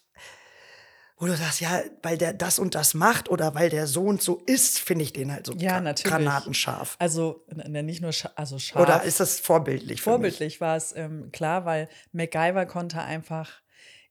wo 1.19 1.25
du 1.25 1.35
sagst, 1.35 1.59
ja, 1.59 1.81
weil 2.01 2.17
der 2.17 2.33
das 2.33 2.59
und 2.59 2.75
das 2.75 2.93
macht 2.93 3.29
oder 3.29 3.53
weil 3.53 3.69
der 3.69 3.87
so 3.87 4.03
und 4.05 4.21
so 4.21 4.41
ist, 4.45 4.79
finde 4.79 5.03
ich 5.03 5.11
den 5.11 5.31
halt 5.33 5.45
so 5.45 5.53
ja, 5.53 5.81
natürlich. 5.81 6.11
granatenscharf. 6.11 6.95
Also 6.97 7.45
nicht 7.67 8.01
nur 8.01 8.13
scha 8.13 8.31
also 8.35 8.57
scharf. 8.57 8.81
Oder 8.81 9.03
ist 9.03 9.19
das 9.19 9.39
vorbildlich? 9.39 10.01
Vorbildlich 10.01 10.61
war 10.61 10.77
es 10.77 10.95
ähm, 10.95 11.29
klar, 11.33 11.65
weil 11.65 11.89
MacGyver 12.13 12.65
konnte 12.65 13.01
einfach 13.01 13.61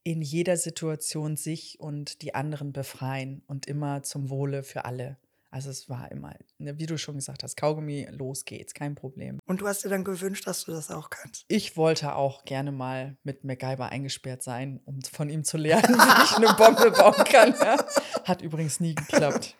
in 0.02 0.20
jeder 0.20 0.58
Situation 0.58 1.36
sich 1.36 1.80
und 1.80 2.20
die 2.20 2.34
anderen 2.34 2.72
befreien 2.72 3.42
und 3.46 3.66
immer 3.66 4.02
zum 4.02 4.28
Wohle 4.28 4.62
für 4.62 4.84
alle. 4.84 5.16
Also 5.50 5.70
es 5.70 5.88
war 5.88 6.10
immer, 6.12 6.34
ne, 6.58 6.78
wie 6.78 6.86
du 6.86 6.98
schon 6.98 7.14
gesagt 7.14 7.42
hast, 7.42 7.56
Kaugummi, 7.56 8.06
los 8.10 8.44
geht's, 8.44 8.74
kein 8.74 8.94
Problem. 8.94 9.38
Und 9.46 9.62
du 9.62 9.66
hast 9.66 9.84
dir 9.84 9.88
dann 9.88 10.04
gewünscht, 10.04 10.46
dass 10.46 10.64
du 10.64 10.72
das 10.72 10.90
auch 10.90 11.08
kannst? 11.08 11.46
Ich 11.48 11.76
wollte 11.76 12.14
auch 12.16 12.44
gerne 12.44 12.70
mal 12.70 13.16
mit 13.22 13.44
MacGyver 13.44 13.88
eingesperrt 13.88 14.42
sein, 14.42 14.80
um 14.84 15.00
von 15.02 15.30
ihm 15.30 15.44
zu 15.44 15.56
lernen, 15.56 15.82
wie 15.98 16.24
ich 16.24 16.36
eine 16.36 16.54
Bombe 16.54 16.90
bauen 16.90 17.24
kann. 17.24 17.54
Ja. 17.58 17.82
Hat 18.24 18.42
übrigens 18.42 18.80
nie 18.80 18.94
geklappt. 18.94 19.56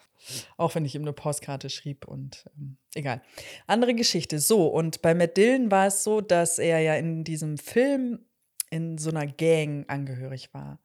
Auch 0.59 0.75
wenn 0.75 0.85
ich 0.85 0.95
ihm 0.95 1.03
eine 1.03 1.15
Postkarte 1.15 1.71
schrieb 1.71 2.07
und 2.07 2.45
ähm, 2.57 2.77
egal. 2.95 3.23
Andere 3.67 3.95
Geschichte. 3.95 4.41
So, 4.41 4.67
und 4.67 5.01
bei 5.01 5.15
Matt 5.15 5.39
Dillon 5.39 5.71
war 5.71 5.87
es 5.87 6.05
so, 6.05 6.21
dass 6.21 6.59
er 6.59 6.81
ja 6.81 6.97
in 6.97 7.25
diesem 7.25 7.57
Film 7.57 8.27
in 8.69 8.99
so 8.99 9.09
einer 9.09 9.27
Gang 9.27 9.89
angehörig 9.89 10.53
war. 10.53 10.81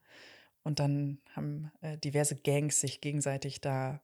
Und 0.63 0.79
dann 0.79 1.19
haben 1.35 1.71
äh, 1.81 1.97
diverse 1.97 2.37
Gangs 2.37 2.79
sich 2.79 3.01
gegenseitig 3.01 3.59
da 3.59 4.01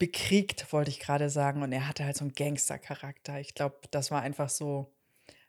bekriegt, 0.00 0.72
wollte 0.72 0.90
ich 0.90 0.98
gerade 0.98 1.30
sagen. 1.30 1.62
Und 1.62 1.70
er 1.70 1.86
hatte 1.86 2.04
halt 2.04 2.16
so 2.16 2.24
einen 2.24 2.32
Gangster-Charakter. 2.32 3.38
Ich 3.38 3.54
glaube, 3.54 3.78
das 3.92 4.10
war 4.10 4.22
einfach 4.22 4.48
so, 4.48 4.92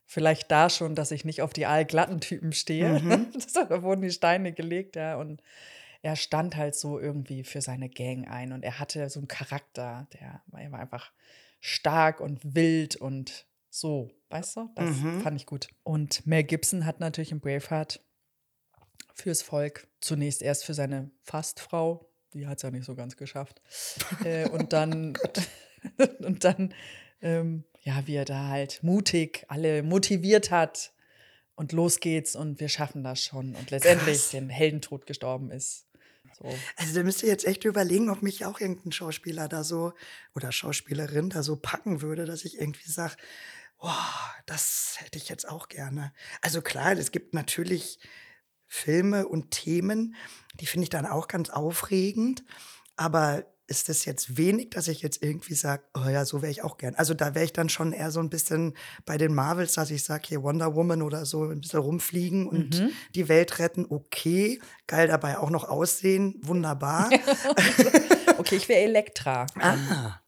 vielleicht 0.06 0.52
da 0.52 0.70
schon, 0.70 0.94
dass 0.94 1.12
ich 1.12 1.26
nicht 1.26 1.42
auf 1.42 1.54
die 1.54 1.66
allglatten 1.66 2.20
Typen 2.20 2.52
stehe. 2.52 3.00
Mhm. 3.00 3.32
da 3.70 3.82
wurden 3.82 4.02
die 4.02 4.12
Steine 4.12 4.54
gelegt, 4.54 4.96
ja. 4.96 5.16
Und 5.16 5.42
er 6.04 6.16
stand 6.16 6.58
halt 6.58 6.76
so 6.76 7.00
irgendwie 7.00 7.44
für 7.44 7.62
seine 7.62 7.90
Gang 7.90 8.28
ein. 8.28 8.52
Und 8.52 8.64
er 8.64 8.78
hatte 8.78 9.10
so 9.10 9.22
einen 9.22 9.28
Charakter, 9.28 10.08
der 10.14 10.44
er 10.54 10.72
war 10.72 10.80
einfach 10.80 11.12
stark 11.62 12.20
und 12.20 12.40
wild 12.44 12.98
und 12.98 13.48
so, 13.70 14.12
weißt 14.30 14.58
du? 14.58 14.70
Das 14.76 14.98
mhm. 14.98 15.22
fand 15.22 15.40
ich 15.40 15.46
gut. 15.46 15.70
Und 15.84 16.28
Mel 16.28 16.44
Gibson 16.44 16.86
hat 16.86 17.00
natürlich 17.00 17.32
im 17.32 17.40
Braveheart 17.40 18.04
fürs 19.14 19.42
Volk 19.42 19.88
zunächst 20.02 20.42
erst 20.42 20.66
für 20.66 20.74
seine 20.74 21.10
Fastfrau 21.22 22.11
die 22.34 22.48
hat 22.48 22.58
es 22.58 22.63
ja 22.63 22.72
nicht 22.72 22.86
so 22.86 22.96
ganz 22.96 23.17
geschafft. 23.17 23.62
äh, 24.24 24.50
und 24.50 24.74
dann, 24.74 25.17
und 26.20 26.44
dann 26.44 26.74
ähm, 27.22 27.63
ja, 27.84 28.06
wie 28.06 28.15
er 28.15 28.26
da 28.26 28.48
halt 28.48 28.84
mutig 28.84 29.46
alle 29.48 29.84
motiviert 29.84 30.52
hat 30.52 30.91
und 31.56 31.72
los 31.72 32.00
geht's 32.00 32.36
und 32.36 32.60
wir 32.60 32.70
schaffen 32.70 33.04
das 33.04 33.24
schon 33.24 33.56
und 33.56 33.72
letztendlich 33.72 34.17
Krass. 34.17 34.32
den 34.32 34.50
Heldentod 34.50 35.06
gestorben 35.06 35.52
ist. 35.52 35.86
So. 36.38 36.46
Also 36.78 36.96
da 36.96 37.04
müsst 37.04 37.23
ihr 37.23 37.29
jetzt 37.29 37.46
echt 37.46 37.65
überlegen, 37.65 38.10
ob 38.10 38.21
mich 38.21 38.46
auch 38.46 38.60
irgendein 38.60 38.92
Schauspieler 38.92 39.48
da 39.48 39.63
so 39.63 39.94
oder 40.36 40.52
Schauspielerin 40.52 41.29
da 41.29 41.44
so 41.44 41.56
packen 41.56 42.02
würde, 42.02 42.25
dass 42.25 42.46
ich 42.46 42.60
irgendwie 42.60 42.90
sage, 42.90 43.15
Oh, 43.84 43.90
das 44.46 44.98
hätte 45.00 45.17
ich 45.17 45.27
jetzt 45.27 45.50
auch 45.50 45.67
gerne. 45.67 46.13
Also 46.42 46.62
klar, 46.62 46.92
es 46.92 47.12
gibt 47.12 47.34
natürlich 47.34 47.98
Filme 48.74 49.28
und 49.28 49.52
Themen, 49.52 50.15
die 50.62 50.65
finde 50.65 50.84
ich 50.84 50.90
dann 50.90 51.06
auch 51.06 51.28
ganz 51.28 51.50
aufregend. 51.50 52.44
Aber 52.96 53.44
ist 53.67 53.90
das 53.90 54.06
jetzt 54.06 54.38
wenig, 54.38 54.69
dass 54.69 54.88
ich 54.88 55.02
jetzt 55.02 55.22
irgendwie 55.24 55.54
sage, 55.56 55.84
oh 55.94 56.08
ja, 56.10 56.24
so 56.26 56.42
wäre 56.42 56.52
ich 56.52 56.63
auch 56.63 56.78
gern. 56.78 56.96
Also 56.96 57.13
da 57.13 57.36
wäre 57.36 57.44
ich 57.46 57.54
dann 57.54 57.67
schon 57.69 57.92
eher 57.94 58.12
so 58.12 58.19
ein 58.22 58.30
bisschen 58.30 58.76
bei 59.06 59.17
den 59.17 59.34
Marvels, 59.34 59.74
dass 59.74 59.92
ich 59.92 60.04
sage, 60.04 60.24
hier 60.28 60.42
Wonder 60.44 60.74
Woman 60.76 61.02
oder 61.02 61.26
so, 61.26 61.44
ein 61.46 61.60
bisschen 61.62 61.80
rumfliegen 61.80 62.48
und 62.48 62.80
Mhm. 62.80 62.90
die 63.15 63.28
Welt 63.28 63.60
retten, 63.60 63.86
okay. 63.90 64.62
Geil 64.88 65.08
dabei 65.08 65.38
auch 65.38 65.50
noch 65.50 65.65
aussehen, 65.65 66.36
wunderbar. 66.42 67.10
Okay, 68.38 68.56
ich 68.56 68.67
wäre 68.69 68.80
Elektra. 68.82 69.46
ah. 69.60 70.21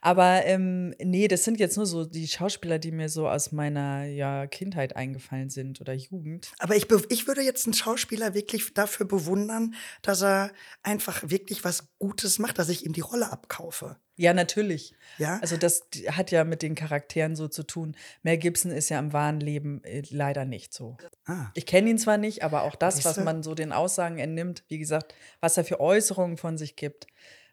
Aber 0.00 0.44
ähm, 0.46 0.94
nee, 1.02 1.28
das 1.28 1.44
sind 1.44 1.60
jetzt 1.60 1.76
nur 1.76 1.86
so 1.86 2.04
die 2.04 2.26
Schauspieler, 2.26 2.78
die 2.78 2.92
mir 2.92 3.08
so 3.08 3.28
aus 3.28 3.52
meiner 3.52 4.04
ja, 4.04 4.46
Kindheit 4.46 4.96
eingefallen 4.96 5.50
sind 5.50 5.80
oder 5.80 5.92
Jugend. 5.92 6.50
aber 6.58 6.76
ich, 6.76 6.86
ich 7.10 7.26
würde 7.26 7.42
jetzt 7.42 7.66
einen 7.66 7.74
Schauspieler 7.74 8.34
wirklich 8.34 8.72
dafür 8.74 9.06
bewundern, 9.06 9.74
dass 10.02 10.22
er 10.22 10.52
einfach 10.82 11.28
wirklich 11.28 11.64
was 11.64 11.88
Gutes 11.98 12.38
macht, 12.38 12.58
dass 12.58 12.68
ich 12.68 12.86
ihm 12.86 12.92
die 12.92 13.00
Rolle 13.00 13.30
abkaufe. 13.30 13.96
Ja, 14.16 14.34
natürlich. 14.34 14.94
Ja, 15.18 15.38
Also 15.42 15.56
das 15.56 15.86
hat 16.10 16.32
ja 16.32 16.42
mit 16.42 16.62
den 16.62 16.74
Charakteren 16.74 17.36
so 17.36 17.46
zu 17.46 17.62
tun. 17.62 17.96
Mel 18.22 18.36
Gibson 18.36 18.72
ist 18.72 18.88
ja 18.88 18.98
im 18.98 19.12
wahren 19.12 19.38
Leben 19.38 19.84
äh, 19.84 20.02
leider 20.10 20.44
nicht 20.44 20.74
so. 20.74 20.96
ah. 21.26 21.50
Ich 21.54 21.66
kenne 21.66 21.90
ihn 21.90 21.98
zwar 21.98 22.18
nicht, 22.18 22.42
aber 22.42 22.62
auch 22.62 22.74
das, 22.74 22.96
was 23.04 23.14
Siehste? 23.14 23.22
man 23.22 23.44
so 23.44 23.54
den 23.54 23.72
Aussagen 23.72 24.18
entnimmt, 24.18 24.64
wie 24.66 24.78
gesagt, 24.78 25.14
was 25.40 25.56
er 25.56 25.64
für 25.64 25.78
Äußerungen 25.78 26.36
von 26.36 26.58
sich 26.58 26.74
gibt, 26.74 27.06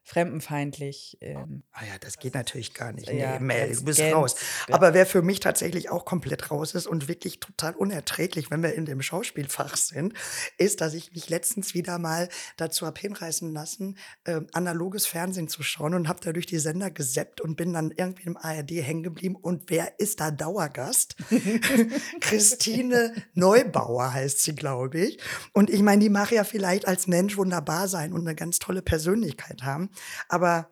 fremdenfeindlich. 0.06 1.18
Ähm, 1.20 1.64
Ah 1.72 1.84
ja, 1.86 1.97
das 1.99 2.18
geht 2.20 2.36
natürlich 2.36 2.74
gar 2.74 2.93
nicht. 2.93 3.10
Ja, 3.10 3.34
Nee, 3.34 3.39
Mel, 3.45 3.68
ganz- 3.68 3.80
du 3.80 3.86
bist 3.86 4.01
raus. 4.01 4.36
ja. 4.70 4.76
Aber 4.76 4.93
wer 4.93 5.06
für 5.06 5.22
mich 5.22 5.39
tatsächlich 5.41 5.89
auch 5.89 6.06
komplett 6.06 6.51
raus 6.51 6.74
ist 6.76 6.88
und 6.88 7.08
wirklich 7.08 7.39
total 7.39 7.74
unerträglich, 7.76 8.49
wenn 8.51 8.64
wir 8.64 8.74
in 8.76 8.86
dem 8.86 9.01
Schauspielfach 9.01 9.76
sind, 9.76 10.14
ist, 10.58 10.80
dass 10.82 10.93
ich 10.93 11.12
mich 11.12 11.30
letztens 11.30 11.74
wieder 11.74 11.97
mal 11.99 12.30
dazu 12.56 12.86
hab 12.86 12.97
hinreißen 12.99 13.51
lassen, 13.51 13.97
ähm, 14.26 14.47
analoges 14.53 15.06
Fernsehen 15.06 15.47
zu 15.49 15.64
schauen 15.64 15.93
und 15.95 16.08
habe 16.08 16.22
da 16.24 16.32
durch 16.32 16.45
die 16.45 16.60
Sender 16.60 16.91
geseppt 16.91 17.41
und 17.41 17.56
bin 17.56 17.74
dann 17.74 17.91
irgendwie 17.91 18.24
im 18.24 18.38
ARD 18.38 18.72
hängen 18.84 19.03
geblieben. 19.03 19.36
Und 19.36 19.64
wer 19.70 19.99
ist 19.99 20.20
da 20.20 20.32
Dauergast? 20.32 21.16
Christine 22.22 23.14
Neubauer 23.34 24.14
heißt 24.14 24.41
sie, 24.43 24.56
glaube 24.56 24.99
ich. 24.99 25.20
Und 25.53 25.70
ich 25.70 25.82
meine, 25.82 26.01
die 26.01 26.10
mag 26.10 26.32
ja 26.32 26.43
vielleicht 26.43 26.88
als 26.88 27.08
Mensch 27.08 27.38
wunderbar 27.38 27.88
sein 27.88 28.14
und 28.14 28.22
eine 28.22 28.36
ganz 28.36 28.60
tolle 28.60 28.82
Persönlichkeit 28.82 29.64
haben. 29.64 29.89
Aber 30.29 30.71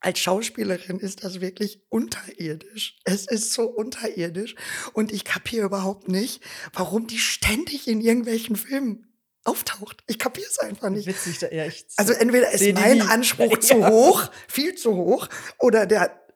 als 0.00 0.18
Schauspielerin 0.20 0.98
ist 1.00 1.24
das 1.24 1.40
wirklich 1.40 1.82
unterirdisch. 1.88 2.98
Es 3.04 3.26
ist 3.26 3.52
so 3.52 3.64
unterirdisch. 3.64 4.54
Und 4.92 5.12
ich 5.12 5.24
kapiere 5.24 5.66
überhaupt 5.66 6.08
nicht, 6.08 6.42
warum 6.72 7.06
die 7.06 7.18
ständig 7.18 7.88
in 7.88 8.00
irgendwelchen 8.00 8.56
Filmen 8.56 9.06
auftaucht. 9.44 10.04
Ich 10.06 10.18
kapiere 10.18 10.46
es 10.48 10.58
einfach 10.58 10.90
nicht. 10.90 11.06
witzig, 11.06 11.40
ja, 11.50 11.64
Also 11.96 12.12
entweder 12.12 12.50
ist 12.52 12.74
mein. 12.74 13.02
Anspruch 13.02 13.58
zu 13.60 13.86
hoch, 13.88 14.30
viel 14.46 14.74
zu 14.74 14.94
hoch, 14.94 15.28
oder 15.58 15.86
der 15.86 16.27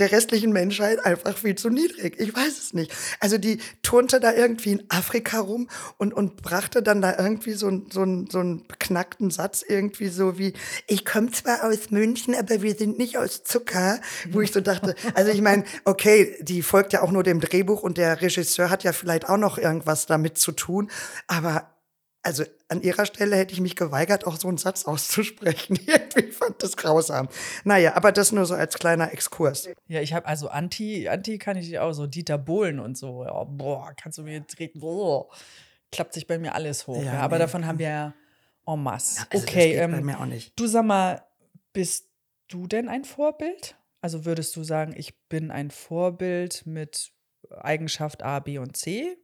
der 0.00 0.12
restlichen 0.12 0.52
Menschheit 0.52 1.04
einfach 1.04 1.36
viel 1.36 1.54
zu 1.54 1.68
niedrig. 1.68 2.18
Ich 2.18 2.34
weiß 2.34 2.58
es 2.58 2.72
nicht. 2.74 2.92
Also 3.20 3.38
die 3.38 3.58
turnte 3.82 4.18
da 4.18 4.32
irgendwie 4.32 4.72
in 4.72 4.84
Afrika 4.88 5.40
rum 5.40 5.68
und, 5.98 6.14
und 6.14 6.42
brachte 6.42 6.82
dann 6.82 7.02
da 7.02 7.16
irgendwie 7.18 7.52
so, 7.52 7.70
so, 7.90 8.04
so 8.28 8.38
einen 8.38 8.66
beknackten 8.66 9.30
Satz 9.30 9.62
irgendwie 9.66 10.08
so 10.08 10.38
wie, 10.38 10.54
ich 10.86 11.04
komme 11.04 11.30
zwar 11.30 11.64
aus 11.64 11.90
München, 11.90 12.34
aber 12.34 12.62
wir 12.62 12.74
sind 12.74 12.98
nicht 12.98 13.18
aus 13.18 13.44
Zucker, 13.44 14.00
wo 14.30 14.40
ich 14.40 14.52
so 14.52 14.60
dachte, 14.60 14.94
also 15.14 15.30
ich 15.30 15.42
meine, 15.42 15.64
okay, 15.84 16.36
die 16.40 16.62
folgt 16.62 16.92
ja 16.92 17.02
auch 17.02 17.10
nur 17.10 17.22
dem 17.22 17.40
Drehbuch 17.40 17.82
und 17.82 17.98
der 17.98 18.20
Regisseur 18.20 18.70
hat 18.70 18.84
ja 18.84 18.92
vielleicht 18.92 19.28
auch 19.28 19.36
noch 19.36 19.58
irgendwas 19.58 20.06
damit 20.06 20.38
zu 20.38 20.52
tun, 20.52 20.90
aber 21.26 21.68
also 22.22 22.44
an 22.68 22.82
ihrer 22.82 23.06
Stelle 23.06 23.36
hätte 23.36 23.54
ich 23.54 23.60
mich 23.60 23.76
geweigert, 23.76 24.26
auch 24.26 24.36
so 24.36 24.48
einen 24.48 24.58
Satz 24.58 24.84
auszusprechen. 24.84 25.78
Irgendwie 25.86 26.32
fand 26.32 26.62
das 26.62 26.76
grausam. 26.76 27.28
Naja, 27.64 27.94
aber 27.96 28.12
das 28.12 28.32
nur 28.32 28.44
so 28.46 28.54
als 28.54 28.74
kleiner 28.74 29.12
Exkurs. 29.12 29.68
Ja, 29.88 30.00
ich 30.00 30.12
habe 30.12 30.26
also 30.26 30.48
Anti, 30.48 31.08
Anti 31.08 31.38
kann 31.38 31.56
ich 31.56 31.78
auch 31.78 31.92
so 31.92 32.06
Dieter 32.06 32.38
Bohlen 32.38 32.78
und 32.78 32.98
so. 32.98 33.24
Ja, 33.24 33.44
boah, 33.44 33.92
kannst 33.96 34.18
du 34.18 34.22
mir 34.22 34.46
treten? 34.46 34.80
Boah, 34.80 35.28
klappt 35.90 36.12
sich 36.12 36.26
bei 36.26 36.38
mir 36.38 36.54
alles 36.54 36.86
hoch. 36.86 37.02
Ja, 37.02 37.14
Ja, 37.14 37.20
aber 37.20 37.36
nee. 37.36 37.40
davon 37.40 37.66
haben 37.66 37.78
wir 37.78 37.88
ja 37.88 38.14
en 38.66 38.82
masse. 38.82 39.24
Also 39.30 39.44
okay, 39.44 39.70
geht 39.70 39.90
bei 39.90 39.98
ähm, 39.98 40.04
mir 40.04 40.20
auch 40.20 40.26
nicht. 40.26 40.52
du 40.58 40.66
sag 40.66 40.84
mal, 40.84 41.22
bist 41.72 42.08
du 42.48 42.66
denn 42.66 42.88
ein 42.88 43.04
Vorbild? 43.04 43.76
Also 44.02 44.24
würdest 44.24 44.54
du 44.56 44.62
sagen, 44.62 44.94
ich 44.96 45.18
bin 45.28 45.50
ein 45.50 45.70
Vorbild 45.70 46.66
mit 46.66 47.12
Eigenschaft 47.50 48.22
A, 48.22 48.40
B 48.40 48.58
und 48.58 48.76
C 48.76 49.16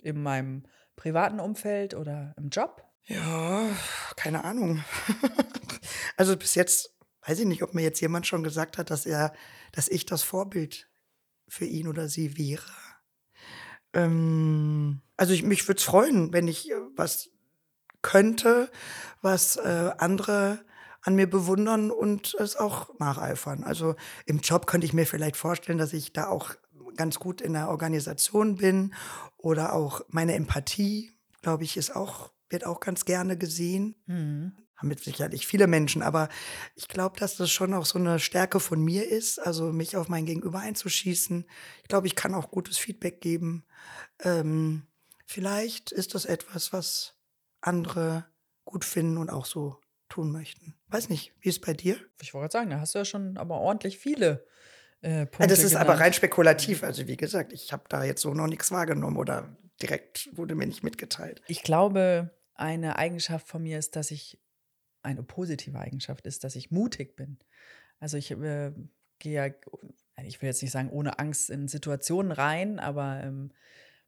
in 0.00 0.22
meinem 0.22 0.64
privaten 0.98 1.40
Umfeld 1.40 1.94
oder 1.94 2.34
im 2.36 2.50
Job? 2.50 2.84
Ja, 3.04 3.64
keine 4.16 4.44
Ahnung. 4.44 4.84
also 6.18 6.36
bis 6.36 6.54
jetzt 6.54 6.94
weiß 7.26 7.38
ich 7.38 7.46
nicht, 7.46 7.62
ob 7.62 7.72
mir 7.72 7.82
jetzt 7.82 8.00
jemand 8.00 8.26
schon 8.26 8.42
gesagt 8.42 8.76
hat, 8.76 8.90
dass 8.90 9.06
er, 9.06 9.32
dass 9.72 9.88
ich 9.88 10.04
das 10.04 10.22
Vorbild 10.22 10.88
für 11.46 11.64
ihn 11.64 11.88
oder 11.88 12.08
sie 12.08 12.36
wäre. 12.36 12.70
Ähm, 13.94 15.00
also 15.16 15.32
ich, 15.32 15.42
mich 15.42 15.66
würde 15.66 15.78
es 15.78 15.84
freuen, 15.84 16.32
wenn 16.32 16.48
ich 16.48 16.70
äh, 16.70 16.74
was 16.96 17.30
könnte, 18.02 18.70
was 19.22 19.56
äh, 19.56 19.92
andere 19.98 20.64
an 21.02 21.14
mir 21.14 21.28
bewundern 21.28 21.90
und 21.90 22.34
es 22.34 22.56
auch 22.56 22.98
nacheifern. 22.98 23.64
Also 23.64 23.94
im 24.26 24.40
Job 24.40 24.66
könnte 24.66 24.86
ich 24.86 24.92
mir 24.92 25.06
vielleicht 25.06 25.36
vorstellen, 25.36 25.78
dass 25.78 25.92
ich 25.92 26.12
da 26.12 26.26
auch 26.28 26.54
ganz 26.98 27.18
gut 27.18 27.40
in 27.40 27.54
der 27.54 27.70
Organisation 27.70 28.56
bin 28.56 28.92
oder 29.38 29.72
auch 29.72 30.02
meine 30.08 30.34
Empathie, 30.34 31.12
glaube 31.40 31.64
ich, 31.64 31.78
ist 31.78 31.94
auch, 31.96 32.32
wird 32.50 32.66
auch 32.66 32.80
ganz 32.80 33.06
gerne 33.06 33.38
gesehen. 33.38 33.94
Mhm. 34.06 34.52
Haben 34.76 34.88
mit 34.88 35.00
sicherlich 35.00 35.46
viele 35.46 35.66
Menschen, 35.66 36.02
aber 36.02 36.28
ich 36.76 36.86
glaube, 36.86 37.18
dass 37.18 37.36
das 37.36 37.50
schon 37.50 37.74
auch 37.74 37.86
so 37.86 37.98
eine 37.98 38.20
Stärke 38.20 38.60
von 38.60 38.80
mir 38.80 39.08
ist, 39.08 39.40
also 39.40 39.72
mich 39.72 39.96
auf 39.96 40.08
mein 40.08 40.24
Gegenüber 40.24 40.60
einzuschießen. 40.60 41.46
Ich 41.82 41.88
glaube, 41.88 42.06
ich 42.06 42.14
kann 42.14 42.34
auch 42.34 42.50
gutes 42.50 42.78
Feedback 42.78 43.20
geben. 43.20 43.64
Ähm, 44.20 44.86
vielleicht 45.26 45.90
ist 45.90 46.14
das 46.14 46.26
etwas, 46.26 46.72
was 46.72 47.16
andere 47.60 48.26
gut 48.64 48.84
finden 48.84 49.18
und 49.18 49.30
auch 49.30 49.46
so 49.46 49.80
tun 50.08 50.30
möchten. 50.30 50.74
Weiß 50.88 51.08
nicht, 51.08 51.32
wie 51.40 51.48
ist 51.48 51.56
es 51.56 51.60
bei 51.60 51.74
dir? 51.74 51.96
Ich 52.20 52.32
wollte 52.32 52.42
gerade 52.42 52.52
sagen, 52.52 52.70
da 52.70 52.80
hast 52.80 52.94
du 52.94 52.98
ja 53.00 53.04
schon 53.04 53.36
aber 53.36 53.56
ordentlich 53.56 53.98
viele 53.98 54.46
äh, 55.00 55.26
Punkte 55.26 55.48
das 55.48 55.62
ist 55.62 55.74
aber 55.74 55.84
genannt. 55.84 56.00
rein 56.00 56.12
spekulativ. 56.12 56.82
Also 56.82 57.06
wie 57.06 57.16
gesagt, 57.16 57.52
ich 57.52 57.72
habe 57.72 57.84
da 57.88 58.04
jetzt 58.04 58.22
so 58.22 58.34
noch 58.34 58.46
nichts 58.46 58.70
wahrgenommen 58.70 59.16
oder 59.16 59.56
direkt 59.80 60.28
wurde 60.36 60.54
mir 60.54 60.66
nicht 60.66 60.82
mitgeteilt. 60.82 61.42
Ich 61.46 61.62
glaube, 61.62 62.30
eine 62.54 62.96
Eigenschaft 62.96 63.46
von 63.46 63.62
mir 63.62 63.78
ist, 63.78 63.96
dass 63.96 64.10
ich, 64.10 64.40
eine 65.02 65.22
positive 65.22 65.78
Eigenschaft 65.78 66.26
ist, 66.26 66.42
dass 66.42 66.56
ich 66.56 66.70
mutig 66.70 67.14
bin. 67.14 67.38
Also 68.00 68.16
ich 68.16 68.32
äh, 68.32 68.72
gehe 69.18 69.32
ja, 69.32 69.54
ich 70.24 70.42
will 70.42 70.48
jetzt 70.48 70.62
nicht 70.62 70.72
sagen, 70.72 70.90
ohne 70.90 71.18
Angst 71.18 71.50
in 71.50 71.68
Situationen 71.68 72.32
rein, 72.32 72.78
aber 72.80 73.22
ähm, 73.22 73.52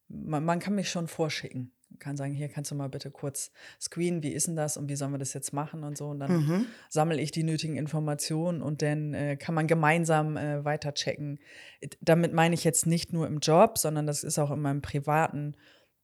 man, 0.08 0.44
man 0.44 0.58
kann 0.58 0.74
mich 0.74 0.90
schon 0.90 1.06
vorschicken. 1.06 1.72
Kann 1.98 2.16
sagen, 2.16 2.32
hier 2.32 2.48
kannst 2.48 2.70
du 2.70 2.74
mal 2.74 2.88
bitte 2.88 3.10
kurz 3.10 3.50
screenen, 3.80 4.22
wie 4.22 4.30
ist 4.32 4.46
denn 4.46 4.56
das 4.56 4.76
und 4.76 4.88
wie 4.88 4.96
sollen 4.96 5.12
wir 5.12 5.18
das 5.18 5.32
jetzt 5.34 5.52
machen 5.52 5.84
und 5.84 5.98
so. 5.98 6.08
Und 6.08 6.20
dann 6.20 6.32
Mhm. 6.46 6.66
sammle 6.88 7.20
ich 7.20 7.30
die 7.32 7.42
nötigen 7.42 7.76
Informationen 7.76 8.62
und 8.62 8.80
dann 8.82 9.12
äh, 9.14 9.36
kann 9.36 9.54
man 9.54 9.66
gemeinsam 9.66 10.36
äh, 10.36 10.64
weiter 10.64 10.94
checken. 10.94 11.38
It- 11.80 11.98
Damit 12.00 12.32
meine 12.32 12.54
ich 12.54 12.64
jetzt 12.64 12.86
nicht 12.86 13.12
nur 13.12 13.26
im 13.26 13.38
Job, 13.40 13.78
sondern 13.78 14.06
das 14.06 14.22
ist 14.24 14.38
auch 14.38 14.50
in 14.50 14.60
meinem 14.60 14.82
privaten, 14.82 15.56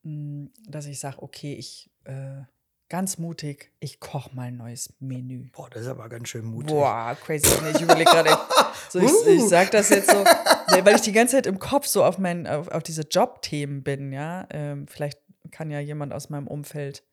mh, 0.03 0.49
dass 0.67 0.85
ich 0.85 0.99
sage, 0.99 1.21
okay, 1.23 1.53
ich 1.53 1.89
äh, 2.03 2.41
ganz 2.89 3.17
mutig, 3.17 3.73
ich 3.81 3.99
koche 3.99 4.33
mal 4.33 4.43
ein 4.43 4.55
neues 4.57 4.93
Menü. 4.99 5.49
Boah, 5.51 5.69
das 5.69 5.81
ist 5.81 5.87
aber 5.89 6.07
ganz 6.07 6.29
schön 6.29 6.45
mutig. 6.45 6.69
Boah, 6.69 7.17
crazy. 7.21 7.49
Nee, 7.63 7.71
ich 7.75 7.81
überlege 7.81 8.09
gerade. 8.09 8.29
So, 8.89 8.99
ich, 8.99 9.11
ich 9.27 9.41
Uh. 9.41 9.47
sag 9.49 9.71
das 9.71 9.89
jetzt 9.89 10.09
so, 10.09 10.23
nee, 10.71 10.85
weil 10.85 10.95
ich 10.95 11.01
die 11.01 11.11
ganze 11.11 11.35
Zeit 11.35 11.45
im 11.45 11.59
Kopf 11.59 11.87
so 11.87 12.05
auf, 12.05 12.19
mein, 12.19 12.47
auf, 12.47 12.69
auf 12.69 12.83
diese 12.83 13.01
Jobthemen 13.01 13.83
bin, 13.83 14.13
ja. 14.13 14.47
Ähm, 14.49 14.87
vielleicht 14.87 15.19
kann 15.51 15.71
ja 15.71 15.79
jemand 15.79 16.13
aus 16.13 16.29
meinem 16.29 16.47
Umfeld 16.47 17.03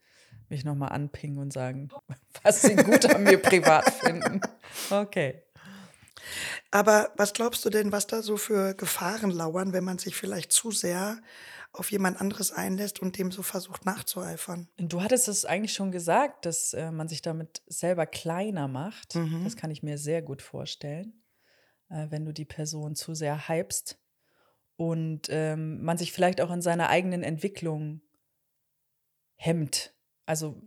mich 0.49 0.65
nochmal 0.65 0.91
anpingen 0.91 1.39
und 1.39 1.53
sagen, 1.53 1.89
was 2.43 2.63
sie 2.63 2.77
gut 2.77 3.07
an 3.07 3.25
mir 3.25 3.39
privat 3.39 3.89
finden. 3.93 4.41
Okay. 4.91 5.43
Aber 6.71 7.13
was 7.17 7.33
glaubst 7.33 7.65
du 7.65 7.71
denn, 7.71 7.93
was 7.93 8.07
da 8.07 8.23
so 8.23 8.37
für 8.37 8.75
Gefahren 8.75 9.31
lauern, 9.31 9.73
wenn 9.73 9.85
man 9.85 9.99
sich 9.99 10.17
vielleicht 10.17 10.53
zu 10.53 10.71
sehr 10.71 11.21
auf 11.73 11.91
jemand 11.91 12.21
anderes 12.21 12.53
einlässt 12.53 13.01
und 13.01 13.19
dem 13.19 13.31
so 13.31 13.43
versucht 13.43 13.85
nachzueifern? 13.85 14.69
Du 14.79 15.03
hattest 15.03 15.29
es 15.29 15.45
eigentlich 15.45 15.75
schon 15.75 15.93
gesagt, 15.93 16.47
dass 16.47 16.73
äh, 16.73 16.91
man 16.91 17.09
sich 17.09 17.23
damit 17.23 17.63
selber 17.67 18.07
kleiner 18.07 18.69
macht. 18.69 19.17
Mhm. 19.17 19.45
Das 19.45 19.57
kann 19.57 19.71
ich 19.71 19.83
mir 19.83 19.99
sehr 19.99 20.23
gut 20.23 20.41
vorstellen, 20.41 21.25
äh, 21.91 22.07
wenn 22.11 22.25
du 22.25 22.33
die 22.33 22.45
Person 22.45 22.95
zu 22.95 23.15
sehr 23.15 23.49
hypst 23.49 23.99
und 24.77 25.29
ähm, 25.31 25.83
man 25.83 25.99
sich 25.99 26.13
vielleicht 26.13 26.41
auch 26.41 26.51
in 26.51 26.63
seiner 26.63 26.89
eigenen 26.89 27.23
Entwicklung 27.23 28.03
hemmt. 29.45 29.95
Also 30.27 30.61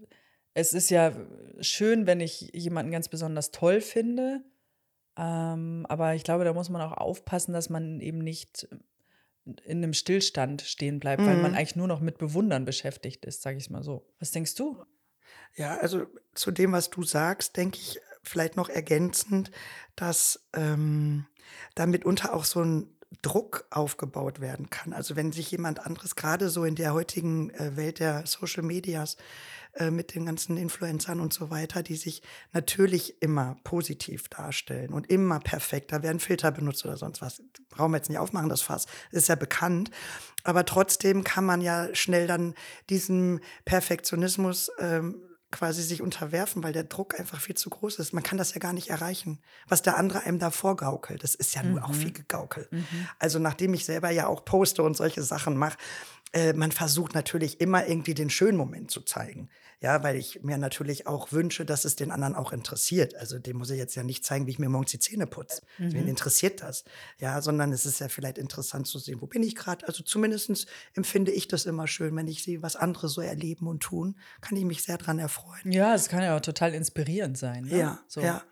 es 0.53 0.73
ist 0.73 0.89
ja 0.89 1.13
schön, 1.59 2.07
wenn 2.07 2.19
ich 2.19 2.51
jemanden 2.53 2.91
ganz 2.91 3.09
besonders 3.09 3.51
toll 3.51 3.81
finde, 3.81 4.43
ähm, 5.17 5.85
aber 5.89 6.15
ich 6.15 6.23
glaube, 6.23 6.43
da 6.43 6.53
muss 6.53 6.69
man 6.69 6.81
auch 6.81 6.93
aufpassen, 6.93 7.53
dass 7.53 7.69
man 7.69 7.99
eben 8.01 8.19
nicht 8.19 8.67
in 9.63 9.77
einem 9.77 9.93
Stillstand 9.93 10.61
stehen 10.61 10.99
bleibt, 10.99 11.25
weil 11.25 11.37
man 11.37 11.55
eigentlich 11.55 11.77
nur 11.77 11.87
noch 11.87 12.01
mit 12.01 12.17
Bewundern 12.17 12.65
beschäftigt 12.65 13.25
ist, 13.25 13.41
sage 13.41 13.57
ich 13.57 13.69
mal 13.69 13.81
so. 13.81 14.05
Was 14.19 14.31
denkst 14.31 14.55
du? 14.55 14.83
Ja, 15.55 15.77
also 15.77 16.05
zu 16.33 16.51
dem, 16.51 16.73
was 16.73 16.89
du 16.89 17.03
sagst, 17.03 17.55
denke 17.55 17.77
ich 17.77 17.99
vielleicht 18.23 18.57
noch 18.57 18.67
ergänzend, 18.67 19.51
dass 19.95 20.47
ähm, 20.53 21.25
da 21.75 21.85
mitunter 21.85 22.33
auch 22.33 22.43
so 22.43 22.61
ein 22.61 22.96
Druck 23.21 23.65
aufgebaut 23.69 24.41
werden 24.41 24.69
kann. 24.69 24.93
Also 24.93 25.15
wenn 25.15 25.31
sich 25.31 25.49
jemand 25.51 25.85
anderes 25.85 26.15
gerade 26.15 26.49
so 26.49 26.65
in 26.65 26.75
der 26.75 26.93
heutigen 26.93 27.49
äh, 27.51 27.75
Welt 27.77 27.99
der 27.99 28.25
Social 28.25 28.63
Medias 28.63 29.17
äh, 29.73 29.91
mit 29.91 30.13
den 30.13 30.25
ganzen 30.25 30.57
Influencern 30.57 31.19
und 31.19 31.33
so 31.33 31.49
weiter, 31.49 31.83
die 31.83 31.95
sich 31.95 32.21
natürlich 32.51 33.21
immer 33.21 33.57
positiv 33.63 34.27
darstellen 34.27 34.91
und 34.91 35.09
immer 35.09 35.39
perfekt. 35.39 35.91
Da 35.91 36.03
werden 36.03 36.19
Filter 36.19 36.51
benutzt 36.51 36.85
oder 36.85 36.97
sonst 36.97 37.21
was. 37.21 37.41
Brauchen 37.69 37.91
wir 37.91 37.97
jetzt 37.97 38.09
nicht 38.09 38.19
aufmachen, 38.19 38.49
das 38.49 38.61
Fass. 38.61 38.87
ist 39.11 39.29
ja 39.29 39.35
bekannt. 39.35 39.89
Aber 40.43 40.65
trotzdem 40.65 41.23
kann 41.23 41.45
man 41.45 41.61
ja 41.61 41.93
schnell 41.93 42.27
dann 42.27 42.55
diesem 42.89 43.39
Perfektionismus 43.65 44.71
ähm, 44.79 45.21
quasi 45.51 45.81
sich 45.81 46.01
unterwerfen, 46.01 46.63
weil 46.63 46.73
der 46.73 46.83
Druck 46.83 47.17
einfach 47.19 47.39
viel 47.39 47.55
zu 47.55 47.69
groß 47.69 47.99
ist. 47.99 48.13
Man 48.13 48.23
kann 48.23 48.37
das 48.37 48.53
ja 48.53 48.59
gar 48.59 48.73
nicht 48.73 48.89
erreichen, 48.89 49.39
was 49.67 49.81
der 49.81 49.97
andere 49.97 50.23
einem 50.23 50.39
da 50.39 50.51
vorgaukelt. 50.51 51.23
Das 51.23 51.35
ist 51.35 51.55
ja 51.55 51.63
mhm. 51.63 51.71
nur 51.71 51.85
auch 51.85 51.93
viel 51.93 52.11
gegaukel. 52.11 52.67
Mhm. 52.71 52.85
Also 53.19 53.39
nachdem 53.39 53.73
ich 53.73 53.85
selber 53.85 54.09
ja 54.09 54.27
auch 54.27 54.43
poste 54.43 54.83
und 54.83 54.97
solche 54.97 55.23
Sachen 55.23 55.55
mache, 55.57 55.77
äh, 56.33 56.53
man 56.53 56.71
versucht 56.71 57.15
natürlich 57.15 57.61
immer 57.61 57.87
irgendwie 57.87 58.13
den 58.13 58.29
schönen 58.29 58.57
Moment 58.57 58.91
zu 58.91 59.01
zeigen. 59.01 59.49
Ja, 59.81 60.01
weil 60.01 60.15
ich 60.15 60.41
mir 60.41 60.57
natürlich 60.57 61.05
auch 61.05 61.31
wünsche, 61.31 61.63
dass 61.63 61.85
es 61.85 61.95
den 61.95 62.11
anderen 62.11 62.35
auch 62.35 62.51
interessiert. 62.51 63.15
Also 63.15 63.37
dem 63.37 63.57
muss 63.57 63.69
ich 63.69 63.77
jetzt 63.77 63.93
ja 63.95 64.03
nicht 64.03 64.25
zeigen, 64.25 64.47
wie 64.47 64.51
ich 64.51 64.59
mir 64.59 64.69
morgens 64.69 64.91
die 64.91 64.99
Zähne 64.99 65.27
putze. 65.27 65.61
Mhm. 65.77 65.93
Wen 65.93 66.07
interessiert 66.07 66.61
das? 66.61 66.83
Ja, 67.19 67.41
sondern 67.41 67.71
es 67.71 67.85
ist 67.85 67.99
ja 67.99 68.09
vielleicht 68.09 68.39
interessant 68.39 68.87
zu 68.87 68.97
sehen, 68.97 69.21
wo 69.21 69.27
bin 69.27 69.43
ich 69.43 69.55
gerade. 69.55 69.87
Also 69.87 70.03
zumindest 70.03 70.67
empfinde 70.93 71.31
ich 71.31 71.47
das 71.47 71.65
immer 71.65 71.87
schön, 71.87 72.15
wenn 72.15 72.27
ich 72.27 72.43
sehe, 72.43 72.63
was 72.63 72.75
andere 72.75 73.07
so 73.07 73.21
erleben 73.21 73.67
und 73.67 73.81
tun, 73.81 74.17
kann 74.41 74.57
ich 74.57 74.65
mich 74.65 74.81
sehr 74.83 74.97
daran 74.97 75.19
erfreuen. 75.19 75.71
Ja, 75.71 75.93
es 75.93 76.09
kann 76.09 76.23
ja 76.23 76.35
auch 76.35 76.41
total 76.41 76.73
inspirierend 76.73 77.37
sein. 77.37 77.65
Ne? 77.65 77.77
Ja, 77.77 77.99
so. 78.07 78.21
ja. 78.21 78.43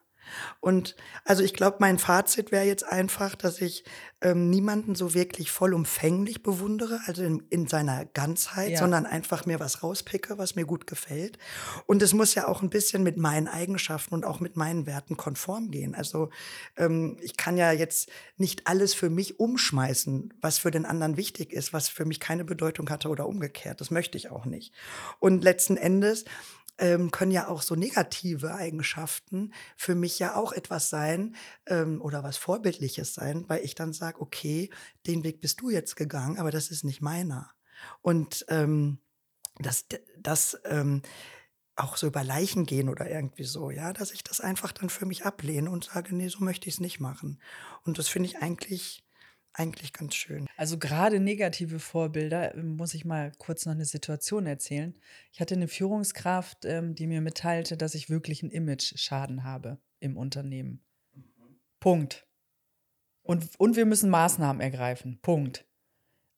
Und 0.59 0.95
also 1.23 1.43
ich 1.43 1.53
glaube, 1.53 1.77
mein 1.79 1.99
Fazit 1.99 2.51
wäre 2.51 2.65
jetzt 2.65 2.83
einfach, 2.83 3.35
dass 3.35 3.61
ich 3.61 3.83
ähm, 4.21 4.49
niemanden 4.49 4.95
so 4.95 5.13
wirklich 5.13 5.51
vollumfänglich 5.51 6.41
bewundere, 6.41 6.99
also 7.05 7.23
in, 7.23 7.43
in 7.49 7.67
seiner 7.67 8.05
Ganzheit, 8.05 8.71
ja. 8.71 8.79
sondern 8.79 9.05
einfach 9.05 9.45
mir 9.45 9.59
was 9.59 9.83
rauspicke, 9.83 10.37
was 10.37 10.55
mir 10.55 10.65
gut 10.65 10.87
gefällt. 10.87 11.37
Und 11.85 12.01
es 12.01 12.13
muss 12.13 12.33
ja 12.33 12.47
auch 12.47 12.61
ein 12.61 12.69
bisschen 12.69 13.03
mit 13.03 13.17
meinen 13.17 13.47
Eigenschaften 13.47 14.15
und 14.15 14.25
auch 14.25 14.39
mit 14.39 14.55
meinen 14.55 14.85
Werten 14.85 15.15
konform 15.17 15.69
gehen. 15.69 15.93
Also 15.93 16.29
ähm, 16.77 17.17
ich 17.21 17.37
kann 17.37 17.57
ja 17.57 17.71
jetzt 17.71 18.09
nicht 18.37 18.67
alles 18.67 18.93
für 18.93 19.09
mich 19.09 19.39
umschmeißen, 19.39 20.33
was 20.41 20.57
für 20.57 20.71
den 20.71 20.85
anderen 20.85 21.17
wichtig 21.17 21.53
ist, 21.53 21.73
was 21.73 21.89
für 21.89 22.05
mich 22.05 22.19
keine 22.19 22.45
Bedeutung 22.45 22.89
hatte 22.89 23.09
oder 23.09 23.27
umgekehrt. 23.27 23.79
Das 23.81 23.91
möchte 23.91 24.17
ich 24.17 24.31
auch 24.31 24.45
nicht. 24.45 24.73
Und 25.19 25.43
letzten 25.43 25.77
Endes 25.77 26.25
ähm, 26.77 27.11
können 27.11 27.31
ja 27.31 27.47
auch 27.47 27.61
so 27.61 27.75
negative 27.75 28.53
Eigenschaften 28.53 29.53
für 29.77 29.95
mich 29.95 30.19
ja 30.19 30.35
auch 30.35 30.51
etwas 30.53 30.89
sein 30.89 31.35
ähm, 31.67 32.01
oder 32.01 32.23
was 32.23 32.37
Vorbildliches 32.37 33.13
sein, 33.13 33.45
weil 33.47 33.63
ich 33.63 33.75
dann 33.75 33.93
sage, 33.93 34.21
okay, 34.21 34.69
den 35.07 35.23
Weg 35.23 35.41
bist 35.41 35.61
du 35.61 35.69
jetzt 35.69 35.95
gegangen, 35.95 36.37
aber 36.37 36.51
das 36.51 36.71
ist 36.71 36.83
nicht 36.83 37.01
meiner. 37.01 37.51
Und 38.01 38.45
ähm, 38.49 38.99
das, 39.59 39.85
das 40.17 40.59
ähm, 40.65 41.01
auch 41.75 41.97
so 41.97 42.07
über 42.07 42.23
Leichen 42.23 42.65
gehen 42.65 42.89
oder 42.89 43.09
irgendwie 43.09 43.43
so, 43.43 43.69
ja, 43.69 43.93
dass 43.93 44.11
ich 44.11 44.23
das 44.23 44.39
einfach 44.39 44.71
dann 44.71 44.89
für 44.89 45.05
mich 45.05 45.25
ablehne 45.25 45.69
und 45.69 45.85
sage, 45.85 46.15
nee, 46.15 46.27
so 46.27 46.39
möchte 46.43 46.69
ich 46.69 46.75
es 46.75 46.79
nicht 46.79 46.99
machen. 46.99 47.41
Und 47.83 47.97
das 47.97 48.07
finde 48.07 48.29
ich 48.29 48.37
eigentlich 48.37 49.04
eigentlich 49.57 49.93
ganz 49.93 50.15
schön. 50.15 50.47
Also 50.57 50.77
gerade 50.77 51.19
negative 51.19 51.79
Vorbilder, 51.79 52.55
ähm, 52.55 52.75
muss 52.75 52.93
ich 52.93 53.05
mal 53.05 53.31
kurz 53.37 53.65
noch 53.65 53.73
eine 53.73 53.85
Situation 53.85 54.45
erzählen. 54.45 54.97
Ich 55.31 55.39
hatte 55.39 55.55
eine 55.55 55.67
Führungskraft, 55.67 56.65
ähm, 56.65 56.93
die 56.95 57.07
mir 57.07 57.21
mitteilte, 57.21 57.77
dass 57.77 57.95
ich 57.95 58.09
wirklich 58.09 58.43
einen 58.43 58.51
Image-Schaden 58.51 59.43
habe 59.43 59.79
im 59.99 60.17
Unternehmen. 60.17 60.83
Punkt. 61.79 62.27
Und, 63.23 63.49
und 63.57 63.75
wir 63.75 63.85
müssen 63.85 64.09
Maßnahmen 64.09 64.61
ergreifen. 64.61 65.19
Punkt. 65.21 65.65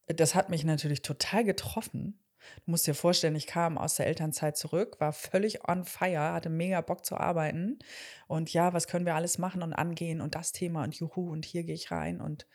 Das 0.06 0.36
hat 0.36 0.50
mich 0.50 0.64
natürlich 0.64 1.02
total 1.02 1.44
getroffen. 1.44 2.20
Du 2.66 2.72
musst 2.72 2.88
dir 2.88 2.94
vorstellen, 2.94 3.36
ich 3.36 3.48
kam 3.48 3.78
aus 3.78 3.96
der 3.96 4.08
Elternzeit 4.08 4.56
zurück, 4.56 5.00
war 5.00 5.12
völlig 5.12 5.68
on 5.68 5.84
fire, 5.84 6.32
hatte 6.32 6.50
mega 6.50 6.80
Bock 6.80 7.06
zu 7.06 7.18
arbeiten. 7.18 7.80
Und 8.28 8.54
ja, 8.54 8.74
was 8.74 8.88
können 8.88 9.06
wir 9.06 9.16
alles 9.16 9.38
machen 9.38 9.64
und 9.64 9.74
angehen 9.74 10.22
und 10.22 10.36
das 10.36 10.54
Thema 10.54 10.84
und 10.84 10.96
juhu 10.96 11.30
und 11.30 11.46
hier 11.46 11.64
gehe 11.64 11.76
ich 11.76 11.92
rein 11.92 12.22
und 12.22 12.48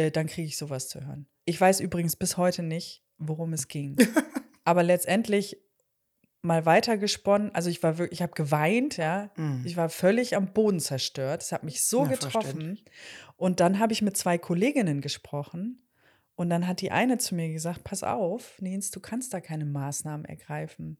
äh, 0.00 0.10
dann 0.10 0.26
kriege 0.26 0.46
ich 0.46 0.56
sowas 0.56 0.88
zu 0.88 1.04
hören. 1.06 1.26
Ich 1.44 1.60
weiß 1.60 1.80
übrigens 1.80 2.16
bis 2.16 2.36
heute 2.36 2.62
nicht, 2.62 3.04
worum 3.18 3.52
es 3.52 3.68
ging. 3.68 3.96
Aber 4.64 4.82
letztendlich 4.82 5.58
mal 6.42 6.64
weitergesponnen, 6.64 7.54
also 7.54 7.68
ich 7.68 7.82
war 7.82 7.98
wirklich, 7.98 8.18
ich 8.18 8.22
habe 8.22 8.32
geweint, 8.32 8.96
ja. 8.96 9.30
Mm. 9.36 9.62
Ich 9.64 9.76
war 9.76 9.88
völlig 9.88 10.36
am 10.36 10.52
Boden 10.52 10.80
zerstört. 10.80 11.42
Es 11.42 11.52
hat 11.52 11.64
mich 11.64 11.84
so 11.84 12.04
ja, 12.04 12.12
getroffen. 12.12 12.80
Und 13.36 13.60
dann 13.60 13.78
habe 13.78 13.92
ich 13.92 14.02
mit 14.02 14.16
zwei 14.16 14.38
Kolleginnen 14.38 15.00
gesprochen. 15.00 15.82
Und 16.34 16.48
dann 16.48 16.66
hat 16.66 16.80
die 16.80 16.90
eine 16.90 17.18
zu 17.18 17.34
mir 17.34 17.52
gesagt: 17.52 17.84
Pass 17.84 18.02
auf, 18.02 18.60
Nils, 18.60 18.90
du 18.90 19.00
kannst 19.00 19.34
da 19.34 19.40
keine 19.40 19.66
Maßnahmen 19.66 20.24
ergreifen. 20.24 20.96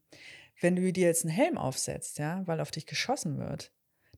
Wenn 0.59 0.75
du 0.75 0.93
dir 0.93 1.07
jetzt 1.07 1.25
einen 1.25 1.33
Helm 1.33 1.57
aufsetzt, 1.57 2.19
ja, 2.19 2.45
weil 2.45 2.59
auf 2.59 2.69
dich 2.69 2.85
geschossen 2.85 3.39
wird, 3.39 3.71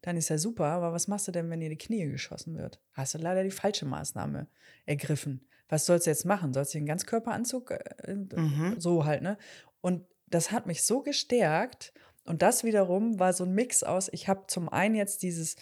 dann 0.04 0.18
ist 0.18 0.30
ja 0.30 0.38
super, 0.38 0.66
aber 0.66 0.91
was 0.91 1.08
machst 1.08 1.28
du 1.28 1.32
denn, 1.32 1.49
wenn 1.49 1.62
dir 1.62 1.70
die 1.70 1.78
Knie 1.78 2.06
geschossen 2.06 2.58
wird? 2.58 2.80
Hast 2.91 3.14
du 3.16 3.18
leider 3.18 3.43
die 3.43 3.51
falsche 3.51 3.86
Maßnahme 3.86 4.47
ergriffen. 4.86 5.47
Was 5.70 5.86
sollst 5.86 6.06
du 6.06 6.12
jetzt 6.12 6.26
machen? 6.26 6.54
Sollst 6.54 6.74
du 6.74 6.78
einen 6.78 6.88
Ganzkörperanzug? 6.88 7.72
Äh, 7.72 8.16
mhm. 8.16 8.76
So 8.78 9.06
halt, 9.06 9.22
ne? 9.22 9.38
Und 9.82 10.06
das 10.28 10.51
hat 10.51 10.68
mich 10.68 10.84
so 10.84 11.01
gestärkt. 11.01 11.93
Und 12.26 12.41
das 12.41 12.64
wiederum 12.66 13.18
war 13.18 13.34
so 13.34 13.45
ein 13.45 13.54
Mix 13.54 13.84
aus, 13.84 14.10
ich 14.12 14.28
habe 14.28 14.43
zum 14.47 14.70
einen 14.70 14.95
jetzt 14.95 15.24
dieses, 15.24 15.56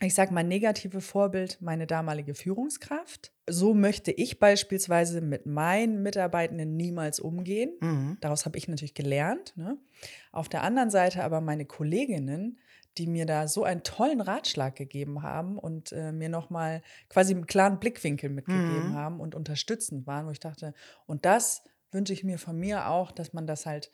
ich 0.00 0.14
sage 0.14 0.34
mal, 0.34 0.44
negative 0.44 1.00
Vorbild, 1.00 1.58
meine 1.60 1.86
damalige 1.86 2.34
Führungskraft. 2.34 3.32
So 3.48 3.74
möchte 3.74 4.10
ich 4.10 4.40
beispielsweise 4.40 5.20
mit 5.20 5.46
meinen 5.46 6.02
Mitarbeitenden 6.02 6.76
niemals 6.76 7.20
umgehen. 7.20 7.72
Mhm. 7.80 8.16
Daraus 8.20 8.44
habe 8.44 8.58
ich 8.58 8.66
natürlich 8.66 8.94
gelernt. 8.94 9.56
Ne? 9.56 9.78
Auf 10.32 10.48
der 10.48 10.62
anderen 10.62 10.90
Seite 10.90 11.22
aber 11.22 11.40
meine 11.40 11.64
Kolleginnen, 11.64 12.58
die 12.98 13.06
mir 13.06 13.26
da 13.26 13.48
so 13.48 13.64
einen 13.64 13.82
tollen 13.82 14.20
Ratschlag 14.20 14.76
gegeben 14.76 15.22
haben 15.22 15.58
und 15.58 15.92
äh, 15.92 16.12
mir 16.12 16.28
nochmal 16.28 16.82
quasi 17.08 17.34
einen 17.34 17.46
klaren 17.46 17.78
Blickwinkel 17.78 18.30
mitgegeben 18.30 18.90
mhm. 18.90 18.94
haben 18.94 19.20
und 19.20 19.34
unterstützend 19.34 20.06
waren, 20.06 20.26
wo 20.26 20.30
ich 20.30 20.40
dachte, 20.40 20.74
und 21.06 21.24
das 21.24 21.64
wünsche 21.90 22.12
ich 22.12 22.24
mir 22.24 22.38
von 22.38 22.58
mir 22.58 22.88
auch, 22.88 23.12
dass 23.12 23.32
man 23.32 23.46
das 23.46 23.66
halt 23.66 23.90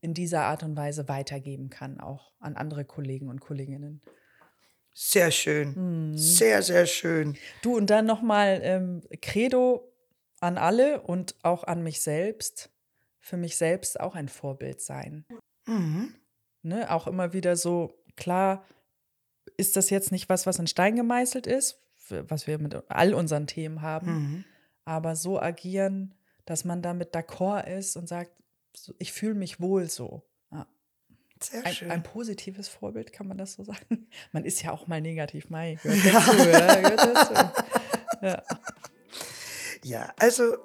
in 0.00 0.14
dieser 0.14 0.42
Art 0.42 0.62
und 0.62 0.76
Weise 0.76 1.08
weitergeben 1.08 1.68
kann, 1.68 2.00
auch 2.00 2.32
an 2.40 2.56
andere 2.56 2.84
Kollegen 2.84 3.28
und 3.28 3.40
Kolleginnen. 3.40 4.00
Sehr 4.92 5.30
schön. 5.30 6.10
Mhm. 6.10 6.16
Sehr, 6.16 6.62
sehr 6.62 6.86
schön. 6.86 7.36
Du, 7.62 7.76
und 7.76 7.90
dann 7.90 8.06
nochmal 8.06 8.60
ähm, 8.62 9.02
Credo 9.22 9.92
an 10.40 10.58
alle 10.58 11.02
und 11.02 11.36
auch 11.42 11.64
an 11.64 11.82
mich 11.82 12.00
selbst. 12.00 12.70
Für 13.18 13.36
mich 13.36 13.56
selbst 13.56 14.00
auch 14.00 14.14
ein 14.14 14.28
Vorbild 14.28 14.80
sein. 14.80 15.26
Mhm. 15.66 16.14
Ne, 16.62 16.90
auch 16.90 17.06
immer 17.06 17.32
wieder 17.32 17.56
so 17.56 17.99
Klar 18.16 18.64
ist 19.56 19.76
das 19.76 19.90
jetzt 19.90 20.12
nicht 20.12 20.28
was, 20.28 20.46
was 20.46 20.58
in 20.58 20.66
Stein 20.66 20.96
gemeißelt 20.96 21.46
ist, 21.46 21.80
was 22.08 22.46
wir 22.46 22.58
mit 22.58 22.74
all 22.88 23.14
unseren 23.14 23.46
Themen 23.46 23.82
haben, 23.82 24.12
mhm. 24.12 24.44
aber 24.84 25.16
so 25.16 25.40
agieren, 25.40 26.14
dass 26.44 26.64
man 26.64 26.82
damit 26.82 27.14
d'accord 27.14 27.66
ist 27.66 27.96
und 27.96 28.08
sagt, 28.08 28.32
ich 28.98 29.12
fühle 29.12 29.34
mich 29.34 29.60
wohl 29.60 29.88
so. 29.88 30.22
Ja. 30.50 30.66
Sehr 31.42 31.64
ein, 31.64 31.74
schön. 31.74 31.90
Ein 31.90 32.02
positives 32.02 32.68
Vorbild, 32.68 33.12
kann 33.12 33.26
man 33.26 33.38
das 33.38 33.54
so 33.54 33.64
sagen? 33.64 34.08
Man 34.32 34.44
ist 34.44 34.62
ja 34.62 34.72
auch 34.72 34.86
mal 34.86 35.00
negativ, 35.00 35.48
Mai. 35.48 35.78
Gehört 35.82 36.14
dazu, 36.14 36.48
ja. 36.48 36.74
Gehört 36.80 37.16
dazu. 37.16 37.62
Ja. 38.22 38.42
ja, 39.82 40.12
also 40.18 40.58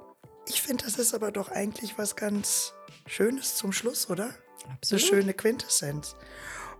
ich 0.46 0.62
finde, 0.62 0.84
das 0.84 1.00
ist 1.00 1.14
aber 1.14 1.32
doch 1.32 1.50
eigentlich 1.50 1.98
was 1.98 2.18
ganz 2.18 2.74
Schönes 3.06 3.56
zum 3.56 3.72
Schluss, 3.72 4.10
oder? 4.10 4.34
Absolut. 4.70 5.04
Eine 5.04 5.10
schöne 5.10 5.34
Quintessenz. 5.34 6.18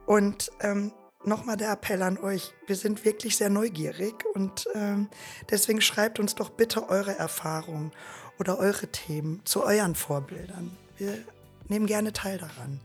Und 0.06 0.52
ähm, 0.62 0.92
nochmal 1.24 1.58
der 1.58 1.72
Appell 1.72 2.02
an 2.02 2.18
euch, 2.18 2.54
wir 2.68 2.76
sind 2.76 3.06
wirklich 3.06 3.38
sehr 3.38 3.50
neugierig 3.50 4.26
und 4.34 4.68
ähm, 4.76 5.10
deswegen 5.50 5.82
schreibt 5.82 6.20
uns 6.20 6.36
doch 6.36 6.50
bitte 6.50 6.90
eure 6.90 7.18
Erfahrungen 7.18 7.92
oder 8.40 8.60
eure 8.60 8.88
Themen 8.88 9.42
zu 9.46 9.64
euren 9.64 9.96
Vorbildern. 9.96 10.76
Wir 10.98 11.18
nehmen 11.68 11.88
gerne 11.88 12.14
teil 12.14 12.38
daran. 12.38 12.80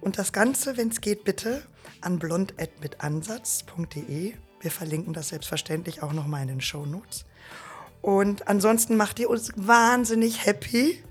Und 0.00 0.18
das 0.18 0.32
Ganze, 0.32 0.76
wenn 0.76 0.88
es 0.88 1.00
geht, 1.00 1.24
bitte 1.24 1.62
an 2.00 2.18
blond.mitansatz.de. 2.18 4.34
Wir 4.60 4.70
verlinken 4.70 5.14
das 5.14 5.28
selbstverständlich 5.28 6.02
auch 6.02 6.12
nochmal 6.12 6.42
in 6.42 6.48
den 6.48 6.60
Show 6.60 6.84
Notes. 6.86 7.24
Und 8.02 8.48
ansonsten 8.48 8.96
macht 8.96 9.18
ihr 9.18 9.28
uns 9.28 9.52
wahnsinnig 9.56 10.46
happy, 10.46 11.04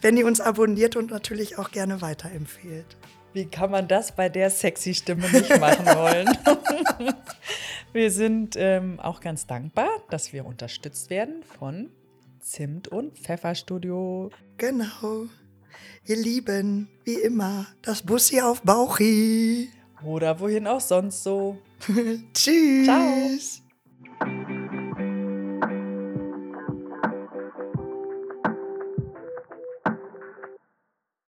wenn 0.00 0.16
ihr 0.16 0.26
uns 0.26 0.40
abonniert 0.40 0.94
und 0.96 1.10
natürlich 1.10 1.58
auch 1.58 1.72
gerne 1.72 2.00
weiterempfehlt 2.00 2.96
wie 3.36 3.44
kann 3.44 3.70
man 3.70 3.86
das 3.86 4.12
bei 4.12 4.30
der 4.30 4.48
sexy 4.48 4.94
Stimme 4.94 5.30
nicht 5.30 5.60
machen 5.60 5.84
wollen? 5.84 6.26
wir 7.92 8.10
sind 8.10 8.56
ähm, 8.56 8.98
auch 8.98 9.20
ganz 9.20 9.46
dankbar, 9.46 9.90
dass 10.08 10.32
wir 10.32 10.46
unterstützt 10.46 11.10
werden 11.10 11.42
von 11.58 11.90
Zimt 12.40 12.88
und 12.88 13.18
Pfefferstudio. 13.18 14.30
Genau. 14.56 15.26
Ihr 16.06 16.16
Lieben, 16.16 16.88
wie 17.04 17.16
immer, 17.16 17.66
das 17.82 18.02
Bussi 18.02 18.40
auf 18.40 18.62
Bauchi. 18.62 19.68
Oder 20.02 20.40
wohin 20.40 20.66
auch 20.66 20.80
sonst 20.80 21.22
so. 21.22 21.58
Tschüss. 22.32 22.86
Ciao. 22.86 24.55